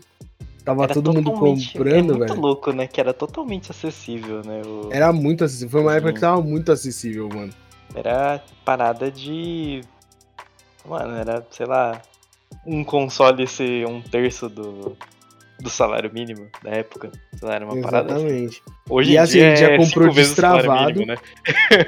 tava 0.65 0.85
Era 0.85 0.95
todo 0.95 1.13
mundo 1.13 1.31
comprando, 1.33 1.87
é 1.87 2.03
muito 2.03 2.19
velho. 2.19 2.41
louco, 2.41 2.73
né? 2.73 2.87
Que 2.89 3.01
era 3.01 3.13
totalmente 3.13 3.71
acessível, 3.71 4.43
né? 4.45 4.63
O- 4.67 4.89
Era 4.93 5.13
muito 5.13 5.45
acessível. 5.45 5.69
Foi 5.71 5.81
uma 5.83 5.93
época 5.93 6.09
Slim. 6.09 6.15
que 6.15 6.21
tava 6.21 6.43
muito 6.43 6.73
acessível, 6.73 7.29
mano. 7.29 7.53
Era 7.95 8.43
parada 8.65 9.11
de. 9.11 9.83
Mano, 10.85 11.15
era, 11.15 11.47
sei 11.51 11.67
lá, 11.67 12.03
um 12.67 12.83
console 12.83 13.47
ser 13.47 13.87
um 13.87 14.01
terço 14.03 14.49
do, 14.49 14.97
do 15.61 15.71
salário 15.71 16.11
mínimo 16.13 16.49
da 16.63 16.71
época. 16.71 17.11
Salário 17.39 17.67
uma 17.67 17.81
parada. 17.81 18.15
assim. 18.15 18.25
Exatamente. 18.27 18.63
Hoje 18.89 19.11
E 19.11 19.15
em 19.15 19.19
assim, 19.19 19.33
dia 19.39 19.47
a 19.47 19.55
gente 19.57 19.61
já 19.67 19.71
é 19.73 19.77
comprou 19.79 20.13
destravado. 20.13 20.93
mínimo, 21.01 21.07
né? 21.07 21.17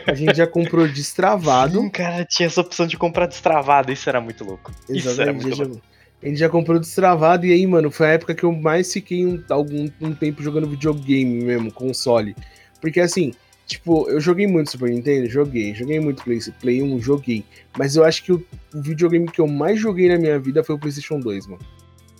A 0.07 0.15
gente 0.15 0.37
já 0.37 0.47
comprou 0.47 0.89
destravado. 0.89 1.81
Sim, 1.81 1.89
cara, 1.91 2.25
tinha 2.25 2.47
essa 2.47 2.61
opção 2.61 2.87
de 2.87 2.97
comprar 2.97 3.27
destravado. 3.27 3.93
Isso 3.93 4.09
era 4.09 4.21
muito 4.21 4.45
louco. 4.45 4.73
Isso 4.89 5.09
era 5.09 5.31
Exatamente. 5.33 5.43
muito 5.45 5.57
já- 5.57 5.65
louco. 5.65 5.83
A 6.23 6.27
gente 6.29 6.39
já 6.39 6.49
comprou 6.49 6.81
destravado 6.81 7.45
e 7.45 7.53
aí, 7.53 7.67
mano, 7.67 7.91
foi 7.91 8.07
a 8.07 8.13
época 8.13 8.35
que 8.35 8.43
eu 8.45 8.51
mais 8.53 8.91
fiquei 8.93 9.27
um, 9.27 9.43
algum 9.51 9.89
um 10.01 10.15
tempo 10.15 10.43
jogando 10.43 10.67
videogame 10.67 11.45
mesmo, 11.45 11.71
console. 11.71 12.35
Porque 12.81 13.01
assim, 13.01 13.35
tipo, 13.67 14.09
eu 14.09 14.19
joguei 14.19 14.47
muito 14.47 14.71
Super 14.71 14.89
Nintendo, 14.91 15.29
joguei, 15.29 15.75
joguei 15.75 16.01
muito 16.01 16.25
Play, 16.25 16.39
Play 16.61 16.83
1, 16.83 17.01
joguei. 17.01 17.45
Mas 17.77 17.97
eu 17.97 18.05
acho 18.05 18.25
que 18.25 18.33
o, 18.33 18.43
o 18.75 18.81
videogame 18.81 19.27
que 19.31 19.41
eu 19.41 19.47
mais 19.47 19.79
joguei 19.79 20.09
na 20.09 20.17
minha 20.19 20.39
vida 20.39 20.65
foi 20.65 20.75
o 20.75 20.79
PlayStation 20.79 21.21
2, 21.21 21.47
mano. 21.49 21.61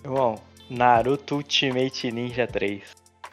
Irmão, 0.05 0.35
Naruto 0.69 1.35
Ultimate 1.35 2.11
Ninja 2.11 2.47
3. 2.47 2.81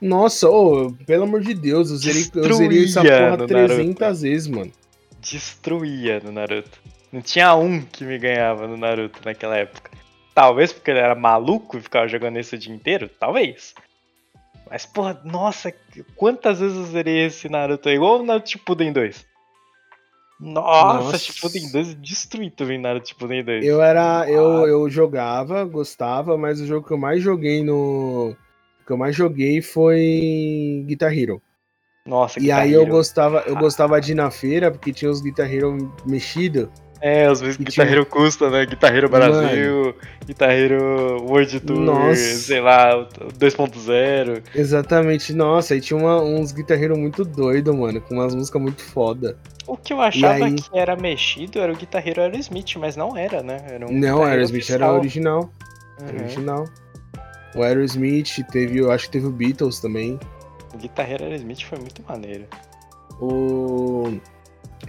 Nossa, 0.01 0.49
ô, 0.49 0.93
pelo 1.07 1.25
amor 1.25 1.41
de 1.41 1.55
Deus, 1.55 1.91
eu 1.91 1.97
zerei, 1.97 2.31
eu 2.35 2.53
zerei 2.55 2.85
essa 2.85 3.03
porra 3.03 3.37
no 3.37 3.47
300 3.47 4.23
vezes, 4.23 4.47
mano. 4.47 4.73
Destruía 5.21 6.21
no 6.21 6.33
Naruto. 6.33 6.79
Não 7.13 7.23
tinha 7.23 7.55
um 7.55 7.81
que 7.81 8.05
me 8.05 8.19
ganhava 8.19 8.67
no 8.67 8.77
Naruto 8.77 9.21
naquela 9.25 9.57
época. 9.57 9.91
Talvez 10.35 10.73
porque 10.73 10.91
ele 10.91 10.99
era 10.99 11.15
maluco 11.15 11.79
e 11.79 11.81
ficava 11.81 12.09
jogando 12.09 12.39
isso 12.39 12.57
o 12.57 12.59
dia 12.59 12.75
inteiro? 12.75 13.09
Talvez. 13.09 13.75
Mas, 14.69 14.85
porra, 14.85 15.21
nossa, 15.25 15.73
quantas 16.17 16.59
vezes 16.59 16.77
eu 16.77 16.85
zerei 16.85 17.27
esse 17.27 17.49
Naruto? 17.49 17.89
aí? 17.89 17.95
Igual 17.95 18.21
o 18.21 18.25
Naruto 18.25 18.51
Shippuden 18.51 18.93
2. 18.93 19.25
Nossa, 20.41 21.05
Nossa. 21.05 21.19
Shippuden 21.19 21.71
2 21.71 21.91
é 21.91 21.95
destruí 21.95 22.51
também 22.51 22.79
Naruto 22.79 23.09
Shippuden 23.09 23.45
2. 23.45 23.65
Eu 23.65 23.81
era. 23.83 24.29
Eu, 24.29 24.67
eu 24.67 24.91
jogava, 24.91 25.65
gostava, 25.65 26.37
mas 26.37 26.61
o 26.61 26.67
jogo 26.67 26.87
que 26.87 26.93
eu 26.93 26.99
mais 26.99 27.23
joguei 27.23 27.63
no. 27.63 28.37
Que 28.87 28.93
eu 28.93 28.97
mais 28.97 29.15
joguei 29.17 29.63
foi 29.63 30.85
Guitar 30.87 31.17
Hero. 31.17 31.41
Nossa, 32.07 32.39
E 32.39 32.43
Guitar 32.43 32.61
aí 32.61 32.73
eu 32.73 32.83
Hero. 32.83 32.91
gostava, 32.91 33.45
eu 33.47 33.57
gostava 33.57 33.99
de 34.01 34.13
ir 34.13 34.15
na 34.15 34.31
feira, 34.31 34.71
porque 34.71 34.93
tinha 34.93 35.11
os 35.11 35.23
Guitar 35.23 35.51
Hero 35.53 35.95
mexido. 36.05 36.71
É, 37.07 37.27
às 37.27 37.39
vezes 37.39 37.57
E 37.57 37.59
Guitar 37.59 37.85
tinha- 37.85 37.87
Hero 37.97 38.07
custa, 38.07 38.49
né? 38.49 38.65
Guitar 38.65 38.95
Hero 38.97 39.11
Brasil, 39.11 39.95
Guitar 40.27 40.51
Hero 40.51 41.23
World 41.23 41.61
Tour, 41.61 41.79
Nossa. 41.81 42.15
sei 42.17 42.61
lá, 42.63 42.97
o 42.97 43.05
2.0. 43.39 44.43
Exatamente, 44.55 45.35
nossa, 45.35 45.75
aí 45.75 45.83
tinha 45.83 45.99
uma- 45.99 46.23
uns 46.23 46.51
Guitar 46.51 46.83
Hero 46.83 46.97
muito 46.97 47.23
doido, 47.23 47.75
mano, 47.75 48.01
com 48.01 48.15
umas 48.15 48.35
músicas 48.35 48.63
muito 48.63 48.83
foda. 48.83 49.37
O 49.67 49.77
que 49.77 49.93
eu 49.93 50.01
achava 50.01 50.47
aí- 50.47 50.55
que 50.55 50.79
era 50.79 50.97
mexido 50.97 51.59
era 51.59 51.71
o 51.73 51.77
Guitar 51.77 52.07
Hero 52.09 52.23
Aerosmith, 52.23 52.77
mas 52.79 52.97
não 52.97 53.15
era, 53.15 53.43
né? 53.43 53.59
Era 53.69 53.87
um 53.87 53.93
Não, 53.93 54.23
Aerosmith 54.23 54.71
era 54.71 54.91
original. 54.91 55.51
Uhum. 56.01 56.09
Original. 56.21 56.65
O 57.55 57.63
Aerosmith 57.63 58.43
teve, 58.51 58.79
eu 58.79 58.91
acho 58.91 59.05
que 59.07 59.13
teve 59.13 59.27
o 59.27 59.31
Beatles 59.31 59.79
também. 59.79 60.19
O 60.73 60.79
Guitar 60.79 61.11
Hero 61.11 61.25
Aerosmith 61.25 61.65
foi 61.65 61.79
muito 61.79 62.03
maneiro. 62.09 62.47
O. 63.21 64.11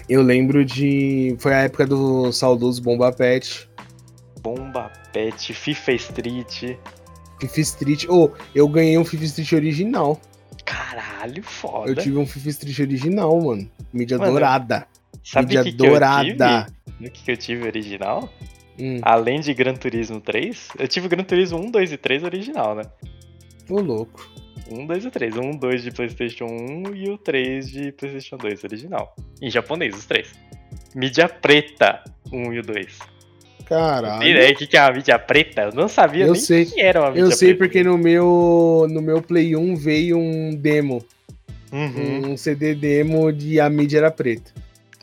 Eu 0.08 0.22
lembro 0.22 0.64
de. 0.64 1.36
Foi 1.40 1.54
a 1.54 1.60
época 1.64 1.86
do 1.86 2.32
saudoso 2.32 2.82
Bomba 2.82 3.12
Pet. 3.12 3.70
Bomba 4.42 4.92
Pet, 5.12 5.54
FIFA 5.54 5.92
Street. 5.94 6.78
FIFA 7.40 7.62
Street. 7.62 8.06
Oh, 8.10 8.30
eu 8.54 8.68
ganhei 8.68 8.98
um 8.98 9.06
FIFA 9.06 9.24
Street 9.26 9.54
original. 9.54 10.20
Caralho, 10.64 11.44
foda. 11.44 11.92
Eu 11.92 11.96
tive 11.96 12.18
um 12.18 12.26
FIFA 12.26 12.50
Street 12.50 12.80
original, 12.80 13.40
mano. 13.42 13.70
Mídia 13.94 14.18
Mano, 14.18 14.32
dourada. 14.32 14.88
Sabe 15.24 15.48
mídia 15.48 15.64
que, 15.64 15.72
que 15.74 15.84
eu 15.84 15.90
dourada. 15.90 16.24
tive? 16.24 17.08
O 17.08 17.12
que, 17.12 17.24
que 17.24 17.32
eu 17.32 17.38
tive 17.38 17.66
original? 17.68 18.30
Hum, 18.80 19.00
Além 19.02 19.40
de 19.40 19.54
Gran 19.54 19.74
Turismo 19.74 20.20
3, 20.20 20.70
eu 20.80 20.88
tive 20.88 21.08
Gran 21.08 21.24
Turismo 21.24 21.58
1, 21.60 21.72
2 21.72 21.92
e 21.94 21.98
3 21.98 22.24
original, 22.24 22.76
né? 22.76 22.84
ô 23.70 23.80
louco. 23.80 24.30
1, 24.72 24.86
2 24.86 25.05
e 25.05 25.11
3. 25.11 25.36
1, 25.38 25.51
2 25.57 25.84
de 25.84 25.91
PlayStation 25.91 26.45
1 26.45 26.95
e 26.95 27.09
o 27.09 27.18
3 27.18 27.70
de 27.70 27.91
PlayStation 27.91 28.38
2 28.38 28.63
original. 28.63 29.16
Em 29.41 29.49
japonês, 29.49 29.95
os 29.95 30.05
três. 30.05 30.34
Mídia 30.95 31.28
preta, 31.30 32.03
1 32.32 32.53
e 32.53 32.59
o 32.59 32.63
2. 32.63 32.99
Caralho. 33.66 34.51
O 34.53 34.55
que, 34.55 34.68
que 34.68 34.78
é 34.78 34.82
uma 34.82 34.91
mídia 34.93 35.18
preta? 35.20 35.61
Eu 35.63 35.72
não 35.74 35.88
sabia 35.88 36.26
Eu 36.26 36.34
nem 36.34 36.41
sei. 36.41 36.66
que 36.66 36.80
era 36.80 37.01
uma 37.01 37.09
mídia 37.09 37.22
Eu 37.22 37.32
sei 37.32 37.49
preta. 37.55 37.63
porque 37.66 37.84
no 37.84 37.97
meu, 37.97 38.86
no 38.89 39.01
meu 39.01 39.22
Play 39.22 39.55
1 39.55 39.76
veio 39.76 40.18
um 40.18 40.51
demo. 40.55 41.03
Uhum. 41.72 42.32
Um 42.32 42.38
CD 42.38 42.76
demo 42.76 43.32
de 43.34 43.59
a 43.59 43.70
mídia 43.70 43.97
era 43.97 44.11
preta. 44.11 44.51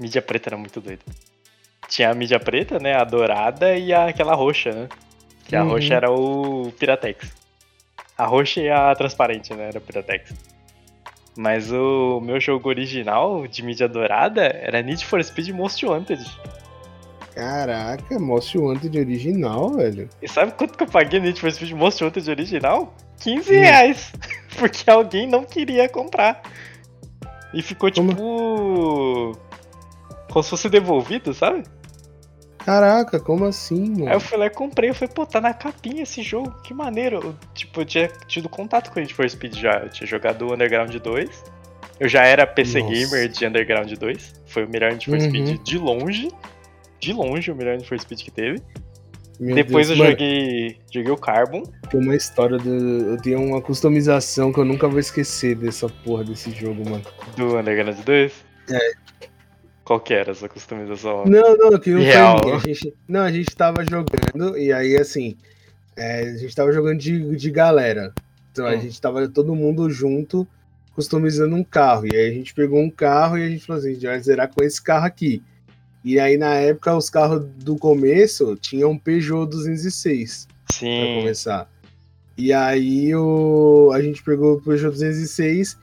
Mídia 0.01 0.23
preta 0.23 0.49
era 0.51 0.57
muito 0.57 0.81
doido. 0.81 1.01
Tinha 1.89 2.11
a 2.11 2.15
mídia 2.15 2.39
preta, 2.41 2.79
né? 2.79 2.95
A 2.95 3.05
dourada 3.05 3.77
e 3.77 3.93
a, 3.93 4.07
aquela 4.07 4.35
roxa, 4.35 4.71
né? 4.73 4.89
Que 5.47 5.57
a 5.57 5.63
Uhum. 5.65 5.71
roxa 5.71 5.95
era 5.95 6.11
o 6.11 6.73
Piratex. 6.79 7.31
A 8.23 8.27
roxa 8.27 8.61
e 8.61 8.71
a 8.71 8.95
transparente, 8.95 9.53
né? 9.53 9.69
Era 9.69 9.81
Piratex. 9.81 10.33
Mas 11.37 11.73
o 11.73 12.21
meu 12.21 12.39
jogo 12.39 12.69
original 12.69 13.49
de 13.49 13.65
mídia 13.65 13.89
dourada 13.89 14.43
era 14.43 14.81
Need 14.81 15.05
for 15.05 15.23
Speed 15.25 15.49
Most 15.49 15.85
Wanted. 15.85 16.25
Caraca, 17.35 18.19
Most 18.21 18.57
Wanted 18.57 18.97
original, 18.97 19.71
velho. 19.71 20.09
E 20.21 20.29
sabe 20.29 20.53
quanto 20.53 20.77
que 20.77 20.85
eu 20.85 20.87
paguei 20.87 21.19
no 21.19 21.27
Need 21.27 21.41
for 21.41 21.51
Speed 21.51 21.73
Most 21.73 22.05
Wanted 22.05 22.31
original? 22.31 22.95
15 23.21 23.51
Hum. 23.51 23.61
reais. 23.61 24.13
Porque 24.57 24.89
alguém 24.89 25.27
não 25.27 25.43
queria 25.45 25.89
comprar. 25.89 26.43
E 27.53 27.61
ficou 27.61 27.91
Como? 27.91 28.11
tipo. 28.11 29.39
Como 30.31 30.43
se 30.45 30.51
fosse 30.51 30.69
devolvido, 30.69 31.35
sabe? 31.35 31.65
Caraca, 32.65 33.19
como 33.19 33.45
assim, 33.45 33.91
mano? 33.91 34.09
Aí 34.09 34.15
eu 34.15 34.21
fui 34.21 34.39
lá 34.39 34.47
e 34.47 34.51
comprei, 34.51 34.91
eu 34.91 34.95
falei, 34.95 35.13
pô, 35.15 35.27
tá 35.27 35.41
na 35.41 35.53
capinha 35.53 36.03
esse 36.03 36.23
jogo, 36.23 36.51
que 36.63 36.73
maneiro. 36.73 37.21
Eu, 37.23 37.35
tipo, 37.55 37.81
eu 37.81 37.85
tinha 37.85 38.09
tido 38.27 38.49
contato 38.49 38.91
com 38.91 38.99
o 38.99 39.01
Need 39.01 39.15
for 39.15 39.29
Speed 39.29 39.57
já, 39.57 39.81
eu 39.81 39.89
tinha 39.89 40.07
jogado 40.07 40.47
o 40.47 40.55
Underground 40.55 40.95
2. 40.95 41.45
Eu 42.01 42.09
já 42.09 42.25
era 42.25 42.47
PC 42.47 42.81
Nossa. 42.81 42.95
Gamer 42.95 43.29
de 43.29 43.47
Underground 43.47 43.93
2. 43.93 44.43
Foi 44.47 44.65
o 44.65 44.69
melhor 44.69 44.93
Need 44.93 45.07
for 45.07 45.15
Uhum. 45.15 45.21
Speed 45.21 45.63
de 45.63 45.79
longe. 45.79 46.31
De 46.99 47.13
longe 47.13 47.51
o 47.51 47.55
melhor 47.55 47.77
Need 47.77 47.89
for 47.89 47.99
Speed 47.99 48.23
que 48.23 48.31
teve. 48.31 48.63
Meu 49.41 49.55
Depois 49.57 49.89
Deus, 49.89 49.99
eu 49.99 50.05
mano, 50.05 50.11
joguei. 50.13 50.77
Joguei 50.93 51.11
o 51.11 51.17
Carbon. 51.17 51.63
Tem 51.91 52.01
uma 52.01 52.15
história 52.15 52.59
do. 52.59 52.71
Eu 53.11 53.17
tenho 53.21 53.41
uma 53.43 53.61
customização 53.61 54.53
que 54.53 54.61
eu 54.61 54.65
nunca 54.65 54.87
vou 54.87 55.01
esquecer 55.01 55.57
dessa 55.57 55.89
porra 55.89 56.23
desse 56.23 56.51
jogo, 56.53 56.89
mano. 56.89 57.05
Do 57.37 57.59
Underground 57.59 57.99
2. 57.99 58.33
É. 58.71 58.93
Qual 59.85 59.99
que 60.01 60.15
era 60.15 60.31
essa 60.31 60.49
customização? 60.49 61.25
Não, 61.27 61.57
não, 61.57 61.79
que 61.79 61.91
não 61.91 62.01
Real. 62.01 62.39
foi 62.39 62.47
minha. 62.53 62.57
A 62.57 62.67
gente, 62.67 62.95
não, 63.09 63.21
a 63.23 63.33
gente 63.33 63.55
tava 63.57 63.85
jogando, 63.85 64.57
e 64.57 64.73
aí 64.73 64.97
assim. 64.97 65.37
é, 65.97 66.21
a 66.31 66.37
gente 66.37 66.55
tava 66.55 66.73
jogando 66.73 66.99
de, 66.99 67.37
de 67.37 67.51
galera. 67.51 68.13
Então 68.53 68.67
a 68.67 68.73
Hum. 68.75 68.81
gente 68.81 69.01
tava 69.01 69.27
todo 69.29 69.55
mundo 69.55 69.91
junto, 69.91 70.47
customizando 70.95 71.57
um 71.57 71.65
carro. 71.65 72.07
E 72.07 72.17
aí 72.17 72.31
a 72.31 72.33
gente 72.33 72.55
pegou 72.55 72.81
um 72.81 72.91
carro 72.91 73.37
e 73.39 73.45
a 73.45 73.49
gente 73.49 73.67
falou 73.67 73.81
assim: 73.81 73.91
a 73.91 73.95
gente 73.95 74.07
vai 74.07 74.21
zerar 74.21 74.53
com 74.53 74.63
esse 74.63 74.81
carro 74.83 75.07
aqui. 75.07 75.43
E 76.05 76.19
aí 76.19 76.37
na 76.37 76.55
época 76.55 76.97
os 76.97 77.09
carros 77.11 77.45
do 77.59 77.77
começo 77.77 78.57
tinham 78.57 78.91
um 78.91 78.99
Peugeot 78.99 79.47
206 79.47 80.47
pra 80.67 80.77
Sim. 80.77 81.19
começar. 81.21 81.71
E 82.37 82.53
aí 82.53 83.15
o, 83.15 83.91
a 83.93 84.01
gente 84.03 84.23
pegou 84.23 84.55
o 84.57 84.61
Peugeot 84.63 84.91
206 84.93 85.79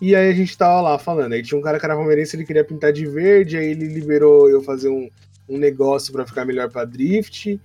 e 0.00 0.14
aí 0.14 0.28
a 0.28 0.34
gente 0.34 0.56
tava 0.56 0.80
lá 0.80 0.98
falando. 0.98 1.32
Aí 1.32 1.42
tinha 1.42 1.58
um 1.58 1.62
cara 1.62 1.78
que 1.78 1.84
era 1.84 1.94
palmeirense, 1.94 2.36
ele 2.36 2.44
queria 2.44 2.64
pintar 2.64 2.92
de 2.92 3.06
verde, 3.06 3.56
aí 3.56 3.66
ele 3.66 3.86
liberou 3.86 4.48
eu 4.48 4.62
fazer 4.62 4.88
um, 4.88 5.08
um 5.48 5.58
negócio 5.58 6.12
pra 6.12 6.26
ficar 6.26 6.44
melhor 6.44 6.70
pra 6.70 6.84
drift, 6.84 7.60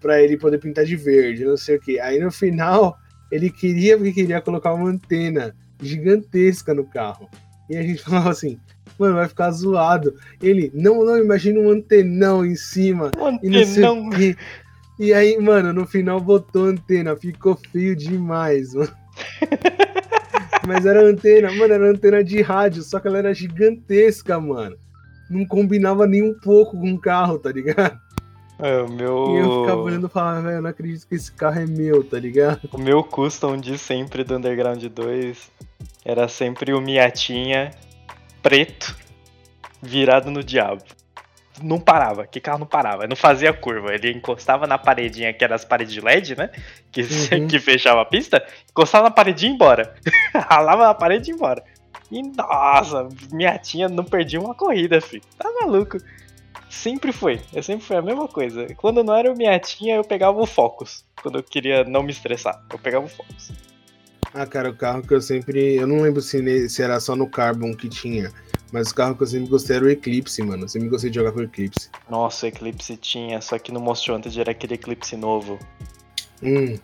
pra 0.00 0.22
ele 0.22 0.36
poder 0.36 0.58
pintar 0.58 0.84
de 0.84 0.96
verde, 0.96 1.44
não 1.44 1.56
sei 1.56 1.76
o 1.76 1.80
que. 1.80 1.98
Aí 1.98 2.20
no 2.20 2.30
final, 2.30 2.96
ele 3.30 3.50
queria 3.50 3.96
porque 3.96 4.12
queria 4.12 4.40
colocar 4.40 4.74
uma 4.74 4.88
antena 4.90 5.54
gigantesca 5.80 6.74
no 6.74 6.84
carro. 6.84 7.28
E 7.68 7.76
a 7.76 7.82
gente 7.82 8.02
falava 8.04 8.30
assim, 8.30 8.58
mano, 8.98 9.16
vai 9.16 9.28
ficar 9.28 9.50
zoado. 9.50 10.14
Ele, 10.40 10.70
não, 10.74 11.04
não, 11.04 11.18
imagina 11.18 11.58
um 11.58 11.70
antenão 11.70 12.44
em 12.44 12.54
cima. 12.54 13.10
E 13.42 13.64
sei 13.64 13.84
Antenão. 13.84 14.10
quê. 14.10 14.36
E 14.98 15.12
aí, 15.12 15.36
mano, 15.38 15.72
no 15.72 15.86
final 15.86 16.20
botou 16.20 16.66
antena, 16.66 17.16
ficou 17.16 17.58
feio 17.72 17.96
demais, 17.96 18.74
mano. 18.74 18.92
Mas 20.66 20.86
era 20.86 21.02
antena, 21.02 21.50
mano, 21.52 21.74
era 21.74 21.90
antena 21.90 22.22
de 22.22 22.40
rádio, 22.42 22.82
só 22.82 23.00
que 23.00 23.08
ela 23.08 23.18
era 23.18 23.34
gigantesca, 23.34 24.38
mano. 24.40 24.76
Não 25.30 25.44
combinava 25.46 26.06
nem 26.06 26.22
um 26.22 26.34
pouco 26.34 26.78
com 26.78 26.92
o 26.92 27.00
carro, 27.00 27.38
tá 27.38 27.50
ligado? 27.50 27.98
É, 28.58 28.80
o 28.80 28.88
meu. 28.88 29.34
E 29.34 29.38
eu 29.38 29.60
ficava 29.62 29.80
olhando 29.80 30.06
e 30.06 30.10
falava, 30.10 30.42
velho, 30.42 30.56
eu 30.56 30.62
não 30.62 30.70
acredito 30.70 31.08
que 31.08 31.16
esse 31.16 31.32
carro 31.32 31.58
é 31.58 31.66
meu, 31.66 32.04
tá 32.04 32.18
ligado? 32.18 32.60
O 32.72 32.78
meu 32.78 33.02
custom 33.02 33.56
de 33.56 33.76
sempre 33.76 34.22
do 34.22 34.36
Underground 34.36 34.84
2 34.84 35.50
era 36.04 36.28
sempre 36.28 36.72
o 36.72 36.80
Miatinha 36.80 37.72
preto 38.40 38.96
virado 39.82 40.30
no 40.30 40.44
diabo. 40.44 40.84
Não 41.62 41.78
parava, 41.78 42.26
que 42.26 42.40
carro 42.40 42.58
não 42.58 42.66
parava, 42.66 43.06
não 43.06 43.16
fazia 43.16 43.52
curva. 43.52 43.94
Ele 43.94 44.10
encostava 44.12 44.66
na 44.66 44.78
paredinha, 44.78 45.32
que 45.32 45.44
era 45.44 45.54
as 45.54 45.64
paredes 45.64 45.92
de 45.94 46.00
LED, 46.00 46.36
né? 46.36 46.50
Que, 46.90 47.02
Uhum. 47.02 47.46
que 47.48 47.58
fechava 47.58 48.00
a 48.02 48.04
pista, 48.04 48.44
encostava 48.70 49.04
na 49.04 49.10
parede 49.10 49.46
e 49.46 49.48
ia 49.48 49.54
embora. 49.54 49.94
Ralava 50.34 50.84
na 50.84 50.94
parede 50.94 51.30
e 51.30 51.32
ia 51.32 51.36
embora. 51.36 51.62
E 52.10 52.22
nossa, 52.22 53.08
Miatinha 53.32 53.88
não 53.88 54.04
perdia 54.04 54.40
uma 54.40 54.54
corrida, 54.54 55.00
filho. 55.00 55.22
Tá 55.38 55.50
maluco. 55.60 55.98
Sempre 56.68 57.12
foi, 57.12 57.40
eu 57.52 57.62
sempre 57.62 57.84
foi 57.86 57.96
a 57.96 58.02
mesma 58.02 58.26
coisa. 58.28 58.66
Quando 58.76 59.02
não 59.04 59.14
era 59.14 59.30
o 59.32 59.36
Miatinha, 59.36 59.96
eu 59.96 60.04
pegava 60.04 60.38
o 60.40 60.46
Focus. 60.46 61.04
quando 61.22 61.38
eu 61.38 61.42
queria 61.42 61.84
não 61.84 62.02
me 62.02 62.10
estressar. 62.10 62.62
Eu 62.70 62.78
pegava 62.78 63.04
o 63.04 63.08
Focus. 63.08 63.52
Ah, 64.34 64.46
cara, 64.46 64.70
o 64.70 64.74
carro 64.74 65.02
que 65.02 65.12
eu 65.12 65.20
sempre. 65.20 65.74
Eu 65.76 65.86
não 65.86 66.00
lembro 66.00 66.22
se, 66.22 66.68
se 66.68 66.82
era 66.82 66.98
só 67.00 67.14
no 67.14 67.28
Carbon 67.28 67.74
que 67.74 67.88
tinha. 67.88 68.30
Mas 68.72 68.90
o 68.90 68.94
carro 68.94 69.14
que 69.14 69.22
eu 69.22 69.26
sempre 69.26 69.50
gostei 69.50 69.76
era 69.76 69.84
o 69.84 69.90
Eclipse, 69.90 70.42
mano. 70.42 70.64
Eu 70.64 70.68
sempre 70.68 70.88
gostei 70.88 71.10
de 71.10 71.16
jogar 71.16 71.32
com 71.32 71.40
o 71.40 71.42
Eclipse. 71.42 71.90
Nossa, 72.08 72.46
o 72.46 72.48
Eclipse 72.48 72.96
tinha, 72.96 73.38
só 73.42 73.58
que 73.58 73.70
no 73.70 73.78
Most 73.78 74.10
Wanted 74.10 74.40
era 74.40 74.50
aquele 74.50 74.74
Eclipse 74.74 75.14
novo. 75.14 75.58
Hum. 76.42 76.78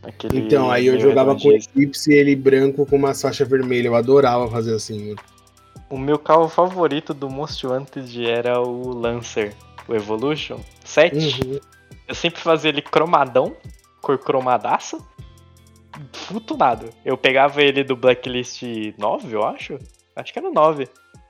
Aquele 0.00 0.38
então, 0.38 0.70
aí 0.70 0.86
eu 0.86 1.00
jogava 1.00 1.34
com 1.34 1.48
o 1.48 1.52
Eclipse 1.52 2.12
ele 2.12 2.36
branco 2.36 2.86
com 2.86 2.94
uma 2.94 3.14
faixa 3.14 3.44
vermelha. 3.44 3.88
Eu 3.88 3.96
adorava 3.96 4.48
fazer 4.48 4.74
assim, 4.76 5.08
mano. 5.08 5.20
O 5.90 5.98
meu 5.98 6.18
carro 6.18 6.48
favorito 6.48 7.12
do 7.12 7.28
Most 7.28 7.66
Wanted 7.66 8.24
era 8.24 8.60
o 8.60 8.90
Lancer, 8.92 9.54
o 9.88 9.94
Evolution 9.94 10.60
7. 10.84 11.16
Uhum. 11.16 11.60
Eu 12.06 12.14
sempre 12.14 12.40
fazia 12.40 12.68
ele 12.68 12.80
cromadão, 12.80 13.56
cor 14.00 14.18
cromadaça 14.18 14.98
futunado. 16.12 16.90
Eu 17.04 17.16
pegava 17.16 17.62
ele 17.62 17.82
do 17.82 17.96
Blacklist 17.96 18.62
9, 18.96 19.34
eu 19.34 19.44
acho. 19.44 19.78
Acho 20.18 20.32
que 20.32 20.38
era 20.38 20.50
9. 20.50 20.88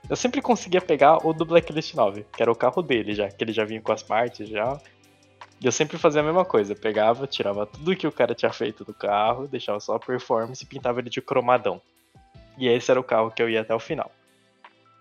Eu 0.08 0.16
sempre 0.16 0.40
conseguia 0.40 0.80
pegar 0.80 1.26
o 1.26 1.34
do 1.34 1.44
Blacklist 1.44 1.94
9, 1.94 2.24
que 2.32 2.42
era 2.42 2.50
o 2.50 2.56
carro 2.56 2.80
dele 2.80 3.14
já, 3.14 3.28
que 3.28 3.44
ele 3.44 3.52
já 3.52 3.64
vinha 3.64 3.82
com 3.82 3.92
as 3.92 4.02
partes 4.02 4.48
já. 4.48 4.80
E 5.60 5.66
eu 5.66 5.72
sempre 5.72 5.98
fazia 5.98 6.22
a 6.22 6.24
mesma 6.24 6.44
coisa, 6.44 6.74
pegava, 6.74 7.26
tirava 7.26 7.66
tudo 7.66 7.94
que 7.94 8.06
o 8.06 8.12
cara 8.12 8.34
tinha 8.34 8.50
feito 8.50 8.84
do 8.84 8.94
carro, 8.94 9.46
deixava 9.46 9.78
só 9.78 9.96
a 9.96 9.98
performance 9.98 10.64
e 10.64 10.66
pintava 10.66 11.00
ele 11.00 11.10
de 11.10 11.20
cromadão. 11.20 11.82
E 12.56 12.66
esse 12.66 12.90
era 12.90 12.98
o 12.98 13.04
carro 13.04 13.30
que 13.30 13.42
eu 13.42 13.50
ia 13.50 13.60
até 13.60 13.74
o 13.74 13.80
final. 13.80 14.10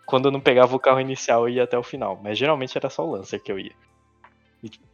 Quando 0.05 0.25
eu 0.25 0.31
não 0.31 0.41
pegava 0.41 0.75
o 0.75 0.79
carro 0.79 0.99
inicial, 0.99 1.47
eu 1.47 1.55
ia 1.55 1.63
até 1.63 1.77
o 1.77 1.83
final, 1.83 2.19
mas 2.21 2.37
geralmente 2.37 2.77
era 2.77 2.89
só 2.89 3.07
o 3.07 3.11
Lancer 3.11 3.41
que 3.41 3.51
eu 3.51 3.57
ia. 3.57 3.73
E, 4.61 4.69
tipo, 4.69 4.85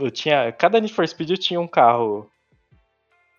eu 0.00 0.10
tinha, 0.10 0.50
cada 0.52 0.80
Need 0.80 0.94
for 0.94 1.06
Speed 1.06 1.30
eu 1.30 1.38
tinha 1.38 1.60
um 1.60 1.68
carro 1.68 2.30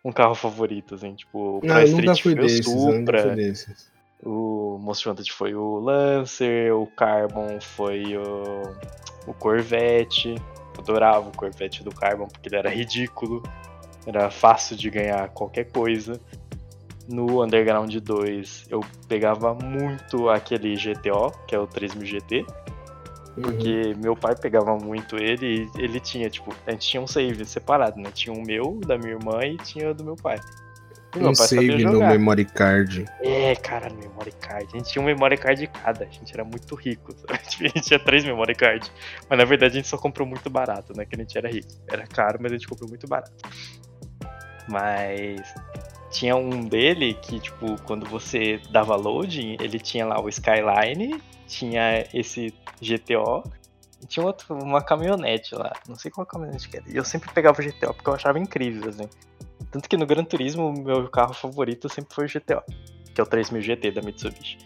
um 0.04 0.12
carro 0.12 0.36
favorito, 0.36 0.96
assim, 0.96 1.14
tipo, 1.14 1.60
pra 1.62 1.78
ah, 1.78 1.84
Street 1.84 2.22
foi 2.22 2.36
desses, 2.36 3.92
o 4.24 4.78
Most 4.80 5.08
Wanted 5.08 5.32
foi 5.32 5.56
o 5.56 5.80
Lancer, 5.80 6.74
o 6.74 6.86
Carbon 6.88 7.60
foi 7.62 8.18
o, 8.18 8.64
o 9.28 9.34
Corvette, 9.34 10.36
eu 10.76 10.82
adorava 10.82 11.30
o 11.30 11.36
Corvette 11.36 11.84
do 11.84 11.92
Carbon 11.92 12.28
porque 12.28 12.50
ele 12.50 12.58
era 12.58 12.70
ridículo, 12.70 13.42
era 14.06 14.30
fácil 14.30 14.76
de 14.76 14.90
ganhar 14.90 15.30
qualquer 15.30 15.72
coisa. 15.72 16.20
No 17.08 17.44
Underground 17.44 17.96
2 17.96 18.68
eu 18.70 18.82
pegava 19.08 19.54
muito 19.56 20.30
aquele 20.30 20.76
GTO, 20.76 21.32
que 21.48 21.56
é 21.56 21.60
o 21.60 21.66
3000 21.66 22.06
GT, 22.06 22.46
porque 23.42 23.94
uhum. 23.94 23.98
meu 24.02 24.16
pai 24.16 24.36
pegava 24.36 24.78
muito 24.78 25.16
ele 25.18 25.70
e 25.76 25.82
ele 25.82 26.00
tinha, 26.00 26.30
tipo, 26.30 26.54
a 26.68 26.72
gente 26.72 26.88
tinha 26.88 27.02
um 27.02 27.08
save 27.08 27.46
separado, 27.46 28.00
né? 28.00 28.12
Tinha 28.14 28.36
o 28.36 28.46
meu, 28.46 28.80
da 28.86 28.98
minha 28.98 29.14
irmã 29.14 29.44
e 29.44 29.58
tinha 29.58 29.92
o 29.92 29.94
do 29.94 30.04
meu 30.04 30.16
pai. 30.16 30.40
Um 31.16 31.34
save 31.34 31.84
no 31.84 32.00
memory 32.00 32.46
card. 32.46 33.06
É, 33.22 33.56
cara, 33.56 33.90
no 33.90 33.98
memory 33.98 34.32
card. 34.34 34.68
A 34.74 34.78
gente 34.78 34.92
tinha 34.92 35.02
um 35.02 35.06
memory 35.06 35.38
card 35.38 35.62
de 35.62 35.68
cada. 35.68 36.06
A 36.06 36.08
gente 36.08 36.32
era 36.34 36.44
muito 36.44 36.76
rico. 36.76 37.14
Sabe? 37.14 37.34
A 37.66 37.68
gente 37.68 37.82
tinha 37.82 38.00
três 38.00 38.24
memory 38.24 38.54
card. 38.54 38.92
Mas 39.28 39.40
na 39.40 39.46
verdade 39.46 39.74
a 39.74 39.76
gente 39.78 39.88
só 39.88 39.98
comprou 39.98 40.28
muito 40.28 40.50
barato, 40.50 40.94
né? 40.96 41.06
Que 41.06 41.16
a 41.16 41.20
gente 41.20 41.38
era 41.38 41.50
rico. 41.50 41.68
Era 41.88 42.06
caro, 42.06 42.38
mas 42.42 42.52
a 42.52 42.56
gente 42.56 42.68
comprou 42.68 42.88
muito 42.88 43.08
barato. 43.08 43.34
Mas 44.68 45.42
tinha 46.12 46.36
um 46.36 46.64
dele 46.66 47.14
que, 47.16 47.40
tipo, 47.40 47.80
quando 47.84 48.06
você 48.08 48.60
dava 48.72 48.96
loading, 48.96 49.58
ele 49.60 49.80
tinha 49.80 50.06
lá 50.06 50.22
o 50.22 50.30
Skyline, 50.30 51.22
tinha 51.48 52.06
esse 52.14 52.54
GTO 52.82 53.44
e 54.02 54.06
tinha 54.08 54.26
outro, 54.26 54.56
uma 54.56 54.82
caminhonete 54.82 55.56
lá. 55.56 55.74
Não 55.88 55.96
sei 55.96 56.10
qual 56.10 56.26
caminhonete 56.26 56.70
que 56.70 56.78
era. 56.78 56.86
E 56.88 56.96
eu 56.96 57.04
sempre 57.04 57.32
pegava 57.34 57.62
o 57.62 57.66
GTO 57.66 57.94
porque 57.94 58.10
eu 58.10 58.14
achava 58.14 58.40
incrível, 58.40 58.90
assim. 58.90 59.10
Tanto 59.72 59.88
que 59.90 59.98
no 59.98 60.06
Gran 60.06 60.24
Turismo, 60.24 60.70
o 60.70 60.84
meu 60.84 61.08
carro 61.10 61.34
favorito 61.34 61.90
sempre 61.90 62.14
foi 62.14 62.26
o 62.26 62.28
GTO, 62.28 62.64
que 63.14 63.20
é 63.20 63.24
o 63.24 63.28
3000 63.28 63.62
GT 63.62 63.92
da 63.92 64.02
Mitsubishi. 64.02 64.58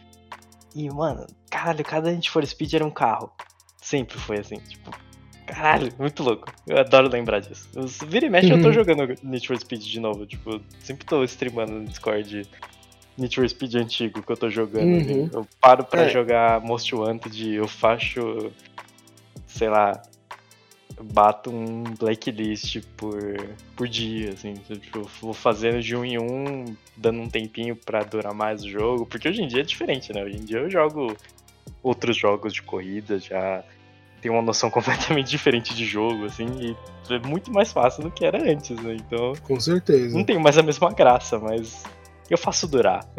E, 0.75 0.89
mano, 0.89 1.27
caralho, 1.49 1.83
cada 1.83 2.11
Need 2.11 2.29
for 2.29 2.45
Speed 2.45 2.73
era 2.73 2.85
um 2.85 2.91
carro. 2.91 3.31
Sempre 3.81 4.17
foi 4.17 4.39
assim, 4.39 4.55
tipo, 4.55 4.91
caralho, 5.45 5.91
muito 5.99 6.23
louco. 6.23 6.51
Eu 6.65 6.77
adoro 6.77 7.09
lembrar 7.09 7.39
disso. 7.39 7.69
Vira 8.07 8.25
e 8.25 8.29
mexe, 8.29 8.49
uhum. 8.49 8.57
eu 8.57 8.61
tô 8.61 8.67
uhum. 8.69 8.73
jogando 8.73 9.15
Need 9.23 9.47
for 9.47 9.57
Speed 9.57 9.83
de 9.83 9.99
novo, 9.99 10.25
tipo, 10.25 10.61
sempre 10.79 11.05
tô 11.05 11.23
streamando 11.23 11.73
no 11.73 11.85
Discord 11.85 12.47
Need 13.17 13.35
for 13.35 13.47
Speed 13.47 13.75
antigo 13.75 14.23
que 14.23 14.31
eu 14.31 14.37
tô 14.37 14.49
jogando. 14.49 14.85
Uhum. 14.85 15.29
Eu 15.31 15.47
paro 15.59 15.83
pra 15.83 16.03
é. 16.03 16.09
jogar 16.09 16.61
Most 16.61 16.95
Wanted, 16.95 17.53
eu 17.53 17.67
faço, 17.67 18.51
sei 19.45 19.69
lá, 19.69 20.01
bato 21.01 21.49
um 21.49 21.83
blacklist 21.99 22.81
por, 22.97 23.19
por 23.75 23.87
dia, 23.87 24.31
assim. 24.31 24.53
Tipo, 24.53 25.09
vou 25.21 25.33
fazendo 25.33 25.81
de 25.81 25.95
um 25.95 26.05
em 26.05 26.19
um, 26.19 26.75
dando 26.95 27.19
um 27.19 27.29
tempinho 27.29 27.75
pra 27.75 28.03
durar 28.03 28.33
mais 28.33 28.63
o 28.63 28.69
jogo. 28.69 29.05
Porque 29.05 29.27
hoje 29.27 29.41
em 29.41 29.47
dia 29.47 29.61
é 29.61 29.63
diferente, 29.63 30.13
né? 30.13 30.23
Hoje 30.23 30.37
em 30.37 30.45
dia 30.45 30.59
eu 30.59 30.69
jogo 30.69 31.15
outros 31.81 32.17
jogos 32.17 32.53
de 32.53 32.61
corrida, 32.61 33.19
já 33.19 33.63
tenho 34.21 34.33
uma 34.35 34.41
noção 34.41 34.69
completamente 34.71 35.29
diferente 35.29 35.75
de 35.75 35.85
jogo, 35.85 36.25
assim, 36.25 36.47
e 36.59 37.13
é 37.13 37.19
muito 37.19 37.51
mais 37.51 37.71
fácil 37.71 38.03
do 38.03 38.11
que 38.11 38.25
era 38.25 38.41
antes, 38.49 38.77
né? 38.81 38.95
Então. 38.95 39.33
Com 39.43 39.59
certeza. 39.59 40.17
Não 40.17 40.23
tem 40.23 40.39
mais 40.39 40.57
a 40.57 40.63
mesma 40.63 40.91
graça, 40.91 41.37
mas 41.37 41.83
eu 42.29 42.37
faço 42.37 42.67
durar. 42.67 43.05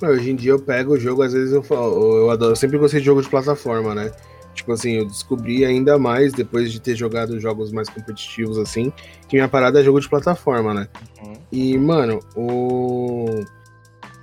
Hoje 0.00 0.30
em 0.30 0.36
dia 0.36 0.52
eu 0.52 0.60
pego 0.60 0.92
o 0.92 0.98
jogo, 0.98 1.22
às 1.22 1.32
vezes 1.32 1.52
eu 1.52 1.62
falo, 1.62 2.18
eu 2.18 2.30
adoro, 2.30 2.52
eu 2.52 2.56
sempre 2.56 2.78
gostei 2.78 3.00
de 3.00 3.06
jogo 3.06 3.20
de 3.20 3.28
plataforma, 3.28 3.96
né? 3.96 4.12
Tipo 4.58 4.72
assim, 4.72 4.94
eu 4.94 5.06
descobri 5.06 5.64
ainda 5.64 5.96
mais 5.98 6.32
depois 6.32 6.72
de 6.72 6.80
ter 6.80 6.96
jogado 6.96 7.38
jogos 7.38 7.70
mais 7.70 7.88
competitivos 7.88 8.58
assim, 8.58 8.92
que 9.28 9.36
minha 9.36 9.48
parada 9.48 9.80
é 9.80 9.84
jogo 9.84 10.00
de 10.00 10.08
plataforma, 10.08 10.74
né? 10.74 10.88
Uhum. 11.22 11.34
E, 11.52 11.78
mano, 11.78 12.18
o 12.34 13.44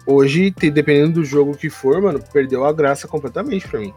hoje, 0.05 0.51
dependendo 0.51 1.13
do 1.13 1.25
jogo 1.25 1.55
que 1.55 1.69
for, 1.69 2.01
mano, 2.01 2.19
perdeu 2.33 2.65
a 2.65 2.73
graça 2.73 3.07
completamente 3.07 3.65
pra 3.65 3.79
mim. 3.79 3.93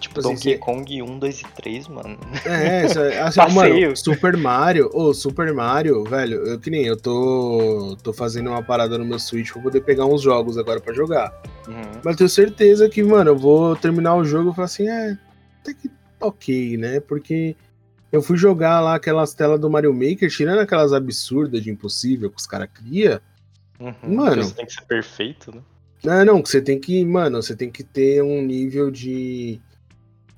Tipo, 0.00 0.20
assim, 0.20 0.34
Donkey 0.34 0.58
Kong 0.58 1.02
1, 1.02 1.18
2 1.18 1.40
e 1.40 1.44
3, 1.56 1.88
mano. 1.88 2.18
É, 2.46 2.84
assim, 3.20 3.54
mano, 3.54 3.96
Super 3.96 4.36
Mario, 4.36 4.90
ô, 4.92 5.08
oh, 5.08 5.14
Super 5.14 5.52
Mario, 5.52 6.02
velho, 6.04 6.46
eu 6.46 6.58
que 6.58 6.70
nem 6.70 6.84
eu 6.84 6.96
tô, 6.96 7.96
tô 8.02 8.12
fazendo 8.12 8.50
uma 8.50 8.62
parada 8.62 8.98
no 8.98 9.04
meu 9.04 9.18
Switch 9.18 9.52
pra 9.52 9.62
poder 9.62 9.80
pegar 9.82 10.06
uns 10.06 10.22
jogos 10.22 10.56
agora 10.56 10.80
pra 10.80 10.94
jogar. 10.94 11.30
Uhum. 11.68 12.00
Mas 12.02 12.16
tenho 12.16 12.28
certeza 12.28 12.88
que, 12.88 13.02
mano, 13.02 13.30
eu 13.30 13.36
vou 13.36 13.76
terminar 13.76 14.14
o 14.16 14.24
jogo 14.24 14.50
e 14.50 14.54
falar 14.54 14.66
assim, 14.66 14.88
é, 14.88 15.16
até 15.64 15.74
que 15.74 15.90
ok, 16.20 16.76
né? 16.76 17.00
Porque 17.00 17.56
eu 18.12 18.22
fui 18.22 18.36
jogar 18.36 18.80
lá 18.80 18.94
aquelas 18.94 19.34
telas 19.34 19.58
do 19.58 19.70
Mario 19.70 19.92
Maker, 19.92 20.30
tirando 20.30 20.60
aquelas 20.60 20.92
absurdas 20.92 21.62
de 21.62 21.70
impossível 21.70 22.30
que 22.30 22.36
os 22.36 22.46
caras 22.46 22.68
criam. 22.72 23.20
Uhum, 23.80 24.14
mano. 24.14 24.42
Isso 24.42 24.54
tem 24.54 24.66
que 24.66 24.74
ser 24.74 24.84
perfeito, 24.84 25.54
né? 25.54 25.62
Não, 26.04 26.24
não, 26.24 26.44
você 26.44 26.60
tem 26.60 26.78
que, 26.78 27.02
mano, 27.04 27.42
você 27.42 27.56
tem 27.56 27.70
que 27.70 27.82
ter 27.82 28.22
um 28.22 28.42
nível 28.42 28.90
de 28.90 29.60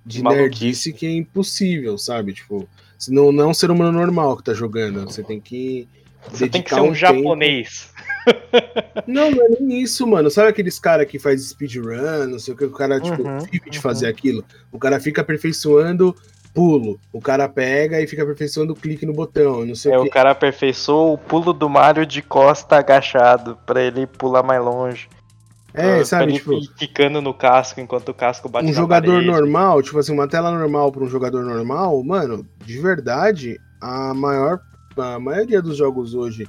de 0.07 0.22
nerdice 0.22 0.93
que 0.93 1.05
é 1.05 1.11
impossível, 1.11 1.99
sabe? 1.99 2.33
Tipo, 2.33 2.68
não, 3.09 3.33
não 3.33 3.45
é 3.45 3.47
um 3.49 3.55
ser 3.55 3.72
humano 3.72 3.99
normal 3.99 4.37
que 4.37 4.45
tá 4.45 4.55
jogando. 4.55 5.05
Você 5.05 5.22
tem 5.22 5.41
que. 5.41 5.89
Você 6.31 6.49
tem 6.49 6.62
que 6.62 6.70
ser 6.70 6.81
um, 6.81 6.91
um 6.91 6.95
japonês. 6.95 7.95
Não, 9.07 9.31
não 9.31 9.45
é 9.45 9.49
nem 9.61 9.83
isso, 9.83 10.05
mano. 10.05 10.29
Sabe 10.29 10.49
aqueles 10.49 10.81
caras 10.81 11.07
que 11.07 11.16
faz 11.16 11.41
speedrun, 11.51 12.27
não 12.27 12.41
sei 12.41 12.55
o 12.55 12.57
que, 12.57 12.64
o 12.64 12.72
cara, 12.72 13.01
tipo, 13.01 13.22
uhum, 13.22 13.39
vive 13.39 13.70
de 13.70 13.79
uhum. 13.79 13.83
fazer 13.83 14.09
aquilo? 14.09 14.45
O 14.72 14.81
cara 14.81 14.99
fica 14.99 15.20
aperfeiçoando 15.20 16.12
pulo. 16.57 16.99
O 17.12 17.20
cara 17.20 17.47
pega 17.49 18.01
e 18.01 18.07
fica 18.07 18.22
aperfeiçoando 18.22 18.72
o 18.72 18.77
clique 18.77 19.05
no 19.05 19.12
botão, 19.12 19.66
não 19.66 19.74
sei 19.74 19.93
é, 19.93 19.99
o 19.99 20.03
que. 20.03 20.09
o 20.09 20.11
cara 20.11 20.31
aperfeiçoou 20.31 21.12
o 21.12 21.18
pulo 21.18 21.53
do 21.53 21.68
Mario 21.68 22.07
de 22.07 22.22
costa 22.22 22.79
agachado, 22.79 23.59
para 23.66 23.83
ele 23.83 24.07
pular 24.07 24.43
mais 24.43 24.64
longe. 24.64 25.09
É, 25.74 26.03
sabe, 26.03 26.33
tipo, 26.33 26.59
quicando 26.74 27.20
no 27.20 27.35
casco 27.35 27.79
enquanto 27.79 28.09
o 28.09 28.14
casco 28.14 28.49
bate 28.49 28.66
Um 28.66 28.72
jogador 28.72 29.12
parede. 29.12 29.27
normal, 29.27 29.83
tipo 29.83 29.99
assim, 29.99 30.14
uma 30.14 30.27
tela 30.27 30.51
normal 30.51 30.91
para 30.91 31.05
um 31.05 31.09
jogador 31.09 31.45
normal, 31.45 32.03
mano, 32.03 32.47
de 32.64 32.81
verdade, 32.81 33.61
a 33.79 34.14
maior 34.14 34.59
a 34.97 35.18
maioria 35.18 35.61
dos 35.62 35.76
jogos 35.76 36.14
hoje, 36.14 36.47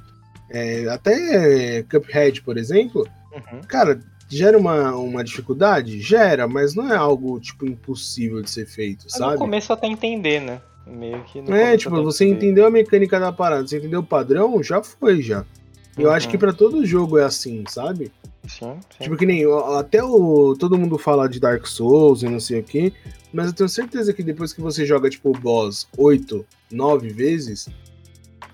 é, 0.50 0.88
até 0.88 1.82
Cuphead, 1.84 2.42
por 2.42 2.56
exemplo, 2.56 3.06
uhum. 3.32 3.60
cara, 3.66 4.00
gera 4.28 4.58
uma, 4.58 4.94
uma 4.94 5.24
dificuldade? 5.24 6.00
Gera, 6.00 6.46
mas 6.46 6.74
não 6.74 6.92
é 6.92 6.96
algo, 6.96 7.40
tipo, 7.40 7.66
impossível 7.66 8.42
de 8.42 8.50
ser 8.50 8.66
feito, 8.66 9.04
mas 9.04 9.14
sabe? 9.14 9.32
No 9.34 9.38
começo 9.38 9.72
até 9.72 9.86
entender, 9.86 10.40
né? 10.40 10.60
Meio 10.86 11.22
que 11.24 11.38
É, 11.52 11.76
tipo, 11.76 12.02
você 12.02 12.26
entendeu 12.26 12.66
a 12.66 12.70
mecânica 12.70 13.20
da 13.20 13.32
parada, 13.32 13.66
você 13.66 13.78
entendeu 13.78 14.00
o 14.00 14.04
padrão, 14.04 14.62
já 14.62 14.82
foi, 14.82 15.20
já. 15.22 15.44
Eu 15.96 16.08
uhum. 16.08 16.14
acho 16.14 16.28
que 16.28 16.38
para 16.38 16.52
todo 16.52 16.86
jogo 16.86 17.18
é 17.18 17.24
assim, 17.24 17.64
sabe? 17.68 18.10
Sim, 18.46 18.78
sim. 18.90 19.04
Tipo 19.04 19.16
que 19.16 19.26
nem 19.26 19.44
até 19.76 20.02
o 20.02 20.56
todo 20.56 20.78
mundo 20.78 20.96
fala 20.96 21.28
de 21.28 21.38
Dark 21.38 21.66
Souls 21.66 22.22
e 22.22 22.28
não 22.28 22.40
sei 22.40 22.60
o 22.60 22.64
que, 22.64 22.92
mas 23.32 23.48
eu 23.48 23.52
tenho 23.52 23.68
certeza 23.68 24.12
que 24.12 24.22
depois 24.22 24.52
que 24.52 24.60
você 24.60 24.86
joga 24.86 25.10
tipo 25.10 25.30
o 25.30 25.38
boss 25.38 25.86
8, 25.98 26.46
9 26.70 27.08
vezes, 27.10 27.68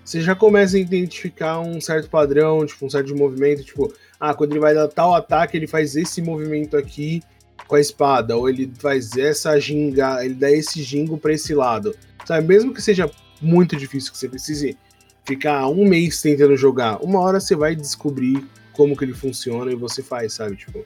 você 0.05 0.21
já 0.21 0.35
começa 0.35 0.77
a 0.77 0.79
identificar 0.79 1.59
um 1.59 1.81
certo 1.81 2.07
padrão, 2.07 2.63
tipo 2.63 2.85
um 2.85 2.89
certo 2.89 3.15
movimento, 3.15 3.63
tipo, 3.63 3.91
ah, 4.19 4.35
quando 4.35 4.51
ele 4.51 4.59
vai 4.59 4.75
dar 4.75 4.87
tal 4.87 5.15
ataque, 5.15 5.57
ele 5.57 5.65
faz 5.65 5.95
esse 5.95 6.21
movimento 6.21 6.77
aqui 6.77 7.23
com 7.67 7.75
a 7.75 7.81
espada, 7.81 8.37
ou 8.37 8.47
ele 8.47 8.71
faz 8.77 9.17
essa 9.17 9.59
ginga, 9.59 10.23
ele 10.23 10.35
dá 10.35 10.51
esse 10.51 10.83
gingo 10.83 11.17
para 11.17 11.33
esse 11.33 11.55
lado. 11.55 11.95
Sabe, 12.23 12.47
mesmo 12.47 12.71
que 12.71 12.83
seja 12.83 13.09
muito 13.41 13.75
difícil 13.75 14.11
que 14.11 14.17
você 14.19 14.29
precise 14.29 14.77
ficar 15.25 15.67
um 15.67 15.83
mês 15.83 16.21
tentando 16.21 16.55
jogar. 16.55 17.03
Uma 17.03 17.19
hora 17.19 17.39
você 17.39 17.55
vai 17.55 17.75
descobrir 17.75 18.45
como 18.73 18.95
que 18.95 19.03
ele 19.03 19.13
funciona 19.13 19.71
e 19.71 19.75
você 19.75 20.03
faz, 20.03 20.33
sabe? 20.33 20.55
Tipo. 20.55 20.85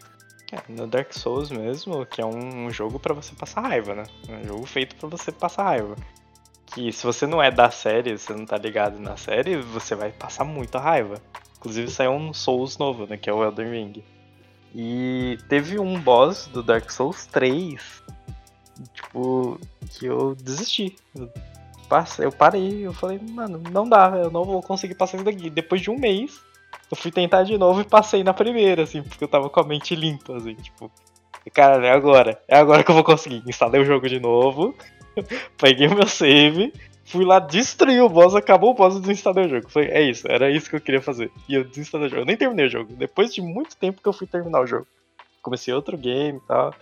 É, 0.52 0.62
no 0.72 0.88
Dark 0.88 1.14
Souls 1.14 1.52
mesmo, 1.52 2.06
que 2.06 2.22
é 2.22 2.26
um 2.26 2.72
jogo 2.72 2.98
para 2.98 3.14
você 3.14 3.36
passar 3.36 3.62
raiva, 3.62 3.96
né? 3.96 4.04
É 4.30 4.38
um 4.38 4.48
jogo 4.48 4.66
feito 4.66 4.96
para 4.96 5.10
você 5.10 5.30
passar 5.30 5.64
raiva. 5.64 5.96
Que 6.74 6.92
se 6.92 7.06
você 7.06 7.26
não 7.26 7.42
é 7.42 7.50
da 7.50 7.72
série, 7.72 8.18
você 8.18 8.34
não 8.34 8.46
tá 8.46 8.58
ligado 8.58 9.00
na 9.00 9.18
série, 9.18 9.58
você 9.58 9.96
vai 9.96 10.12
passar 10.12 10.44
muita 10.44 10.80
raiva. 10.80 11.16
Inclusive 11.58 11.90
saiu 11.90 12.12
um 12.12 12.34
Souls 12.34 12.78
novo, 12.78 13.06
né? 13.08 13.18
Que 13.18 13.30
é 13.30 13.34
o 13.34 13.44
Elden 13.44 13.72
Ring. 13.72 14.04
E 14.74 15.38
teve 15.50 15.80
um 15.80 16.00
boss 16.00 16.48
do 16.48 16.62
Dark 16.62 16.90
Souls 16.92 17.26
3, 17.26 18.04
tipo, 18.94 19.60
que 19.90 20.06
eu 20.06 20.36
desisti. 20.36 20.96
Eu, 21.16 21.30
eu 22.20 22.32
parei, 22.32 22.86
eu 22.86 22.94
falei, 22.94 23.20
mano, 23.20 23.62
não 23.72 23.90
dá, 23.90 24.12
eu 24.16 24.30
não 24.30 24.46
vou 24.46 24.62
conseguir 24.62 24.96
passar 24.96 25.18
isso 25.18 25.26
daqui. 25.26 25.50
Depois 25.50 25.82
de 25.82 25.90
um 25.90 25.98
mês, 25.98 26.40
eu 26.92 26.96
fui 26.96 27.12
tentar 27.12 27.44
de 27.44 27.58
novo 27.58 27.82
e 27.82 27.84
passei 27.84 28.24
na 28.24 28.34
primeira, 28.34 28.84
assim, 28.84 29.02
porque 29.02 29.24
eu 29.24 29.28
tava 29.28 29.50
com 29.50 29.60
a 29.60 29.64
mente 29.64 29.96
limpa, 29.96 30.38
assim, 30.38 30.56
tipo. 30.56 30.92
Cara, 31.52 31.88
é 31.88 31.92
agora, 31.92 32.40
é 32.48 32.58
agora 32.58 32.84
que 32.84 32.92
eu 32.92 32.96
vou 32.96 33.04
conseguir. 33.04 33.42
Instalei 33.48 33.82
o 33.82 33.86
jogo 33.86 34.08
de 34.08 34.20
novo, 34.20 34.76
peguei 35.58 35.88
o 35.88 35.96
meu 35.96 36.08
save, 36.08 36.74
fui 37.06 37.26
lá, 37.26 37.40
destruí 37.40 38.00
o 38.00 38.10
boss, 38.10 38.36
acabou 38.36 38.72
o 38.72 38.74
boss 38.74 38.96
e 38.96 39.02
desinstalei 39.02 39.46
o 39.46 39.50
jogo. 39.50 39.70
Falei, 39.70 39.90
é 39.90 40.02
isso, 40.02 40.28
era 40.30 40.50
isso 40.52 40.70
que 40.70 40.76
eu 40.76 40.82
queria 40.82 41.02
fazer. 41.02 41.32
E 41.48 41.56
eu 41.56 41.64
desinstalei 41.64 42.08
o 42.08 42.10
jogo. 42.10 42.22
Eu 42.22 42.26
nem 42.26 42.38
terminei 42.38 42.66
o 42.66 42.70
jogo. 42.70 42.94
Depois 42.96 43.34
de 43.34 43.42
muito 43.42 43.76
tempo 43.76 44.02
que 44.02 44.08
eu 44.08 44.14
fui 44.14 44.28
terminar 44.28 44.62
o 44.62 44.68
jogo. 44.68 44.88
Comecei 45.42 45.74
outro 45.74 45.98
game 45.98 46.38
e 46.38 46.48
tal. 46.48 46.74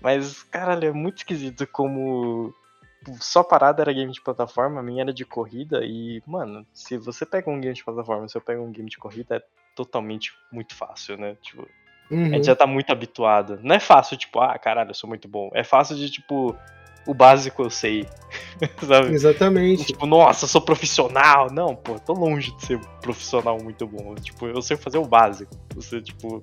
Mas, 0.00 0.42
caralho, 0.42 0.88
é 0.88 0.92
muito 0.92 1.18
esquisito 1.18 1.66
como 1.66 2.54
só 3.20 3.42
parada 3.42 3.82
era 3.82 3.92
game 3.92 4.12
de 4.12 4.20
plataforma, 4.20 4.80
a 4.80 4.82
minha 4.82 5.02
era 5.02 5.12
de 5.12 5.24
corrida 5.24 5.80
e, 5.84 6.22
mano, 6.26 6.66
se 6.72 6.96
você 6.96 7.26
pega 7.26 7.50
um 7.50 7.60
game 7.60 7.74
de 7.74 7.84
plataforma, 7.84 8.28
se 8.28 8.36
eu 8.36 8.40
pego 8.40 8.62
um 8.62 8.70
game 8.70 8.88
de 8.88 8.98
corrida, 8.98 9.36
é 9.36 9.42
totalmente 9.74 10.32
muito 10.52 10.74
fácil, 10.74 11.16
né? 11.16 11.36
Tipo, 11.42 11.68
uhum. 12.10 12.20
a 12.20 12.24
gente 12.24 12.36
uhum. 12.36 12.44
já 12.44 12.56
tá 12.56 12.66
muito 12.66 12.90
habituado. 12.90 13.58
Não 13.62 13.74
é 13.74 13.80
fácil, 13.80 14.16
tipo, 14.16 14.40
ah, 14.40 14.56
caralho, 14.58 14.90
eu 14.90 14.94
sou 14.94 15.08
muito 15.08 15.26
bom. 15.28 15.50
É 15.54 15.64
fácil 15.64 15.96
de, 15.96 16.10
tipo, 16.10 16.56
o 17.06 17.14
básico 17.14 17.62
eu 17.62 17.70
sei. 17.70 18.06
sabe? 18.86 19.12
Exatamente. 19.12 19.86
Tipo, 19.86 20.06
nossa, 20.06 20.44
eu 20.44 20.48
sou 20.48 20.60
profissional. 20.60 21.48
Não, 21.52 21.74
pô, 21.74 21.98
tô 21.98 22.12
longe 22.12 22.54
de 22.56 22.66
ser 22.66 22.78
profissional 23.00 23.58
muito 23.62 23.86
bom. 23.86 24.14
Tipo, 24.14 24.46
eu 24.46 24.62
sei 24.62 24.76
fazer 24.76 24.98
o 24.98 25.04
básico. 25.04 25.52
Você, 25.74 26.00
tipo, 26.00 26.42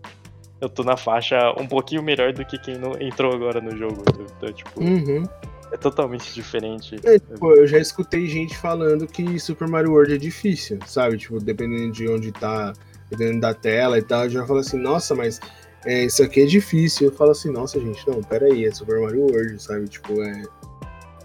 eu 0.62 0.70
tô 0.70 0.84
na 0.84 0.97
faixa 0.97 1.38
um 1.60 1.68
pouquinho 1.68 2.03
melhor 2.03 2.34
do 2.34 2.45
que 2.45 2.57
quem 2.57 2.78
não 2.78 2.93
entrou 2.99 3.34
agora 3.34 3.62
no 3.62 3.76
jogo. 3.76 4.03
Então, 4.38 4.51
tipo, 4.51 4.82
uhum. 4.82 5.24
é 5.72 5.78
totalmente 5.78 6.34
diferente. 6.34 6.95
É, 7.03 7.18
tipo, 7.18 7.51
eu 7.53 7.66
já 7.66 7.78
escutei 7.78 8.28
gente 8.28 8.57
falando 8.57 9.07
que 9.07 9.39
Super 9.39 9.68
Mario 9.68 9.91
World 9.91 10.14
é 10.14 10.18
difícil, 10.18 10.80
sabe? 10.86 11.18
Tipo, 11.18 11.39
dependendo 11.39 11.91
de 11.91 12.10
onde 12.10 12.32
tá, 12.32 12.74
dependendo 13.10 13.41
da 13.41 13.53
tela 13.53 13.97
e 13.97 14.01
tal, 14.01 14.30
já 14.30 14.45
fala 14.45 14.60
assim, 14.60 14.78
nossa, 14.78 15.16
mas 15.16 15.39
é, 15.86 16.06
isso 16.06 16.24
aqui 16.24 16.42
é 16.42 16.46
difícil. 16.46 17.08
Eu 17.08 17.14
falo 17.14 17.32
assim, 17.32 17.52
nossa, 17.52 17.80
gente, 17.80 18.08
não, 18.08 18.22
pera 18.22 18.46
aí, 18.46 18.66
é 18.66 18.72
Super 18.72 19.00
Mario 19.00 19.22
World, 19.22 19.62
sabe? 19.62 19.88
Tipo, 19.88 20.22
é, 20.22 20.44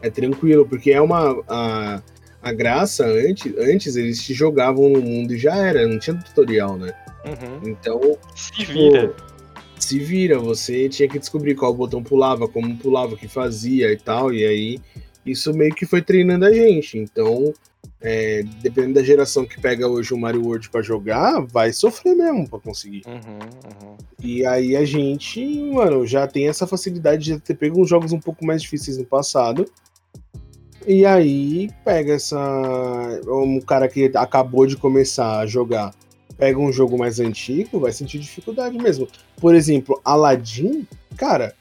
é 0.02 0.10
tranquilo, 0.10 0.66
porque 0.66 0.92
é 0.92 1.00
uma. 1.00 1.42
A, 1.48 2.02
a 2.42 2.52
graça, 2.52 3.06
antes, 3.06 3.52
antes 3.56 3.96
eles 3.96 4.22
te 4.22 4.34
jogavam 4.34 4.90
no 4.90 5.00
mundo 5.00 5.32
e 5.32 5.38
já 5.38 5.56
era, 5.56 5.88
não 5.88 5.98
tinha 5.98 6.16
tutorial, 6.16 6.76
né? 6.76 6.94
Uhum. 7.24 7.70
Então. 7.70 8.18
Se 8.34 8.52
tipo, 8.52 8.72
vira. 8.72 9.14
Se 9.78 9.98
vira, 9.98 10.38
você 10.38 10.88
tinha 10.88 11.08
que 11.08 11.18
descobrir 11.18 11.54
qual 11.54 11.74
botão 11.74 12.02
pulava, 12.02 12.46
como 12.46 12.76
pulava, 12.76 13.14
o 13.14 13.16
que 13.16 13.28
fazia 13.28 13.92
e 13.92 13.96
tal, 13.96 14.32
e 14.32 14.44
aí 14.44 14.78
isso 15.26 15.52
meio 15.52 15.74
que 15.74 15.86
foi 15.86 16.00
treinando 16.00 16.44
a 16.44 16.52
gente. 16.52 16.98
Então, 16.98 17.52
é, 18.00 18.44
dependendo 18.60 18.94
da 18.94 19.02
geração 19.02 19.46
que 19.46 19.60
pega 19.60 19.88
hoje 19.88 20.12
o 20.12 20.18
Mario 20.18 20.44
World 20.44 20.68
para 20.68 20.82
jogar, 20.82 21.40
vai 21.46 21.72
sofrer 21.72 22.14
mesmo 22.14 22.48
para 22.48 22.58
conseguir. 22.58 23.02
Uhum, 23.06 23.88
uhum. 23.88 23.96
E 24.22 24.44
aí 24.44 24.76
a 24.76 24.84
gente, 24.84 25.44
mano, 25.72 26.06
já 26.06 26.26
tem 26.26 26.48
essa 26.48 26.66
facilidade 26.66 27.24
de 27.24 27.40
ter 27.40 27.54
pego 27.54 27.80
uns 27.80 27.88
jogos 27.88 28.12
um 28.12 28.20
pouco 28.20 28.44
mais 28.44 28.62
difíceis 28.62 28.98
no 28.98 29.04
passado. 29.04 29.64
E 30.86 31.06
aí 31.06 31.70
pega 31.82 32.12
essa. 32.12 32.38
Um 33.26 33.58
cara 33.60 33.88
que 33.88 34.12
acabou 34.14 34.66
de 34.66 34.76
começar 34.76 35.38
a 35.38 35.46
jogar, 35.46 35.94
pega 36.36 36.58
um 36.58 36.70
jogo 36.70 36.98
mais 36.98 37.20
antigo, 37.20 37.80
vai 37.80 37.90
sentir 37.90 38.18
dificuldade 38.18 38.76
mesmo. 38.76 39.08
Por 39.36 39.54
exemplo, 39.54 39.98
Aladdin, 40.04 40.86
cara, 41.16 41.54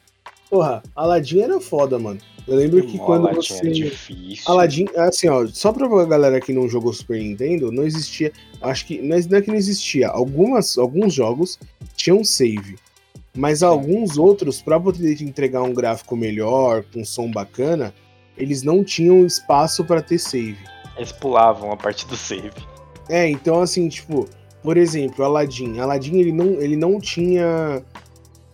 porra, 0.49 0.84
Aladdin 0.93 1.39
era 1.39 1.61
foda, 1.61 1.97
mano. 1.97 2.19
Eu 2.48 2.56
lembro 2.56 2.86
que 2.86 2.98
quando 2.98 3.28
Aladdin 3.28 3.54
você. 3.54 3.68
É 3.68 3.72
difícil. 3.72 4.44
Aladdin, 4.46 4.86
assim, 4.98 5.30
ó, 5.30 5.48
só 5.48 5.72
pra 5.72 5.88
galera 6.06 6.41
que 6.41 6.52
não 6.52 6.68
jogou 6.68 6.94
Super 6.94 7.20
Nintendo, 7.20 7.72
não 7.72 7.84
existia. 7.84 8.32
Acho 8.62 8.86
que. 8.86 9.02
Não 9.02 9.16
é 9.16 9.41
que 9.41 9.48
não 9.48 9.56
existia. 9.56 10.10
Algumas, 10.10 10.78
alguns 10.78 11.14
jogos 11.14 11.58
tinham 11.96 12.24
save. 12.24 12.76
Mas 13.36 13.64
alguns 13.64 14.18
outros, 14.18 14.62
pra 14.62 14.80
poder 14.80 15.22
entregar 15.22 15.64
um 15.64 15.74
gráfico 15.74 16.16
melhor, 16.16 16.84
com 16.94 17.04
som 17.04 17.32
bacana, 17.32 17.94
eles 18.38 18.62
não 18.62 18.84
tinham 18.84 19.26
espaço 19.26 19.84
para 19.86 20.02
ter 20.02 20.20
save. 20.20 20.58
Eles 20.98 21.12
pulavam 21.12 21.72
a 21.72 21.78
parte 21.78 22.06
do 22.08 22.16
save. 22.16 22.52
É, 23.10 23.28
então 23.28 23.62
assim, 23.62 23.88
tipo, 23.89 24.28
por 24.62 24.78
exemplo, 24.78 25.26
Aladdin. 25.26 25.80
Aladdin 25.80 26.20
ele 26.20 26.32
não, 26.32 26.46
ele 26.62 26.76
não 26.76 27.00
tinha 27.00 27.84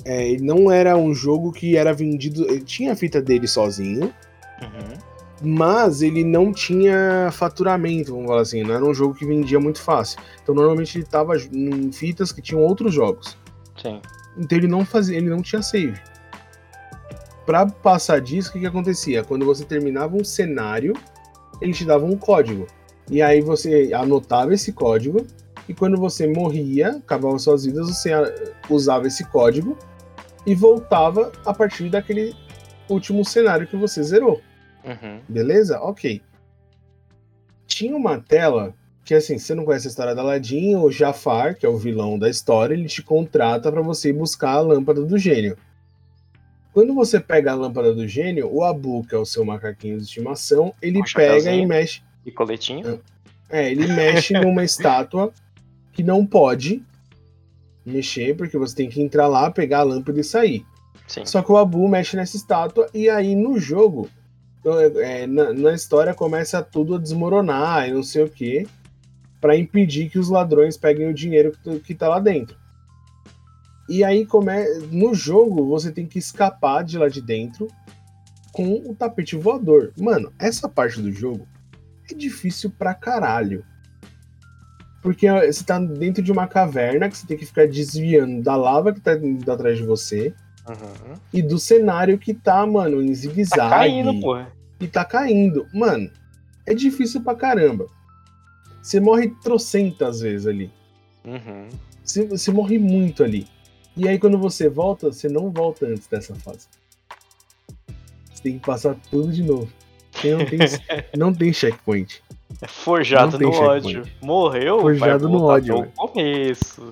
é, 0.06 0.38
não 0.38 0.72
era 0.72 0.98
um 0.98 1.14
jogo 1.14 1.52
que 1.52 1.78
era 1.78 1.94
vendido. 1.94 2.46
Ele 2.50 2.62
tinha 2.62 2.94
a 2.94 2.96
fita 2.96 3.22
dele 3.22 3.48
sozinho. 3.48 4.14
Uhum. 4.62 5.10
Mas 5.42 6.02
ele 6.02 6.24
não 6.24 6.52
tinha 6.52 7.30
faturamento, 7.32 8.12
vamos 8.12 8.28
falar 8.28 8.42
assim. 8.42 8.64
Não 8.64 8.76
era 8.76 8.84
um 8.84 8.94
jogo 8.94 9.14
que 9.14 9.26
vendia 9.26 9.60
muito 9.60 9.82
fácil. 9.82 10.20
Então 10.44 10.54
normalmente 10.54 10.98
ele 10.98 11.06
estava 11.06 11.38
em 11.38 11.92
fitas 11.92 12.32
que 12.32 12.42
tinham 12.42 12.62
outros 12.62 12.94
jogos. 12.94 13.38
Sim. 13.82 14.02
Então 14.38 14.58
ele 14.58 14.68
não 14.68 14.86
fazia, 14.86 15.18
ele 15.18 15.30
não 15.30 15.42
tinha 15.42 15.62
save. 15.62 15.98
Para 17.46 17.66
passar 17.66 18.20
disso, 18.20 18.50
o 18.50 18.54
que, 18.54 18.60
que 18.60 18.66
acontecia? 18.66 19.24
Quando 19.24 19.46
você 19.46 19.64
terminava 19.64 20.16
um 20.16 20.24
cenário, 20.24 20.94
ele 21.62 21.74
te 21.74 21.86
dava 21.86 22.06
um 22.06 22.18
código. 22.18 22.68
E 23.10 23.22
aí 23.22 23.42
você 23.42 23.92
anotava 23.94 24.54
esse 24.54 24.72
código, 24.72 25.26
e 25.70 25.74
quando 25.76 25.98
você 25.98 26.26
morria, 26.26 26.98
acabava 26.98 27.38
suas 27.38 27.64
vidas, 27.64 27.88
você 27.88 28.10
usava 28.68 29.06
esse 29.06 29.24
código 29.26 29.78
e 30.44 30.56
voltava 30.56 31.32
a 31.46 31.54
partir 31.54 31.90
daquele 31.90 32.36
último 32.90 33.24
cenário 33.24 33.68
que 33.68 33.78
você 33.78 34.02
zerou. 34.02 34.42
Uhum. 34.84 35.22
Beleza? 35.30 35.80
Ok. 35.80 36.24
Tinha 37.68 37.96
uma 37.96 38.18
tela 38.20 38.74
que, 39.06 39.14
assim, 39.14 39.38
você 39.38 39.54
não 39.54 39.64
conhece 39.64 39.86
a 39.86 39.92
história 39.92 40.16
da 40.16 40.24
Aladdin, 40.24 40.76
o 40.76 40.90
Jafar, 40.90 41.56
que 41.56 41.68
é 41.68 41.70
o 41.70 41.78
vilão 41.78 42.18
da 42.18 42.28
história, 42.28 42.74
ele 42.74 42.88
te 42.88 43.04
contrata 43.04 43.72
para 43.72 43.84
você 43.84 44.10
ir 44.10 44.14
buscar 44.14 44.54
a 44.54 44.62
lâmpada 44.62 45.06
do 45.06 45.20
gênio. 45.20 45.56
Quando 46.74 46.96
você 46.96 47.20
pega 47.20 47.52
a 47.52 47.56
lâmpada 47.56 47.94
do 47.94 48.08
gênio, 48.08 48.50
o 48.52 48.64
Abu, 48.64 49.06
que 49.06 49.14
é 49.14 49.18
o 49.20 49.26
seu 49.26 49.46
macaquinho 49.46 49.98
de 49.98 50.04
estimação, 50.04 50.74
ele 50.82 51.00
pega 51.14 51.52
e 51.52 51.64
mexe. 51.64 52.02
E 52.26 52.32
coletinho? 52.32 53.00
É, 53.48 53.70
ele 53.70 53.86
mexe 53.86 54.34
numa 54.34 54.64
estátua 54.66 55.32
que 55.92 56.04
não 56.04 56.26
pode 56.26 56.84
mexer, 57.86 58.36
porque 58.36 58.58
você 58.58 58.76
tem 58.76 58.90
que 58.90 59.02
entrar 59.02 59.28
lá, 59.28 59.50
pegar 59.50 59.80
a 59.80 59.84
lâmpada 59.84 60.20
e 60.20 60.24
sair. 60.24 60.66
Sim. 61.08 61.26
Só 61.26 61.42
que 61.42 61.52
o 61.52 61.58
Abu 61.58 61.88
mexe 61.88 62.16
nessa 62.16 62.38
estátua 62.38 62.88
e 62.94 63.10
aí 63.10 63.36
no 63.36 63.60
jogo, 63.60 64.08
é, 64.98 65.26
na, 65.26 65.54
na, 65.54 65.74
história 65.74 66.14
começa 66.14 66.62
tudo 66.62 66.96
a 66.96 67.00
desmoronar 67.00 67.88
e 67.88 67.94
não 67.94 68.04
sei 68.04 68.24
o 68.24 68.30
que, 68.30 68.68
para 69.42 69.58
impedir 69.58 70.10
que 70.10 70.20
os 70.20 70.30
ladrões 70.30 70.78
peguem 70.78 71.10
o 71.10 71.14
dinheiro 71.14 71.52
que, 71.64 71.80
que 71.80 71.96
tá 71.96 72.08
lá 72.08 72.20
dentro. 72.20 72.56
E 73.88 74.04
aí 74.04 74.26
come... 74.26 74.52
no 74.92 75.16
jogo 75.16 75.66
você 75.66 75.92
tem 75.92 76.06
que 76.06 76.20
escapar 76.20 76.84
de 76.84 76.98
lá 76.98 77.08
de 77.08 77.22
dentro 77.22 77.68
com 78.52 78.74
o 78.88 78.94
tapete 78.94 79.36
voador. 79.36 79.92
Mano, 80.00 80.32
essa 80.38 80.70
parte 80.70 81.02
do 81.02 81.12
jogo 81.12 81.48
é 82.12 82.14
difícil 82.14 82.70
pra 82.70 82.94
caralho. 82.94 83.66
Porque 85.02 85.28
você 85.30 85.64
tá 85.64 85.80
dentro 85.80 86.22
de 86.22 86.32
uma 86.32 86.48
caverna 86.48 87.10
que 87.10 87.18
você 87.18 87.26
tem 87.26 87.38
que 87.38 87.46
ficar 87.46 87.68
desviando 87.68 88.42
da 88.42 88.56
lava 88.56 88.94
que 88.94 89.00
tá 89.00 89.14
atrás 89.52 89.78
de 89.78 89.84
você. 89.84 90.34
Uhum. 90.68 91.16
E 91.34 91.42
do 91.42 91.58
cenário 91.58 92.18
que 92.18 92.34
tá, 92.34 92.66
mano, 92.66 93.02
em 93.02 93.14
zigue-zague. 93.14 93.70
Tá 93.70 93.70
caindo, 93.70 94.20
porra. 94.20 94.52
E 94.80 94.88
tá 94.88 95.06
caindo. 95.06 95.68
Mano, 95.74 96.10
é 96.66 96.74
difícil 96.74 97.22
pra 97.22 97.36
caramba. 97.36 97.88
Você 98.82 99.00
morre 99.00 99.30
trocentas 99.42 100.22
vezes 100.22 100.48
ali. 100.48 100.72
Uhum. 101.26 101.70
Você, 102.04 102.26
você 102.26 102.52
morre 102.52 102.78
muito 102.78 103.24
ali. 103.24 103.48
E 103.96 104.08
aí 104.08 104.18
quando 104.18 104.38
você 104.38 104.70
volta, 104.70 105.12
você 105.12 105.28
não 105.28 105.50
volta 105.50 105.86
antes 105.86 106.08
dessa 106.08 106.36
fase. 106.36 106.68
Você 108.34 108.44
tem 108.44 108.60
que 108.60 108.66
passar 108.66 108.96
tudo 109.10 109.32
de 109.32 109.44
novo. 109.44 109.70
Não 110.24 110.46
tem, 110.46 110.60
não 111.18 111.34
tem 111.34 111.54
checkpoint. 111.54 112.22
É 112.62 112.68
forjado 112.68 113.40
no 113.40 113.52
ódio. 113.52 114.04
Morreu, 114.22 114.82
forjado 114.82 115.30
no 115.30 115.44
ódio. 115.44 115.78
No 115.78 115.86
começo. 115.92 116.90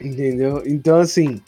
Entendeu? 0.00 0.62
Então, 0.66 1.00
assim, 1.00 1.40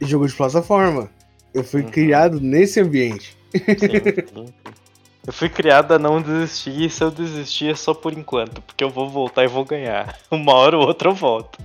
jogo 0.00 0.26
de 0.26 0.34
plataforma. 0.34 1.10
Eu 1.52 1.64
fui 1.64 1.82
uhum. 1.82 1.90
criado 1.90 2.40
nesse 2.40 2.80
ambiente. 2.80 3.36
Sim, 3.52 3.64
sim. 3.78 4.54
Eu 5.26 5.32
fui 5.32 5.50
criado 5.50 5.92
a 5.92 5.98
não 5.98 6.22
desistir 6.22 6.86
e 6.86 6.88
se 6.88 7.04
eu 7.04 7.10
desistir 7.10 7.70
é 7.70 7.74
só 7.74 7.92
por 7.92 8.14
enquanto, 8.14 8.62
porque 8.62 8.82
eu 8.82 8.88
vou 8.88 9.10
voltar 9.10 9.44
e 9.44 9.46
vou 9.46 9.62
ganhar. 9.62 10.18
Uma 10.30 10.54
hora 10.54 10.78
ou 10.78 10.86
outra 10.86 11.10
eu 11.10 11.14
volto. 11.14 11.58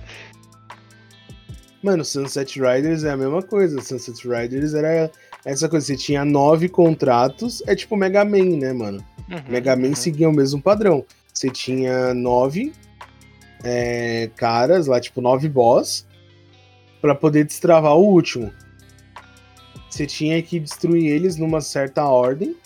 Mano, 1.82 2.04
Sunset 2.04 2.60
Riders 2.60 3.04
é 3.04 3.12
a 3.12 3.16
mesma 3.16 3.42
coisa. 3.42 3.80
Sunset 3.80 4.28
Riders 4.28 4.74
era 4.74 5.10
essa 5.44 5.68
coisa, 5.68 5.86
você 5.86 5.96
tinha 5.96 6.24
nove 6.24 6.68
contratos, 6.68 7.62
é 7.66 7.74
tipo 7.74 7.96
Mega 7.96 8.24
Man, 8.24 8.56
né, 8.56 8.72
mano? 8.72 9.04
Uhum, 9.30 9.42
Mega 9.48 9.76
Man 9.76 9.88
uhum. 9.88 9.94
seguia 9.94 10.28
o 10.28 10.32
mesmo 10.32 10.60
padrão. 10.60 11.04
Você 11.32 11.50
tinha 11.50 12.14
nove 12.14 12.72
é, 13.62 14.30
caras 14.36 14.86
lá, 14.86 15.00
tipo 15.00 15.20
nove 15.20 15.48
boss, 15.48 16.06
para 17.00 17.14
poder 17.14 17.44
destravar 17.44 17.96
o 17.96 18.04
último. 18.04 18.52
Você 19.90 20.06
tinha 20.06 20.40
que 20.42 20.58
destruir 20.58 21.06
eles 21.06 21.36
numa 21.36 21.60
certa 21.60 22.04
ordem 22.04 22.56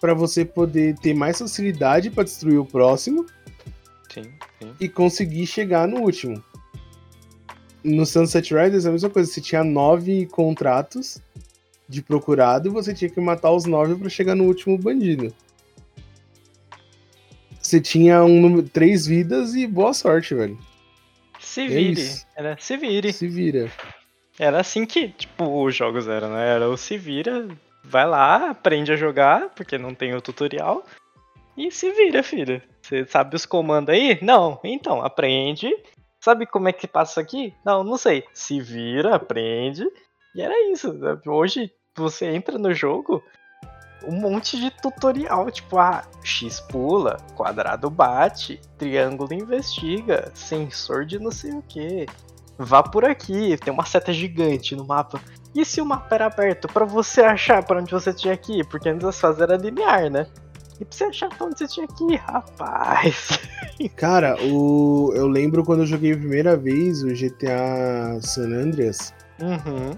para 0.00 0.14
você 0.14 0.44
poder 0.44 0.96
ter 0.98 1.14
mais 1.14 1.38
facilidade 1.38 2.10
para 2.10 2.24
destruir 2.24 2.58
o 2.58 2.64
próximo. 2.64 3.26
Sim, 4.12 4.24
sim. 4.60 4.74
E 4.78 4.88
conseguir 4.88 5.46
chegar 5.46 5.88
no 5.88 6.00
último. 6.00 6.42
No 7.86 8.04
Sunset 8.04 8.52
Riders 8.52 8.84
é 8.84 8.88
a 8.88 8.92
mesma 8.92 9.08
coisa, 9.08 9.30
você 9.30 9.40
tinha 9.40 9.62
nove 9.62 10.26
contratos 10.26 11.22
de 11.88 12.02
procurado 12.02 12.68
e 12.68 12.72
você 12.72 12.92
tinha 12.92 13.08
que 13.08 13.20
matar 13.20 13.52
os 13.52 13.64
nove 13.64 13.94
para 13.94 14.08
chegar 14.08 14.34
no 14.34 14.42
último 14.42 14.76
bandido. 14.76 15.32
Você 17.60 17.80
tinha 17.80 18.24
um 18.24 18.40
número, 18.40 18.68
três 18.68 19.06
vidas 19.06 19.54
e 19.54 19.68
boa 19.68 19.94
sorte, 19.94 20.34
velho. 20.34 20.58
Se 21.38 21.60
é 21.62 21.68
vire. 21.68 22.02
É 22.02 22.40
Era 22.40 22.56
se 22.58 22.76
vire. 22.76 23.12
Se 23.12 23.28
vira. 23.28 23.70
Era 24.36 24.60
assim 24.60 24.84
que, 24.84 25.08
tipo, 25.10 25.64
os 25.64 25.74
jogos 25.74 26.08
eram, 26.08 26.32
né? 26.32 26.54
Era 26.54 26.68
o 26.68 26.76
se 26.76 26.98
vira, 26.98 27.46
vai 27.84 28.04
lá, 28.04 28.50
aprende 28.50 28.90
a 28.90 28.96
jogar, 28.96 29.50
porque 29.50 29.78
não 29.78 29.94
tem 29.94 30.12
o 30.12 30.20
tutorial. 30.20 30.84
E 31.56 31.70
se 31.70 31.90
vira, 31.92 32.20
filho. 32.24 32.60
Você 32.82 33.06
sabe 33.06 33.36
os 33.36 33.46
comandos 33.46 33.94
aí? 33.94 34.18
Não. 34.20 34.58
Então, 34.64 35.02
aprende. 35.02 35.72
Sabe 36.26 36.44
como 36.44 36.68
é 36.68 36.72
que 36.72 36.88
passa 36.88 37.20
aqui? 37.20 37.54
Não, 37.64 37.84
não 37.84 37.96
sei. 37.96 38.24
Se 38.34 38.60
vira, 38.60 39.14
aprende. 39.14 39.84
E 40.34 40.42
era 40.42 40.72
isso. 40.72 40.92
Hoje 41.24 41.70
você 41.96 42.26
entra 42.26 42.58
no 42.58 42.74
jogo, 42.74 43.22
um 44.04 44.20
monte 44.20 44.58
de 44.58 44.72
tutorial, 44.72 45.48
tipo, 45.52 45.78
ah, 45.78 46.02
X 46.24 46.58
pula, 46.62 47.16
quadrado 47.36 47.88
bate, 47.88 48.60
triângulo 48.76 49.32
investiga, 49.34 50.32
sensor 50.34 51.06
de 51.06 51.20
não 51.20 51.30
sei 51.30 51.52
o 51.52 51.62
que. 51.62 52.06
Vá 52.58 52.82
por 52.82 53.04
aqui, 53.04 53.56
tem 53.58 53.72
uma 53.72 53.86
seta 53.86 54.12
gigante 54.12 54.74
no 54.74 54.84
mapa. 54.84 55.20
E 55.54 55.64
se 55.64 55.80
o 55.80 55.86
mapa 55.86 56.12
era 56.12 56.26
aberto 56.26 56.66
para 56.66 56.84
você 56.84 57.20
achar 57.20 57.64
para 57.64 57.78
onde 57.78 57.92
você 57.92 58.12
tinha 58.12 58.36
que 58.36 58.58
ir? 58.58 58.66
Porque 58.66 58.88
antes 58.88 59.06
as 59.06 59.20
fases 59.20 59.40
era 59.40 59.56
linear, 59.56 60.10
né? 60.10 60.26
E 60.80 60.84
pra 60.84 60.96
você 60.96 61.04
achar 61.04 61.30
onde 61.40 61.58
você 61.58 61.66
tinha 61.66 61.86
que 61.86 62.04
ir, 62.04 62.16
rapaz. 62.16 63.28
Cara, 63.96 64.36
o... 64.42 65.12
eu 65.14 65.26
lembro 65.26 65.64
quando 65.64 65.80
eu 65.80 65.86
joguei 65.86 66.12
a 66.12 66.16
primeira 66.16 66.56
vez 66.56 67.02
o 67.02 67.08
GTA 67.08 68.18
San 68.20 68.52
Andreas. 68.52 69.14
Uhum. 69.40 69.94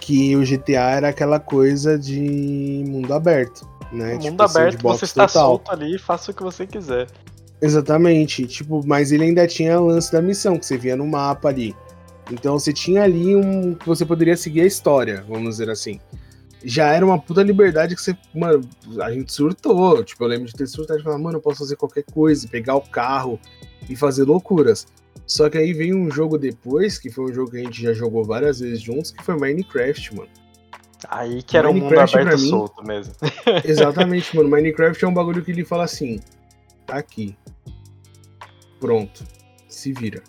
Que 0.00 0.36
o 0.36 0.44
GTA 0.44 0.90
era 0.90 1.08
aquela 1.08 1.38
coisa 1.38 1.98
de 1.98 2.84
mundo 2.86 3.12
aberto, 3.12 3.68
né? 3.92 4.14
Mundo 4.14 4.22
tipo, 4.22 4.42
assim, 4.42 4.58
aberto, 4.58 4.82
você 4.82 5.04
está 5.04 5.26
total. 5.26 5.48
solto 5.50 5.70
ali 5.70 5.96
e 5.96 5.98
faça 5.98 6.30
o 6.30 6.34
que 6.34 6.42
você 6.42 6.66
quiser. 6.66 7.06
Exatamente, 7.60 8.46
tipo, 8.46 8.86
mas 8.86 9.10
ele 9.10 9.24
ainda 9.24 9.46
tinha 9.46 9.80
o 9.80 9.86
lance 9.86 10.12
da 10.12 10.22
missão, 10.22 10.58
que 10.58 10.64
você 10.64 10.78
via 10.78 10.96
no 10.96 11.06
mapa 11.06 11.48
ali. 11.48 11.74
Então 12.30 12.58
você 12.58 12.72
tinha 12.72 13.02
ali 13.02 13.34
um. 13.34 13.74
que 13.74 13.86
você 13.86 14.04
poderia 14.04 14.36
seguir 14.36 14.60
a 14.60 14.66
história, 14.66 15.24
vamos 15.28 15.50
dizer 15.50 15.70
assim. 15.70 16.00
Já 16.64 16.92
era 16.92 17.04
uma 17.04 17.18
puta 17.20 17.42
liberdade 17.42 17.94
que 17.94 18.02
você. 18.02 18.16
Mano, 18.34 18.68
a 19.00 19.12
gente 19.12 19.32
surtou. 19.32 20.02
Tipo, 20.02 20.24
eu 20.24 20.28
lembro 20.28 20.46
de 20.46 20.54
ter 20.54 20.66
surtado 20.66 21.00
e 21.00 21.02
falar, 21.02 21.18
mano, 21.18 21.38
eu 21.38 21.42
posso 21.42 21.58
fazer 21.58 21.76
qualquer 21.76 22.04
coisa, 22.04 22.48
pegar 22.48 22.74
o 22.74 22.80
carro 22.80 23.38
e 23.88 23.94
fazer 23.94 24.24
loucuras. 24.24 24.86
Só 25.26 25.48
que 25.48 25.58
aí 25.58 25.72
veio 25.72 25.96
um 25.96 26.10
jogo 26.10 26.38
depois, 26.38 26.98
que 26.98 27.10
foi 27.10 27.30
um 27.30 27.34
jogo 27.34 27.50
que 27.50 27.58
a 27.58 27.62
gente 27.62 27.82
já 27.82 27.92
jogou 27.92 28.24
várias 28.24 28.60
vezes 28.60 28.80
juntos, 28.80 29.10
que 29.10 29.22
foi 29.22 29.36
Minecraft, 29.36 30.16
mano. 30.16 30.30
Aí 31.08 31.42
que 31.42 31.56
era 31.56 31.68
Minecraft, 31.68 32.16
um 32.16 32.18
mundo 32.18 32.28
aberto 32.28 32.40
mim, 32.42 32.48
solto 32.48 32.84
mesmo. 32.84 33.14
exatamente, 33.64 34.36
mano. 34.36 34.48
Minecraft 34.48 35.04
é 35.04 35.08
um 35.08 35.14
bagulho 35.14 35.44
que 35.44 35.50
ele 35.50 35.64
fala 35.64 35.84
assim: 35.84 36.18
tá 36.86 36.96
aqui. 36.96 37.36
Pronto. 38.80 39.24
Se 39.68 39.92
vira. 39.92 40.22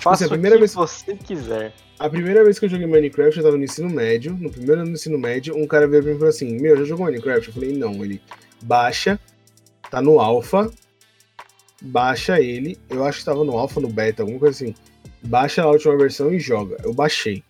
Faça 0.00 0.24
assim, 0.24 0.24
a 0.24 0.28
primeira 0.28 0.56
o 0.56 0.58
que 0.58 0.64
vez... 0.66 0.74
você 0.74 1.14
quiser. 1.14 1.72
A 1.98 2.08
primeira 2.08 2.42
vez 2.42 2.58
que 2.58 2.64
eu 2.64 2.68
joguei 2.70 2.86
Minecraft, 2.86 3.36
eu 3.36 3.44
tava 3.44 3.58
no 3.58 3.64
ensino 3.64 3.90
médio. 3.90 4.34
No 4.40 4.50
primeiro 4.50 4.80
ano 4.80 4.90
do 4.90 4.94
ensino 4.94 5.18
médio, 5.18 5.54
um 5.54 5.66
cara 5.66 5.86
veio 5.86 6.02
pra 6.02 6.10
mim 6.10 6.16
e 6.16 6.18
falou 6.18 6.30
assim: 6.30 6.58
Meu, 6.58 6.76
já 6.78 6.84
jogou 6.84 7.04
Minecraft? 7.06 7.48
Eu 7.48 7.54
falei: 7.54 7.72
Não. 7.76 8.02
Ele 8.02 8.22
baixa, 8.62 9.20
tá 9.90 10.00
no 10.00 10.18
alpha, 10.18 10.70
baixa 11.82 12.40
ele. 12.40 12.78
Eu 12.88 13.04
acho 13.04 13.18
que 13.18 13.24
tava 13.26 13.44
no 13.44 13.58
alpha, 13.58 13.80
no 13.80 13.88
beta, 13.88 14.22
alguma 14.22 14.38
coisa 14.38 14.64
assim. 14.64 14.74
Baixa 15.22 15.62
a 15.62 15.66
última 15.70 15.96
versão 15.98 16.32
e 16.32 16.40
joga. 16.40 16.78
Eu 16.82 16.94
baixei. 16.94 17.44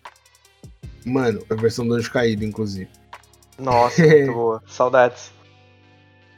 Mano, 1.05 1.43
a 1.49 1.55
versão 1.55 1.87
do 1.87 1.93
anjo 1.93 2.11
caído, 2.11 2.43
inclusive. 2.43 2.89
Nossa, 3.57 4.05
muito 4.05 4.33
boa. 4.33 4.63
Saudades. 4.67 5.31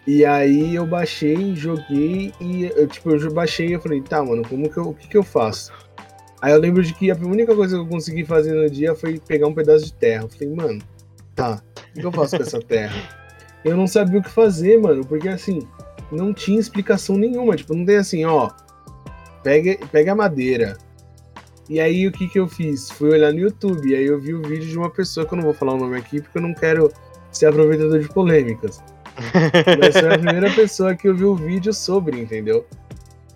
E 0.06 0.26
aí 0.26 0.76
eu 0.76 0.86
baixei, 0.86 1.56
joguei 1.56 2.34
e 2.40 2.66
eu, 2.66 2.88
tipo, 2.88 3.10
eu 3.10 3.34
baixei 3.34 3.70
e 3.70 3.72
eu 3.72 3.82
falei, 3.82 4.02
tá, 4.02 4.22
mano, 4.22 4.48
como 4.48 4.70
que 4.70 4.78
eu, 4.78 4.90
o 4.90 4.94
que, 4.94 5.08
que 5.08 5.18
eu 5.18 5.24
faço? 5.24 5.72
Aí 6.44 6.52
eu 6.52 6.60
lembro 6.60 6.84
de 6.84 6.94
que 6.94 7.10
a 7.10 7.16
única 7.16 7.56
coisa 7.56 7.78
que 7.78 7.82
eu 7.82 7.88
consegui 7.88 8.26
fazer 8.26 8.52
no 8.52 8.70
dia 8.70 8.94
foi 8.94 9.18
pegar 9.18 9.48
um 9.48 9.54
pedaço 9.54 9.86
de 9.86 9.94
terra. 9.94 10.24
Eu 10.24 10.28
falei, 10.28 10.54
mano, 10.54 10.82
tá, 11.34 11.64
o 11.96 12.00
que 12.02 12.06
eu 12.06 12.12
faço 12.12 12.36
com 12.36 12.44
essa 12.44 12.60
terra? 12.60 12.94
Eu 13.64 13.78
não 13.78 13.88
sabia 13.88 14.20
o 14.20 14.22
que 14.22 14.30
fazer, 14.30 14.78
mano, 14.78 15.06
porque 15.06 15.30
assim, 15.30 15.66
não 16.12 16.34
tinha 16.34 16.60
explicação 16.60 17.16
nenhuma. 17.16 17.56
Tipo, 17.56 17.74
não 17.74 17.86
tem 17.86 17.96
assim, 17.96 18.26
ó, 18.26 18.50
pega, 19.42 19.78
pega 19.90 20.12
a 20.12 20.16
madeira. 20.16 20.78
E 21.70 21.80
aí 21.80 22.06
o 22.06 22.12
que 22.12 22.28
que 22.28 22.38
eu 22.38 22.46
fiz? 22.46 22.92
Fui 22.92 23.12
olhar 23.12 23.32
no 23.32 23.40
YouTube, 23.40 23.88
e 23.88 23.96
aí 23.96 24.06
eu 24.06 24.20
vi 24.20 24.34
o 24.34 24.42
vídeo 24.42 24.68
de 24.68 24.78
uma 24.78 24.90
pessoa 24.90 25.26
que 25.26 25.34
eu 25.34 25.38
não 25.38 25.46
vou 25.46 25.54
falar 25.54 25.76
o 25.76 25.78
nome 25.78 25.98
aqui 25.98 26.20
porque 26.20 26.40
eu 26.40 26.42
não 26.42 26.54
quero 26.54 26.92
ser 27.32 27.46
aproveitador 27.46 28.02
de 28.02 28.10
polêmicas. 28.10 28.84
Mas 29.80 29.98
foi 29.98 30.14
a 30.14 30.20
primeira 30.20 30.52
pessoa 30.52 30.94
que 30.94 31.08
eu 31.08 31.16
vi 31.16 31.24
o 31.24 31.36
vídeo 31.36 31.74
sobre, 31.74 32.20
entendeu? 32.20 32.66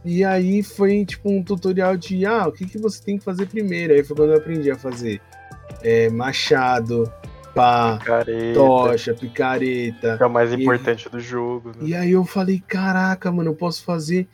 E 0.10 0.24
aí 0.24 0.64
foi 0.64 1.04
tipo 1.06 1.30
um 1.30 1.44
tutorial 1.44 1.98
de 1.98 2.26
ah, 2.26 2.48
o 2.48 2.52
que, 2.54 2.66
que 2.66 2.78
você 2.78 3.04
tem 3.04 3.18
que 3.18 3.26
fazer 3.26 3.46
primeiro. 3.46 3.94
Aí 3.94 4.02
foi 4.06 4.16
quando 4.16 4.32
eu 4.32 4.38
aprendi 4.38 4.72
a 4.72 4.78
fazer 4.78 5.20
é, 5.84 6.10
machado, 6.10 7.12
pá, 7.54 7.98
picareta. 7.98 8.54
tocha, 8.54 9.14
picareta. 9.14 10.16
Que 10.16 10.24
é 10.24 10.26
o 10.26 10.30
mais 10.30 10.54
importante 10.54 11.10
do 11.10 11.20
jogo. 11.20 11.72
Né? 11.76 11.90
E 11.90 11.94
aí 11.94 12.12
eu 12.14 12.24
falei, 12.24 12.64
caraca, 12.66 13.30
mano, 13.30 13.50
eu 13.50 13.54
posso 13.54 13.84
fazer 13.84 14.30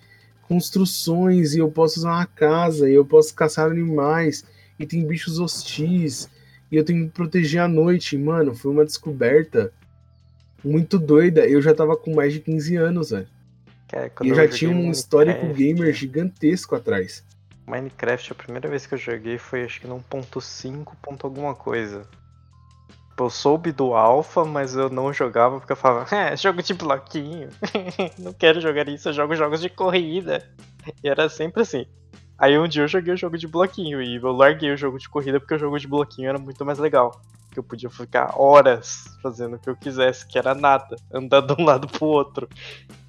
construções 0.47 1.55
e 1.55 1.57
eu 1.57 1.71
posso 1.71 2.01
usar 2.01 2.11
uma 2.11 2.27
casa 2.27 2.87
e 2.87 2.93
eu 2.93 3.03
posso 3.03 3.33
caçar 3.33 3.65
animais 3.65 4.45
e 4.77 4.85
tem 4.85 5.03
bichos 5.03 5.39
hostis 5.39 6.29
e 6.71 6.77
eu 6.77 6.85
tenho 6.85 7.05
que 7.05 7.13
proteger 7.13 7.61
a 7.61 7.67
noite. 7.67 8.15
Mano, 8.15 8.53
foi 8.53 8.71
uma 8.71 8.85
descoberta 8.85 9.73
muito 10.63 10.99
doida. 10.99 11.47
Eu 11.47 11.63
já 11.63 11.73
tava 11.73 11.97
com 11.97 12.13
mais 12.13 12.31
de 12.31 12.41
15 12.41 12.75
anos, 12.75 13.09
velho. 13.09 13.32
É, 13.93 14.11
e 14.23 14.29
eu 14.29 14.35
já 14.35 14.47
tinha 14.47 14.71
um 14.71 14.89
histórico 14.89 15.45
gamer 15.53 15.93
gigantesco 15.93 16.75
atrás. 16.75 17.23
Minecraft, 17.67 18.31
a 18.31 18.35
primeira 18.35 18.67
vez 18.67 18.87
que 18.87 18.95
eu 18.95 18.97
joguei 18.97 19.37
foi 19.37 19.63
acho 19.63 19.81
que 19.81 19.87
no 19.87 20.03
1.5, 20.11 20.93
ponto 20.99 21.27
alguma 21.27 21.53
coisa. 21.53 22.01
Eu 23.15 23.29
soube 23.29 23.71
do 23.71 23.93
alpha, 23.93 24.43
mas 24.43 24.75
eu 24.75 24.89
não 24.89 25.13
jogava 25.13 25.59
porque 25.59 25.71
eu 25.71 25.77
falava, 25.77 26.07
é, 26.15 26.35
jogo 26.35 26.63
de 26.63 26.73
bloquinho. 26.73 27.49
não 28.17 28.33
quero 28.33 28.59
jogar 28.59 28.89
isso, 28.89 29.09
eu 29.09 29.13
jogo 29.13 29.35
jogos 29.35 29.61
de 29.61 29.69
corrida. 29.69 30.43
E 31.03 31.07
era 31.07 31.29
sempre 31.29 31.61
assim. 31.61 31.85
Aí 32.39 32.57
um 32.57 32.67
dia 32.67 32.81
eu 32.81 32.87
joguei 32.87 33.13
o 33.13 33.17
jogo 33.17 33.37
de 33.37 33.47
bloquinho 33.47 34.01
e 34.01 34.15
eu 34.15 34.31
larguei 34.31 34.73
o 34.73 34.77
jogo 34.77 34.97
de 34.97 35.07
corrida 35.07 35.39
porque 35.39 35.53
o 35.53 35.59
jogo 35.59 35.77
de 35.77 35.87
bloquinho 35.87 36.29
era 36.29 36.39
muito 36.39 36.65
mais 36.65 36.79
legal 36.79 37.21
que 37.53 37.59
eu 37.59 37.63
podia 37.63 37.89
ficar 37.89 38.33
horas 38.35 39.05
fazendo 39.21 39.55
o 39.55 39.59
que 39.59 39.69
eu 39.69 39.75
quisesse, 39.75 40.25
que 40.25 40.37
era 40.37 40.55
nada, 40.55 40.95
andar 41.13 41.41
de 41.41 41.53
um 41.53 41.63
lado 41.63 41.87
pro 41.87 42.07
outro. 42.07 42.49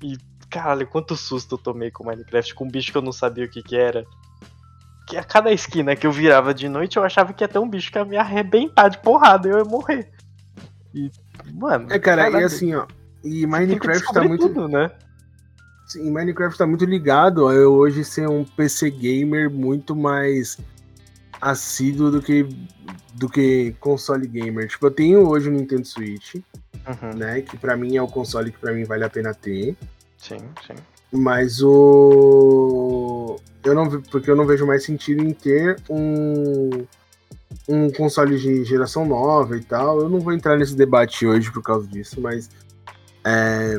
E, 0.03 0.18
caralho, 0.55 0.86
quanto 0.86 1.16
susto 1.16 1.57
eu 1.57 1.59
tomei 1.59 1.90
com 1.90 2.05
Minecraft, 2.05 2.55
com 2.55 2.64
um 2.64 2.70
bicho 2.70 2.92
que 2.92 2.98
eu 2.98 3.02
não 3.02 3.11
sabia 3.11 3.44
o 3.44 3.48
que 3.48 3.61
que 3.61 3.76
era. 3.76 4.07
Que 5.09 5.16
a 5.16 5.24
cada 5.24 5.52
esquina 5.52 5.96
que 5.96 6.07
eu 6.07 6.12
virava 6.12 6.55
de 6.55 6.68
noite, 6.68 6.96
eu 6.96 7.02
achava 7.02 7.32
que 7.32 7.42
ia 7.42 7.48
ter 7.48 7.59
um 7.59 7.68
bicho 7.68 7.90
que 7.90 7.98
ia 7.98 8.05
me 8.05 8.16
arrebentar 8.16 8.88
de 8.88 8.98
porrada 8.98 9.48
e 9.48 9.50
eu 9.50 9.59
ia 9.59 9.64
morrer. 9.64 10.09
E, 10.94 11.11
mano. 11.52 11.86
É, 11.90 11.98
cara, 11.98 12.24
caralho, 12.24 12.42
e 12.42 12.44
assim, 12.44 12.72
ó. 12.72 12.86
E 13.24 13.46
Minecraft 13.46 14.12
tá 14.12 14.22
muito. 14.22 14.48
Tudo, 14.48 14.68
né? 14.68 14.90
Sim, 15.88 16.11
Minecraft 16.11 16.57
tá 16.57 16.66
muito 16.66 16.84
ligado 16.84 17.48
a 17.48 17.52
eu 17.52 17.74
hoje 17.74 18.05
ser 18.05 18.28
um 18.28 18.44
PC 18.44 18.90
gamer 18.90 19.50
muito 19.50 19.94
mais 19.94 20.57
assíduo 21.40 22.11
do 22.11 22.22
que 22.22 22.48
do 23.14 23.28
que 23.28 23.74
console 23.80 24.26
gamer. 24.26 24.68
Tipo, 24.68 24.86
eu 24.86 24.90
tenho 24.90 25.28
hoje 25.28 25.48
o 25.48 25.52
Nintendo 25.52 25.86
Switch, 25.86 26.36
uhum. 26.36 27.14
né? 27.16 27.42
Que 27.42 27.57
para 27.57 27.76
mim 27.76 27.96
é 27.96 28.02
o 28.02 28.09
console 28.09 28.50
que 28.50 28.59
para 28.59 28.72
mim 28.72 28.84
vale 28.84 29.05
a 29.05 29.11
pena 29.11 29.34
ter. 29.34 29.76
Sim, 30.27 30.39
sim. 30.66 30.75
Mas 31.12 31.62
o 31.62 33.39
eu 33.62 33.75
não 33.75 33.89
porque 34.03 34.31
eu 34.31 34.37
não 34.37 34.47
vejo 34.47 34.66
mais 34.66 34.83
sentido 34.83 35.22
em 35.22 35.33
ter 35.33 35.77
um 35.89 36.87
um 37.68 37.91
console 37.93 38.39
de 38.39 38.64
geração 38.64 39.05
nova 39.05 39.55
e 39.57 39.62
tal. 39.62 40.01
Eu 40.01 40.09
não 40.09 40.20
vou 40.20 40.33
entrar 40.33 40.57
nesse 40.57 40.75
debate 40.75 41.27
hoje 41.27 41.53
por 41.53 41.62
causa 41.62 41.87
disso, 41.87 42.20
mas 42.20 42.49
É... 43.22 43.79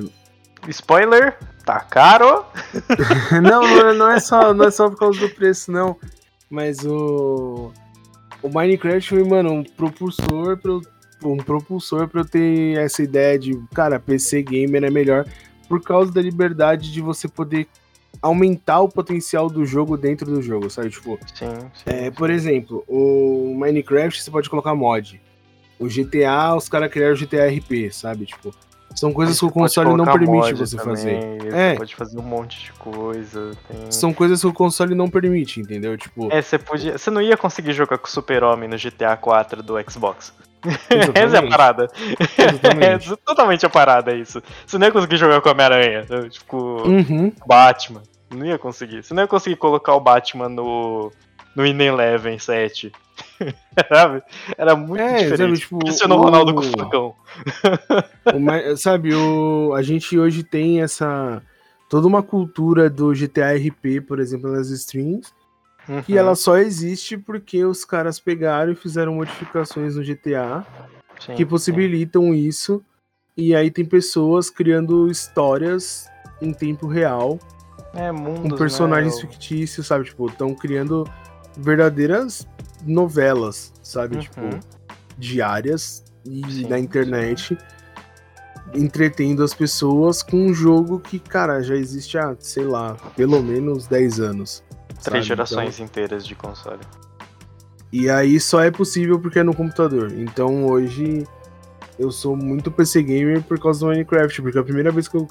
Spoiler, 0.68 1.38
tá 1.66 1.80
caro. 1.80 2.46
não, 3.42 3.62
não 3.62 3.90
é, 3.90 3.94
não 3.94 4.12
é, 4.12 4.20
só, 4.20 4.54
não 4.54 4.66
é 4.66 4.72
só 4.72 4.90
por 4.90 4.98
causa 4.98 5.20
do 5.20 5.30
preço, 5.30 5.72
não. 5.72 5.98
Mas 6.50 6.86
o. 6.86 7.72
O 8.42 8.50
Minecraft 8.50 9.10
foi, 9.10 9.24
mano, 9.24 9.52
um 9.52 9.64
propulsor 9.64 10.58
pra 10.58 10.72
eu, 10.72 10.82
um 11.24 11.38
propulsor 11.38 12.08
pra 12.08 12.22
eu 12.22 12.26
ter 12.26 12.78
essa 12.78 13.02
ideia 13.02 13.40
de, 13.40 13.60
cara, 13.74 14.00
PC 14.00 14.44
gamer 14.44 14.84
é 14.84 14.90
melhor 14.92 15.26
por 15.68 15.82
causa 15.82 16.12
da 16.12 16.22
liberdade 16.22 16.92
de 16.92 17.02
você 17.02 17.28
poder 17.28 17.68
aumentar 18.22 18.80
o 18.82 18.90
potencial 18.90 19.50
do 19.50 19.66
jogo 19.66 19.98
dentro 19.98 20.26
do 20.26 20.42
jogo, 20.42 20.70
sabe? 20.70 20.90
Tipo, 20.90 21.20
sim, 21.34 21.46
sim, 21.74 21.84
é, 21.86 22.12
por 22.12 22.30
exemplo, 22.30 22.84
o 22.88 23.54
Minecraft 23.58 24.22
você 24.22 24.32
pode 24.32 24.50
colocar 24.50 24.74
mod. 24.74 25.22
O 25.78 25.88
GTA, 25.88 26.56
os 26.56 26.70
caras 26.70 26.90
criaram 26.90 27.14
o 27.14 27.18
GTA 27.18 27.48
RP, 27.48 27.92
sabe? 27.92 28.26
Tipo, 28.26 28.54
são 28.96 29.12
coisas 29.12 29.38
que 29.38 29.46
o 29.46 29.52
console 29.52 29.94
não 29.94 30.06
permite 30.06 30.54
você 30.54 30.78
também, 30.78 30.96
fazer. 30.96 31.38
Você 31.42 31.58
é. 31.58 31.76
pode 31.76 31.96
fazer 31.96 32.18
um 32.18 32.24
monte 32.24 32.64
de 32.64 32.72
coisa. 32.74 33.52
Tem... 33.68 33.92
São 33.92 34.14
coisas 34.14 34.40
que 34.40 34.48
o 34.48 34.54
console 34.54 34.96
não 34.96 35.10
permite, 35.10 35.60
entendeu? 35.60 35.98
Tipo. 35.98 36.32
É, 36.32 36.42
você 36.42 36.58
podia. 36.58 36.98
Você 36.98 37.12
não 37.12 37.22
ia 37.22 37.36
conseguir 37.36 37.74
jogar 37.74 37.98
com 37.98 38.08
o 38.08 38.10
Super-Homem 38.10 38.70
no 38.70 38.78
GTA 38.78 39.18
4 39.18 39.62
do 39.62 39.76
Xbox. 39.90 40.34
Essa 41.14 41.38
é 41.38 41.40
a 41.40 41.48
parada. 41.48 41.88
é 42.82 42.98
totalmente 43.26 43.66
a 43.66 43.70
parada 43.70 44.14
isso. 44.16 44.42
Você 44.66 44.78
não 44.78 44.88
ia 44.88 44.94
conseguir 44.94 45.18
jogar 45.18 45.42
com 45.42 45.50
o 45.50 45.52
Homem-Aranha. 45.52 46.06
Tipo, 46.30 46.58
uhum. 46.88 47.32
Batman. 47.46 48.04
Não 48.34 48.46
ia 48.46 48.58
conseguir. 48.58 49.04
Você 49.04 49.14
não 49.14 49.24
ia 49.24 49.28
conseguir 49.28 49.56
colocar 49.56 49.94
o 49.96 50.00
Batman 50.00 50.50
no. 50.50 51.12
No 51.56 51.66
In 51.66 51.82
Eleven 51.82 52.38
7. 52.38 52.92
sabe? 53.90 54.24
Era 54.58 54.76
muito 54.76 55.02
é, 55.02 55.24
diferente. 55.24 55.38
Sabe, 55.38 55.58
tipo, 55.58 55.80
Cristiano 55.80 56.18
Ronaldo 56.18 56.52
o... 56.52 56.56
com 56.56 56.62
o 56.62 56.64
facão. 56.64 57.16
o, 58.74 58.78
sabe, 58.78 59.14
o, 59.14 59.74
a 59.74 59.82
gente 59.82 60.18
hoje 60.18 60.44
tem 60.44 60.82
essa. 60.82 61.42
toda 61.90 62.08
uma 62.08 62.22
cultura 62.22 62.90
do 62.90 63.14
GTA 63.14 63.54
RP, 63.54 64.06
por 64.06 64.20
exemplo, 64.20 64.52
nas 64.52 64.70
streams. 64.70 65.32
Uhum. 65.88 66.04
E 66.08 66.18
ela 66.18 66.36
só 66.36 66.58
existe 66.58 67.18
porque 67.18 67.64
os 67.64 67.86
caras 67.86 68.20
pegaram 68.20 68.72
e 68.72 68.76
fizeram 68.76 69.16
modificações 69.16 69.96
no 69.96 70.04
GTA 70.04 70.66
sim, 71.20 71.36
que 71.36 71.46
possibilitam 71.46 72.24
sim. 72.24 72.36
isso. 72.36 72.84
E 73.38 73.54
aí 73.54 73.70
tem 73.70 73.86
pessoas 73.86 74.50
criando 74.50 75.10
histórias 75.12 76.08
em 76.42 76.54
tempo 76.54 76.88
real. 76.88 77.40
É, 77.94 78.12
mundos, 78.12 78.52
com 78.52 78.58
personagens 78.58 79.16
né? 79.16 79.22
fictícios, 79.22 79.88
sabe? 79.88 80.06
Tipo, 80.06 80.28
estão 80.28 80.54
criando 80.54 81.10
verdadeiras 81.58 82.48
novelas, 82.86 83.74
sabe? 83.82 84.16
Uhum. 84.16 84.22
Tipo, 84.22 84.42
diárias 85.18 86.04
e 86.26 86.44
Sim, 86.52 86.68
na 86.68 86.80
internet, 86.80 87.58
entretendo 88.74 89.44
as 89.44 89.54
pessoas 89.54 90.24
com 90.24 90.38
um 90.38 90.54
jogo 90.54 91.00
que, 91.00 91.20
cara, 91.20 91.62
já 91.62 91.76
existe 91.76 92.18
há, 92.18 92.36
sei 92.40 92.66
lá, 92.66 92.96
pelo 93.16 93.42
menos 93.42 93.88
10 93.88 94.20
anos. 94.20 94.64
Três 95.04 95.04
sabe? 95.04 95.22
gerações 95.22 95.76
então, 95.76 95.86
inteiras 95.86 96.26
de 96.26 96.36
console. 96.36 96.82
E 97.92 98.10
aí 98.10 98.40
só 98.40 98.62
é 98.62 98.72
possível 98.72 99.20
porque 99.20 99.40
é 99.40 99.44
no 99.44 99.56
computador. 99.56 100.12
Então 100.12 100.66
hoje 100.66 101.26
eu 101.98 102.12
sou 102.12 102.36
muito 102.36 102.72
PC 102.72 103.04
gamer 103.04 103.42
por 103.44 103.60
causa 103.60 103.82
do 103.82 103.88
Minecraft, 103.88 104.42
porque 104.42 104.58
a 104.58 104.64
primeira 104.64 104.92
vez 104.92 105.08
que 105.08 105.16
eu 105.16 105.28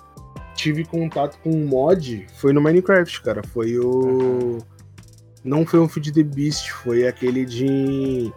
tive 0.54 0.84
contato 0.84 1.38
com 1.42 1.50
um 1.50 1.66
mod 1.66 2.26
foi 2.36 2.52
no 2.52 2.60
Minecraft, 2.60 3.22
cara. 3.22 3.42
Foi 3.52 3.78
o. 3.78 3.90
Uhum. 3.90 4.58
Não 5.42 5.66
foi 5.66 5.78
um 5.80 5.88
Feed 5.88 6.12
the 6.12 6.22
Beast, 6.22 6.70
foi 6.70 7.06
aquele 7.06 7.44
de. 7.44 8.32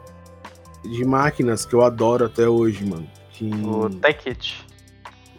de 0.83 1.05
máquinas 1.05 1.65
que 1.65 1.73
eu 1.73 1.81
adoro 1.81 2.25
até 2.25 2.47
hoje, 2.49 2.85
mano. 2.85 3.07
Que... 3.31 3.49
O 3.49 3.89
Tekit. 3.89 4.65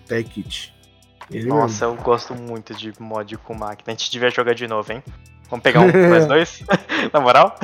Tekit. 0.07 0.75
Ele 1.31 1.47
Nossa, 1.47 1.87
mesmo. 1.87 2.01
eu 2.01 2.05
gosto 2.05 2.35
muito 2.35 2.75
de 2.75 2.93
mod 2.99 3.37
com 3.39 3.53
máquina. 3.53 3.85
A 3.89 3.91
gente 3.91 4.11
devia 4.11 4.31
jogar 4.31 4.55
de 4.55 4.67
novo, 4.67 4.91
hein? 4.93 5.03
Vamos 5.51 5.63
pegar 5.63 5.81
um 5.81 6.11
mais 6.11 6.27
dois? 6.29 6.63
Na 7.13 7.21
moral? 7.21 7.59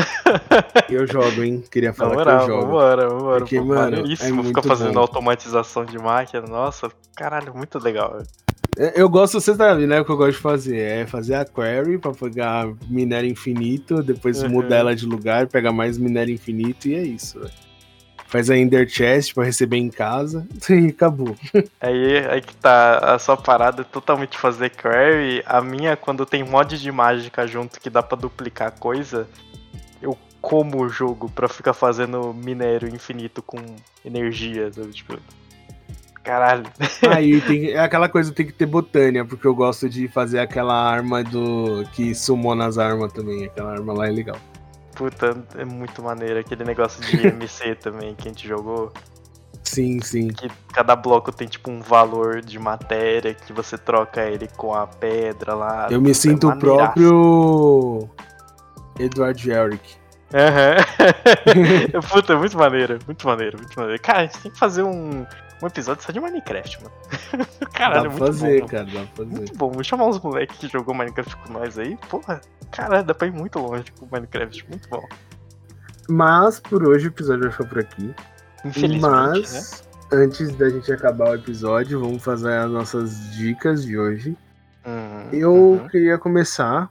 Eu 0.88 1.06
jogo, 1.06 1.42
hein? 1.42 1.62
Queria 1.70 1.92
falar 1.92 2.10
Na 2.10 2.16
moral, 2.16 2.38
que 2.38 2.42
eu 2.44 2.46
jogo. 2.54 2.66
Vambora, 2.66 3.08
vambora. 3.08 3.38
Porque, 3.40 3.58
Pô, 3.58 3.64
mano, 3.64 3.96
é 4.10 4.42
ficar 4.44 4.62
fazendo 4.62 4.94
bom. 4.94 5.00
automatização 5.00 5.84
de 5.84 5.98
máquina. 5.98 6.42
Nossa, 6.46 6.90
caralho, 7.14 7.54
muito 7.54 7.78
legal. 7.78 8.22
É, 8.76 9.00
Eu 9.00 9.08
gosto, 9.08 9.40
você 9.40 9.54
sabe, 9.54 9.86
né? 9.86 10.00
O 10.00 10.04
que 10.04 10.10
eu 10.10 10.16
gosto 10.16 10.32
de 10.36 10.42
fazer 10.42 10.76
é 10.78 11.06
fazer 11.06 11.34
a 11.34 11.44
query 11.44 11.98
pra 11.98 12.12
pegar 12.12 12.66
minério 12.88 13.30
infinito, 13.30 14.02
depois 14.02 14.42
Uhum. 14.42 14.48
mudar 14.48 14.76
ela 14.76 14.96
de 14.96 15.06
lugar, 15.06 15.46
pegar 15.46 15.72
mais 15.72 15.96
minério 15.98 16.32
infinito 16.34 16.88
e 16.88 16.94
é 16.94 17.02
isso, 17.02 17.38
velho. 17.38 17.52
Faz 18.34 18.50
a 18.50 18.58
Ender 18.58 18.88
Chest 18.88 19.32
pra 19.32 19.44
receber 19.44 19.76
em 19.76 19.88
casa 19.88 20.44
e 20.68 20.88
acabou. 20.88 21.36
Aí, 21.80 22.18
aí 22.28 22.42
que 22.42 22.56
tá, 22.56 23.14
a 23.14 23.16
sua 23.16 23.36
parada 23.36 23.82
é 23.82 23.84
totalmente 23.84 24.36
fazer 24.36 24.70
query. 24.70 25.40
A 25.46 25.60
minha, 25.60 25.96
quando 25.96 26.26
tem 26.26 26.42
mod 26.42 26.76
de 26.76 26.90
mágica 26.90 27.46
junto 27.46 27.78
que 27.78 27.88
dá 27.88 28.02
pra 28.02 28.18
duplicar 28.18 28.72
coisa, 28.72 29.28
eu 30.02 30.18
como 30.40 30.82
o 30.82 30.88
jogo 30.88 31.30
pra 31.30 31.46
ficar 31.46 31.74
fazendo 31.74 32.34
minério 32.34 32.88
infinito 32.88 33.40
com 33.40 33.56
energia, 34.04 34.68
sabe? 34.72 34.90
Tipo. 34.90 35.16
Caralho. 36.24 36.66
Aí 37.08 37.40
tem, 37.46 37.70
é 37.70 37.78
aquela 37.78 38.08
coisa 38.08 38.32
tem 38.32 38.46
que 38.46 38.52
ter 38.52 38.66
botânia, 38.66 39.24
porque 39.24 39.46
eu 39.46 39.54
gosto 39.54 39.88
de 39.88 40.08
fazer 40.08 40.40
aquela 40.40 40.74
arma 40.74 41.22
do. 41.22 41.84
que 41.92 42.12
sumona 42.16 42.66
as 42.66 42.78
armas 42.78 43.12
também. 43.12 43.44
Aquela 43.44 43.74
arma 43.74 43.92
lá 43.92 44.08
é 44.08 44.10
legal. 44.10 44.38
Puta, 44.94 45.36
é 45.56 45.64
muito 45.64 46.02
maneiro. 46.02 46.38
Aquele 46.38 46.64
negócio 46.64 47.02
de 47.02 47.16
MC 47.26 47.74
também 47.76 48.14
que 48.14 48.28
a 48.28 48.30
gente 48.30 48.46
jogou. 48.46 48.92
Sim, 49.62 50.00
sim. 50.00 50.28
Que 50.28 50.48
cada 50.72 50.94
bloco 50.94 51.32
tem 51.32 51.48
tipo 51.48 51.70
um 51.70 51.80
valor 51.80 52.42
de 52.42 52.58
matéria 52.58 53.34
que 53.34 53.52
você 53.52 53.78
troca 53.78 54.22
ele 54.22 54.48
com 54.56 54.74
a 54.74 54.86
pedra 54.86 55.54
lá. 55.54 55.88
Eu 55.90 56.00
me 56.00 56.08
Puta, 56.08 56.14
sinto 56.20 56.48
o 56.48 56.52
é 56.52 56.56
próprio. 56.56 58.10
Edward 58.98 59.50
Eric. 59.50 59.96
Aham. 60.34 60.76
Puta, 62.12 62.34
é 62.34 62.36
muito 62.36 62.58
maneiro, 62.58 62.98
muito 63.06 63.26
maneiro, 63.26 63.58
muito 63.58 63.78
maneiro. 63.78 64.02
Cara, 64.02 64.18
a 64.18 64.22
gente 64.22 64.38
tem 64.38 64.52
que 64.52 64.58
fazer 64.58 64.82
um, 64.82 65.24
um 65.64 65.68
episódio 65.68 66.04
só 66.04 66.12
de 66.12 66.20
Minecraft, 66.20 66.78
mano. 66.82 66.94
Caralho, 67.74 68.08
dá 68.08 68.14
é 68.14 68.16
pra 68.16 68.26
muito 68.26 68.26
fazer, 68.26 68.60
bom. 68.60 68.66
cara, 68.68 68.84
dá 68.84 68.90
pra 68.92 69.06
fazer. 69.24 69.36
Muito 69.36 69.56
bom, 69.56 69.70
vou 69.72 69.84
chamar 69.84 70.06
uns 70.06 70.20
moleques 70.20 70.56
que 70.58 70.68
jogou 70.68 70.94
Minecraft 70.94 71.36
com 71.38 71.52
nós 71.52 71.78
aí. 71.78 71.96
Porra, 72.08 72.40
caralho, 72.70 73.04
dá 73.04 73.14
pra 73.14 73.26
ir 73.26 73.32
muito 73.32 73.58
longe 73.58 73.84
com 73.98 74.06
Minecraft, 74.10 74.68
muito 74.68 74.88
bom. 74.88 75.06
Mas 76.08 76.60
por 76.60 76.86
hoje 76.86 77.06
o 77.06 77.10
episódio 77.10 77.42
vai 77.44 77.52
ficar 77.52 77.64
por 77.68 77.78
aqui. 77.78 78.14
Infelizmente, 78.64 79.00
Mas, 79.00 79.84
antes 80.12 80.54
da 80.56 80.68
gente 80.70 80.92
acabar 80.92 81.30
o 81.30 81.34
episódio, 81.34 82.00
vamos 82.00 82.22
fazer 82.22 82.52
as 82.52 82.70
nossas 82.70 83.32
dicas 83.34 83.84
de 83.84 83.98
hoje. 83.98 84.30
né? 84.30 84.36
Uhum, 84.86 85.28
Eu 85.32 85.54
uhum. 85.54 85.88
queria 85.88 86.18
começar, 86.18 86.90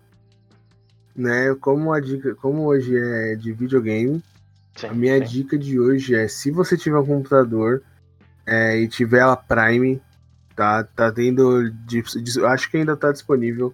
né? 1.15 1.53
Como 1.61 1.93
a 1.93 1.99
dica, 1.99 2.33
como 2.35 2.65
hoje 2.65 2.95
é 2.97 3.35
de 3.35 3.51
videogame, 3.53 4.23
Sim, 4.75 4.87
a 4.87 4.93
minha 4.93 5.17
sim. 5.19 5.25
dica 5.25 5.57
de 5.57 5.79
hoje 5.79 6.15
é 6.15 6.27
se 6.27 6.49
você 6.49 6.75
tiver 6.75 6.97
um 6.97 7.05
computador 7.05 7.83
é, 8.45 8.77
e 8.79 8.87
tiver 8.87 9.21
a 9.21 9.35
Prime, 9.35 10.01
tá, 10.55 10.83
tá 10.83 11.11
tendo, 11.11 11.71
acho 12.51 12.69
que 12.69 12.77
ainda 12.77 12.95
tá 12.95 13.11
disponível 13.11 13.73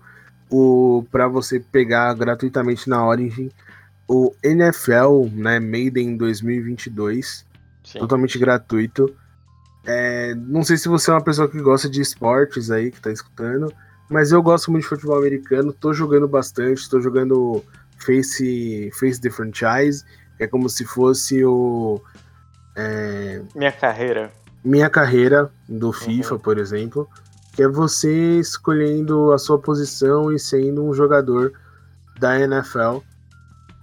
o 0.49 1.05
para 1.11 1.27
você 1.27 1.59
pegar 1.59 2.13
gratuitamente 2.15 2.89
na 2.89 3.05
Origin 3.05 3.51
o 4.07 4.33
NFL, 4.43 5.29
né, 5.33 5.59
Made 5.59 6.01
in 6.01 6.17
2022 6.17 7.45
Sim. 7.83 7.99
totalmente 7.99 8.39
gratuito. 8.39 9.15
É, 9.85 10.33
não 10.35 10.63
sei 10.63 10.77
se 10.77 10.89
você 10.89 11.11
é 11.11 11.13
uma 11.13 11.23
pessoa 11.23 11.47
que 11.47 11.61
gosta 11.61 11.87
de 11.87 12.01
esportes 12.01 12.71
aí, 12.71 12.91
que 12.91 12.99
tá 12.99 13.11
escutando, 13.11 13.71
mas 14.09 14.31
eu 14.31 14.41
gosto 14.41 14.71
muito 14.71 14.83
de 14.83 14.89
futebol 14.89 15.17
americano, 15.17 15.71
tô 15.71 15.93
jogando 15.93 16.27
bastante, 16.27 16.89
tô 16.89 16.99
jogando 16.99 17.63
Face, 17.97 18.89
Face 18.99 19.21
the 19.21 19.29
Franchise, 19.29 20.03
que 20.37 20.43
é 20.43 20.47
como 20.47 20.67
se 20.67 20.85
fosse 20.85 21.45
o 21.45 22.01
é, 22.75 23.41
Minha 23.55 23.71
carreira. 23.71 24.31
Minha 24.63 24.89
carreira 24.89 25.49
do 25.67 25.91
FIFA, 25.91 26.39
por 26.39 26.57
exemplo, 26.57 27.07
que 27.53 27.63
é 27.63 27.67
você 27.67 28.39
escolhendo 28.39 29.31
a 29.31 29.37
sua 29.37 29.59
posição 29.59 30.31
e 30.31 30.39
sendo 30.39 30.83
um 30.83 30.93
jogador 30.93 31.53
da 32.19 32.39
NFL. 32.39 32.99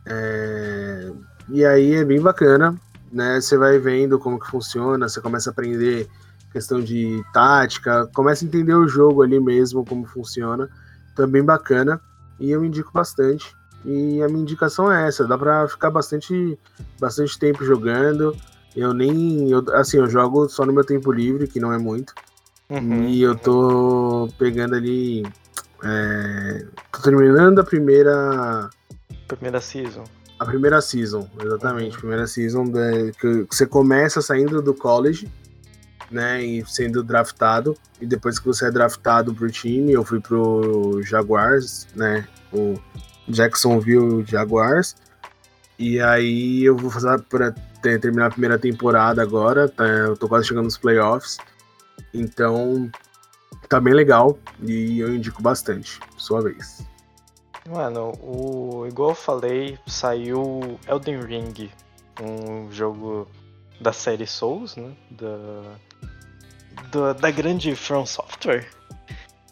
É, 0.06 1.10
E 1.48 1.64
aí 1.64 1.94
é 1.94 2.04
bem 2.04 2.20
bacana, 2.20 2.74
né? 3.12 3.40
Você 3.40 3.56
vai 3.56 3.78
vendo 3.78 4.18
como 4.18 4.38
que 4.40 4.50
funciona, 4.50 5.08
você 5.08 5.20
começa 5.20 5.50
a 5.50 5.52
aprender 5.52 6.08
questão 6.52 6.80
de 6.80 7.22
tática, 7.32 8.08
começa 8.14 8.44
a 8.44 8.48
entender 8.48 8.74
o 8.74 8.88
jogo 8.88 9.22
ali 9.22 9.38
mesmo, 9.38 9.84
como 9.84 10.06
funciona. 10.06 10.68
Então 11.12 11.24
é 11.24 11.28
bem 11.28 11.44
bacana 11.44 12.00
e 12.40 12.50
eu 12.50 12.64
indico 12.64 12.90
bastante. 12.92 13.54
E 13.84 14.22
a 14.22 14.26
minha 14.26 14.40
indicação 14.40 14.90
é 14.90 15.06
essa, 15.06 15.26
dá 15.26 15.38
pra 15.38 15.68
ficar 15.68 15.90
bastante, 15.90 16.58
bastante 16.98 17.38
tempo 17.38 17.64
jogando. 17.64 18.34
Eu 18.76 18.92
nem. 18.92 19.50
Eu, 19.50 19.64
assim, 19.74 19.96
eu 19.96 20.08
jogo 20.08 20.48
só 20.48 20.64
no 20.66 20.72
meu 20.72 20.84
tempo 20.84 21.10
livre, 21.10 21.48
que 21.48 21.58
não 21.58 21.72
é 21.72 21.78
muito. 21.78 22.12
Uhum, 22.68 23.08
E 23.08 23.22
eu 23.22 23.34
tô 23.36 24.28
pegando 24.38 24.74
ali. 24.74 25.24
é, 25.82 26.66
tô 26.92 27.00
terminando 27.02 27.58
a 27.60 27.64
primeira. 27.64 28.68
Primeira 29.28 29.60
season. 29.60 30.04
A 30.38 30.44
primeira 30.44 30.80
season, 30.82 31.28
exatamente. 31.42 31.94
Uhum. 31.94 32.00
Primeira 32.00 32.26
season 32.26 32.64
da- 32.68 33.10
que 33.18 33.46
você 33.50 33.66
começa 33.66 34.20
saindo 34.20 34.60
do 34.62 34.74
college. 34.74 35.28
né, 36.08 36.40
e 36.40 36.64
sendo 36.68 37.02
draftado. 37.02 37.76
E 38.00 38.06
depois 38.06 38.38
que 38.38 38.46
você 38.46 38.66
é 38.66 38.70
draftado 38.70 39.34
pro 39.34 39.50
time, 39.50 39.90
eu 39.92 40.04
fui 40.04 40.20
pro 40.20 41.02
Jaguars, 41.02 41.88
né, 41.96 42.24
o 42.52 42.74
Jacksonville 43.28 44.24
Jaguars. 44.24 44.94
E 45.76 45.98
aí 46.00 46.62
eu 46.64 46.76
vou 46.76 46.92
fazer 46.92 47.08
para 47.86 48.00
terminar 48.00 48.26
a 48.26 48.30
primeira 48.30 48.58
temporada 48.58 49.22
agora, 49.22 49.68
tá, 49.68 49.84
eu 49.84 50.16
tô 50.16 50.28
quase 50.28 50.48
chegando 50.48 50.64
nos 50.64 50.76
playoffs. 50.76 51.38
Então, 52.12 52.90
tá 53.68 53.80
bem 53.80 53.94
legal 53.94 54.38
e 54.60 54.98
eu 54.98 55.14
indico 55.14 55.40
bastante. 55.40 56.00
Sua 56.16 56.42
vez. 56.42 56.84
Mano, 57.68 58.12
o 58.20 58.86
igual 58.86 59.10
eu 59.10 59.14
falei, 59.14 59.78
saiu 59.86 60.78
Elden 60.88 61.20
Ring, 61.20 61.70
um 62.20 62.70
jogo 62.72 63.28
da 63.80 63.92
série 63.92 64.26
Souls, 64.26 64.76
né? 64.76 64.92
Da, 65.10 65.76
da, 66.90 67.12
da 67.12 67.30
grande 67.30 67.74
From 67.76 68.06
Software, 68.06 68.68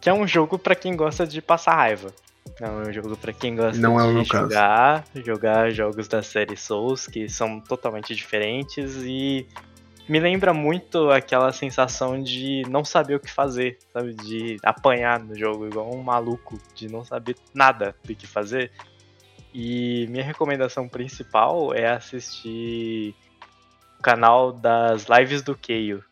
que 0.01 0.09
é 0.09 0.15
um 0.15 0.27
jogo 0.27 0.59
para 0.59 0.75
quem 0.75 0.97
gosta 0.97 1.27
de 1.27 1.41
passar 1.41 1.77
raiva. 1.77 2.13
É 2.61 2.71
um 2.71 2.93
jogo 2.93 3.17
para 3.17 3.33
quem 3.33 3.57
gosta 3.57 3.81
Não 3.81 3.97
de 3.97 4.21
é 4.21 4.25
jogar, 4.25 5.05
caso. 5.05 5.25
jogar 5.25 5.71
jogos 5.71 6.07
da 6.07 6.23
série 6.23 6.57
Souls 6.57 7.07
que 7.07 7.29
são 7.29 7.61
totalmente 7.61 8.15
diferentes 8.15 8.97
e 9.03 9.47
me 10.09 10.21
lembra 10.21 10.53
muito 10.53 11.11
aquela 11.11 11.51
sensação 11.53 12.23
de 12.23 12.63
não 12.69 12.85
saber 12.85 13.17
o 13.17 13.21
que 13.21 13.31
fazer, 13.31 13.79
sabe? 13.93 14.15
De 14.15 14.57
apanhar 14.63 15.19
no 15.19 15.37
jogo 15.37 15.67
igual 15.67 15.93
um 15.93 16.03
maluco, 16.03 16.59
de 16.75 16.89
não 16.89 17.05
saber 17.05 17.37
nada 17.55 17.97
do 18.05 18.15
que 18.15 18.27
fazer. 18.27 18.71
E 19.53 20.07
minha 20.11 20.25
recomendação 20.25 20.89
principal 20.89 21.73
é 21.75 21.89
assistir 21.89 23.15
o 23.99 24.03
canal 24.03 24.53
das 24.53 25.07
lives 25.07 25.43
do 25.43 25.57
Keio. 25.57 26.05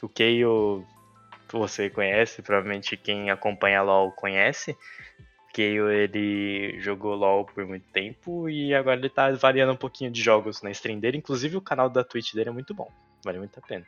O 0.00 0.08
Keio 0.08 0.84
você 1.50 1.90
conhece, 1.90 2.42
provavelmente 2.42 2.96
quem 2.96 3.30
acompanha 3.30 3.82
LoL 3.82 4.12
conhece. 4.12 4.76
Keio 5.54 5.88
ele 5.88 6.80
jogou 6.80 7.14
LoL 7.14 7.44
por 7.44 7.64
muito 7.64 7.86
tempo 7.92 8.48
e 8.50 8.74
agora 8.74 8.98
ele 8.98 9.08
tá 9.08 9.30
variando 9.30 9.72
um 9.72 9.76
pouquinho 9.76 10.10
de 10.10 10.20
jogos 10.20 10.60
na 10.62 10.70
stream 10.72 10.98
dele. 10.98 11.18
Inclusive 11.18 11.56
o 11.56 11.60
canal 11.60 11.88
da 11.88 12.02
Twitch 12.02 12.34
dele 12.34 12.48
é 12.48 12.52
muito 12.52 12.74
bom, 12.74 12.90
vale 13.24 13.38
muito 13.38 13.56
a 13.56 13.62
pena. 13.62 13.86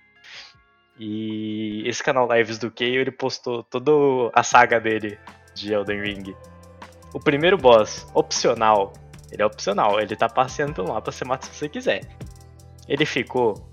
E 0.97 1.83
esse 1.85 2.03
canal 2.05 2.33
Lives 2.33 2.59
do 2.59 2.71
Keio 2.71 3.01
ele 3.01 3.11
postou 3.11 3.65
toda 3.65 3.91
a 4.33 4.45
saga 4.45 4.81
dele 4.81 5.19
de 5.55 5.73
Elden 5.73 6.01
Ring. 6.01 6.37
O 7.13 7.19
primeiro 7.19 7.59
boss, 7.59 8.07
opcional, 8.15 8.93
ele 9.33 9.43
é 9.43 9.47
opcional, 9.47 10.01
ele 10.01 10.15
tá 10.15 10.29
passeando 10.29 10.73
pelo 10.73 10.89
mapa, 10.89 11.11
você 11.11 11.25
mata 11.25 11.47
se 11.47 11.53
você 11.53 11.69
quiser. 11.69 12.03
Ele 12.89 13.05
ficou 13.05 13.69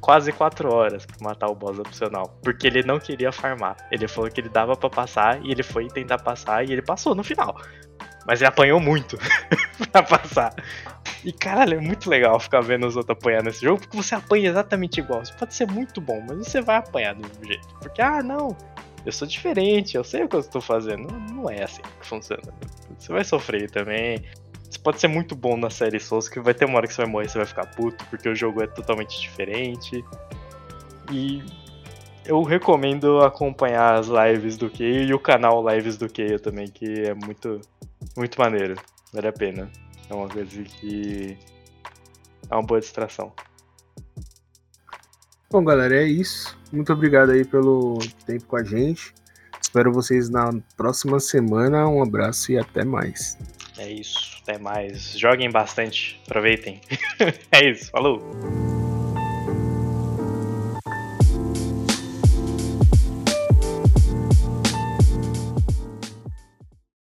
quase 0.00 0.32
4 0.32 0.72
horas 0.72 1.06
pra 1.06 1.16
matar 1.20 1.48
o 1.48 1.54
boss 1.54 1.78
opcional. 1.78 2.38
Porque 2.42 2.66
ele 2.66 2.82
não 2.82 2.98
queria 2.98 3.32
farmar. 3.32 3.76
Ele 3.90 4.06
falou 4.06 4.30
que 4.30 4.40
ele 4.40 4.48
dava 4.48 4.76
para 4.76 4.90
passar 4.90 5.44
e 5.44 5.50
ele 5.50 5.62
foi 5.62 5.88
tentar 5.88 6.18
passar 6.18 6.64
e 6.64 6.72
ele 6.72 6.82
passou 6.82 7.14
no 7.14 7.22
final. 7.22 7.60
Mas 8.26 8.40
ele 8.40 8.48
apanhou 8.48 8.80
muito 8.80 9.16
pra 9.92 10.02
passar. 10.02 10.54
E 11.24 11.32
caralho, 11.32 11.78
é 11.78 11.80
muito 11.80 12.08
legal 12.08 12.38
ficar 12.38 12.60
vendo 12.60 12.86
os 12.86 12.96
outros 12.96 13.16
apanhar 13.16 13.42
nesse 13.42 13.62
jogo, 13.62 13.80
porque 13.80 13.96
você 13.96 14.14
apanha 14.14 14.48
exatamente 14.48 15.00
igual. 15.00 15.24
Você 15.24 15.32
pode 15.32 15.54
ser 15.54 15.70
muito 15.70 16.00
bom, 16.00 16.24
mas 16.28 16.46
você 16.46 16.60
vai 16.60 16.76
apanhar 16.76 17.14
do 17.14 17.22
mesmo 17.22 17.44
jeito. 17.44 17.66
Porque, 17.80 18.02
ah, 18.02 18.22
não, 18.22 18.56
eu 19.04 19.12
sou 19.12 19.26
diferente, 19.26 19.96
eu 19.96 20.04
sei 20.04 20.24
o 20.24 20.28
que 20.28 20.36
eu 20.36 20.40
estou 20.40 20.60
fazendo. 20.60 21.10
Não, 21.10 21.42
não 21.42 21.50
é 21.50 21.62
assim 21.62 21.82
que 22.00 22.06
funciona. 22.06 22.42
Você 22.98 23.12
vai 23.12 23.24
sofrer 23.24 23.70
também. 23.70 24.22
Você 24.76 24.82
pode 24.82 25.00
ser 25.00 25.08
muito 25.08 25.34
bom 25.34 25.56
na 25.56 25.70
série 25.70 25.98
Souls, 25.98 26.28
que 26.28 26.38
vai 26.38 26.52
ter 26.52 26.66
uma 26.66 26.76
hora 26.76 26.86
que 26.86 26.92
você 26.92 27.00
vai 27.02 27.10
morrer 27.10 27.28
você 27.28 27.38
vai 27.38 27.46
ficar 27.46 27.66
puto, 27.66 28.04
porque 28.10 28.28
o 28.28 28.36
jogo 28.36 28.62
é 28.62 28.66
totalmente 28.66 29.18
diferente. 29.18 30.04
E 31.10 31.42
eu 32.26 32.42
recomendo 32.42 33.20
acompanhar 33.20 33.94
as 33.94 34.08
lives 34.08 34.58
do 34.58 34.68
Keio 34.68 35.08
e 35.08 35.14
o 35.14 35.18
canal 35.18 35.66
Lives 35.66 35.96
do 35.96 36.08
Keio 36.10 36.38
também, 36.38 36.68
que 36.68 36.84
é 37.04 37.14
muito, 37.14 37.58
muito 38.14 38.38
maneiro. 38.38 38.76
Vale 39.14 39.28
a 39.28 39.32
pena. 39.32 39.70
É 40.10 40.14
uma 40.14 40.28
coisa 40.28 40.62
que 40.62 41.38
é 42.50 42.54
uma 42.54 42.62
boa 42.62 42.78
distração. 42.78 43.32
Bom, 45.50 45.64
galera, 45.64 45.96
é 45.96 46.04
isso. 46.04 46.56
Muito 46.70 46.92
obrigado 46.92 47.30
aí 47.30 47.46
pelo 47.46 47.98
tempo 48.26 48.44
com 48.44 48.56
a 48.56 48.62
gente. 48.62 49.14
Espero 49.58 49.90
vocês 49.90 50.28
na 50.28 50.50
próxima 50.76 51.18
semana. 51.18 51.88
Um 51.88 52.02
abraço 52.02 52.52
e 52.52 52.58
até 52.58 52.84
mais. 52.84 53.38
É 53.78 53.90
isso. 53.90 54.38
Até 54.42 54.58
mais. 54.58 55.18
Joguem 55.18 55.50
bastante. 55.50 56.20
Aproveitem. 56.26 56.80
é 57.52 57.70
isso. 57.70 57.90
Falou. 57.90 58.75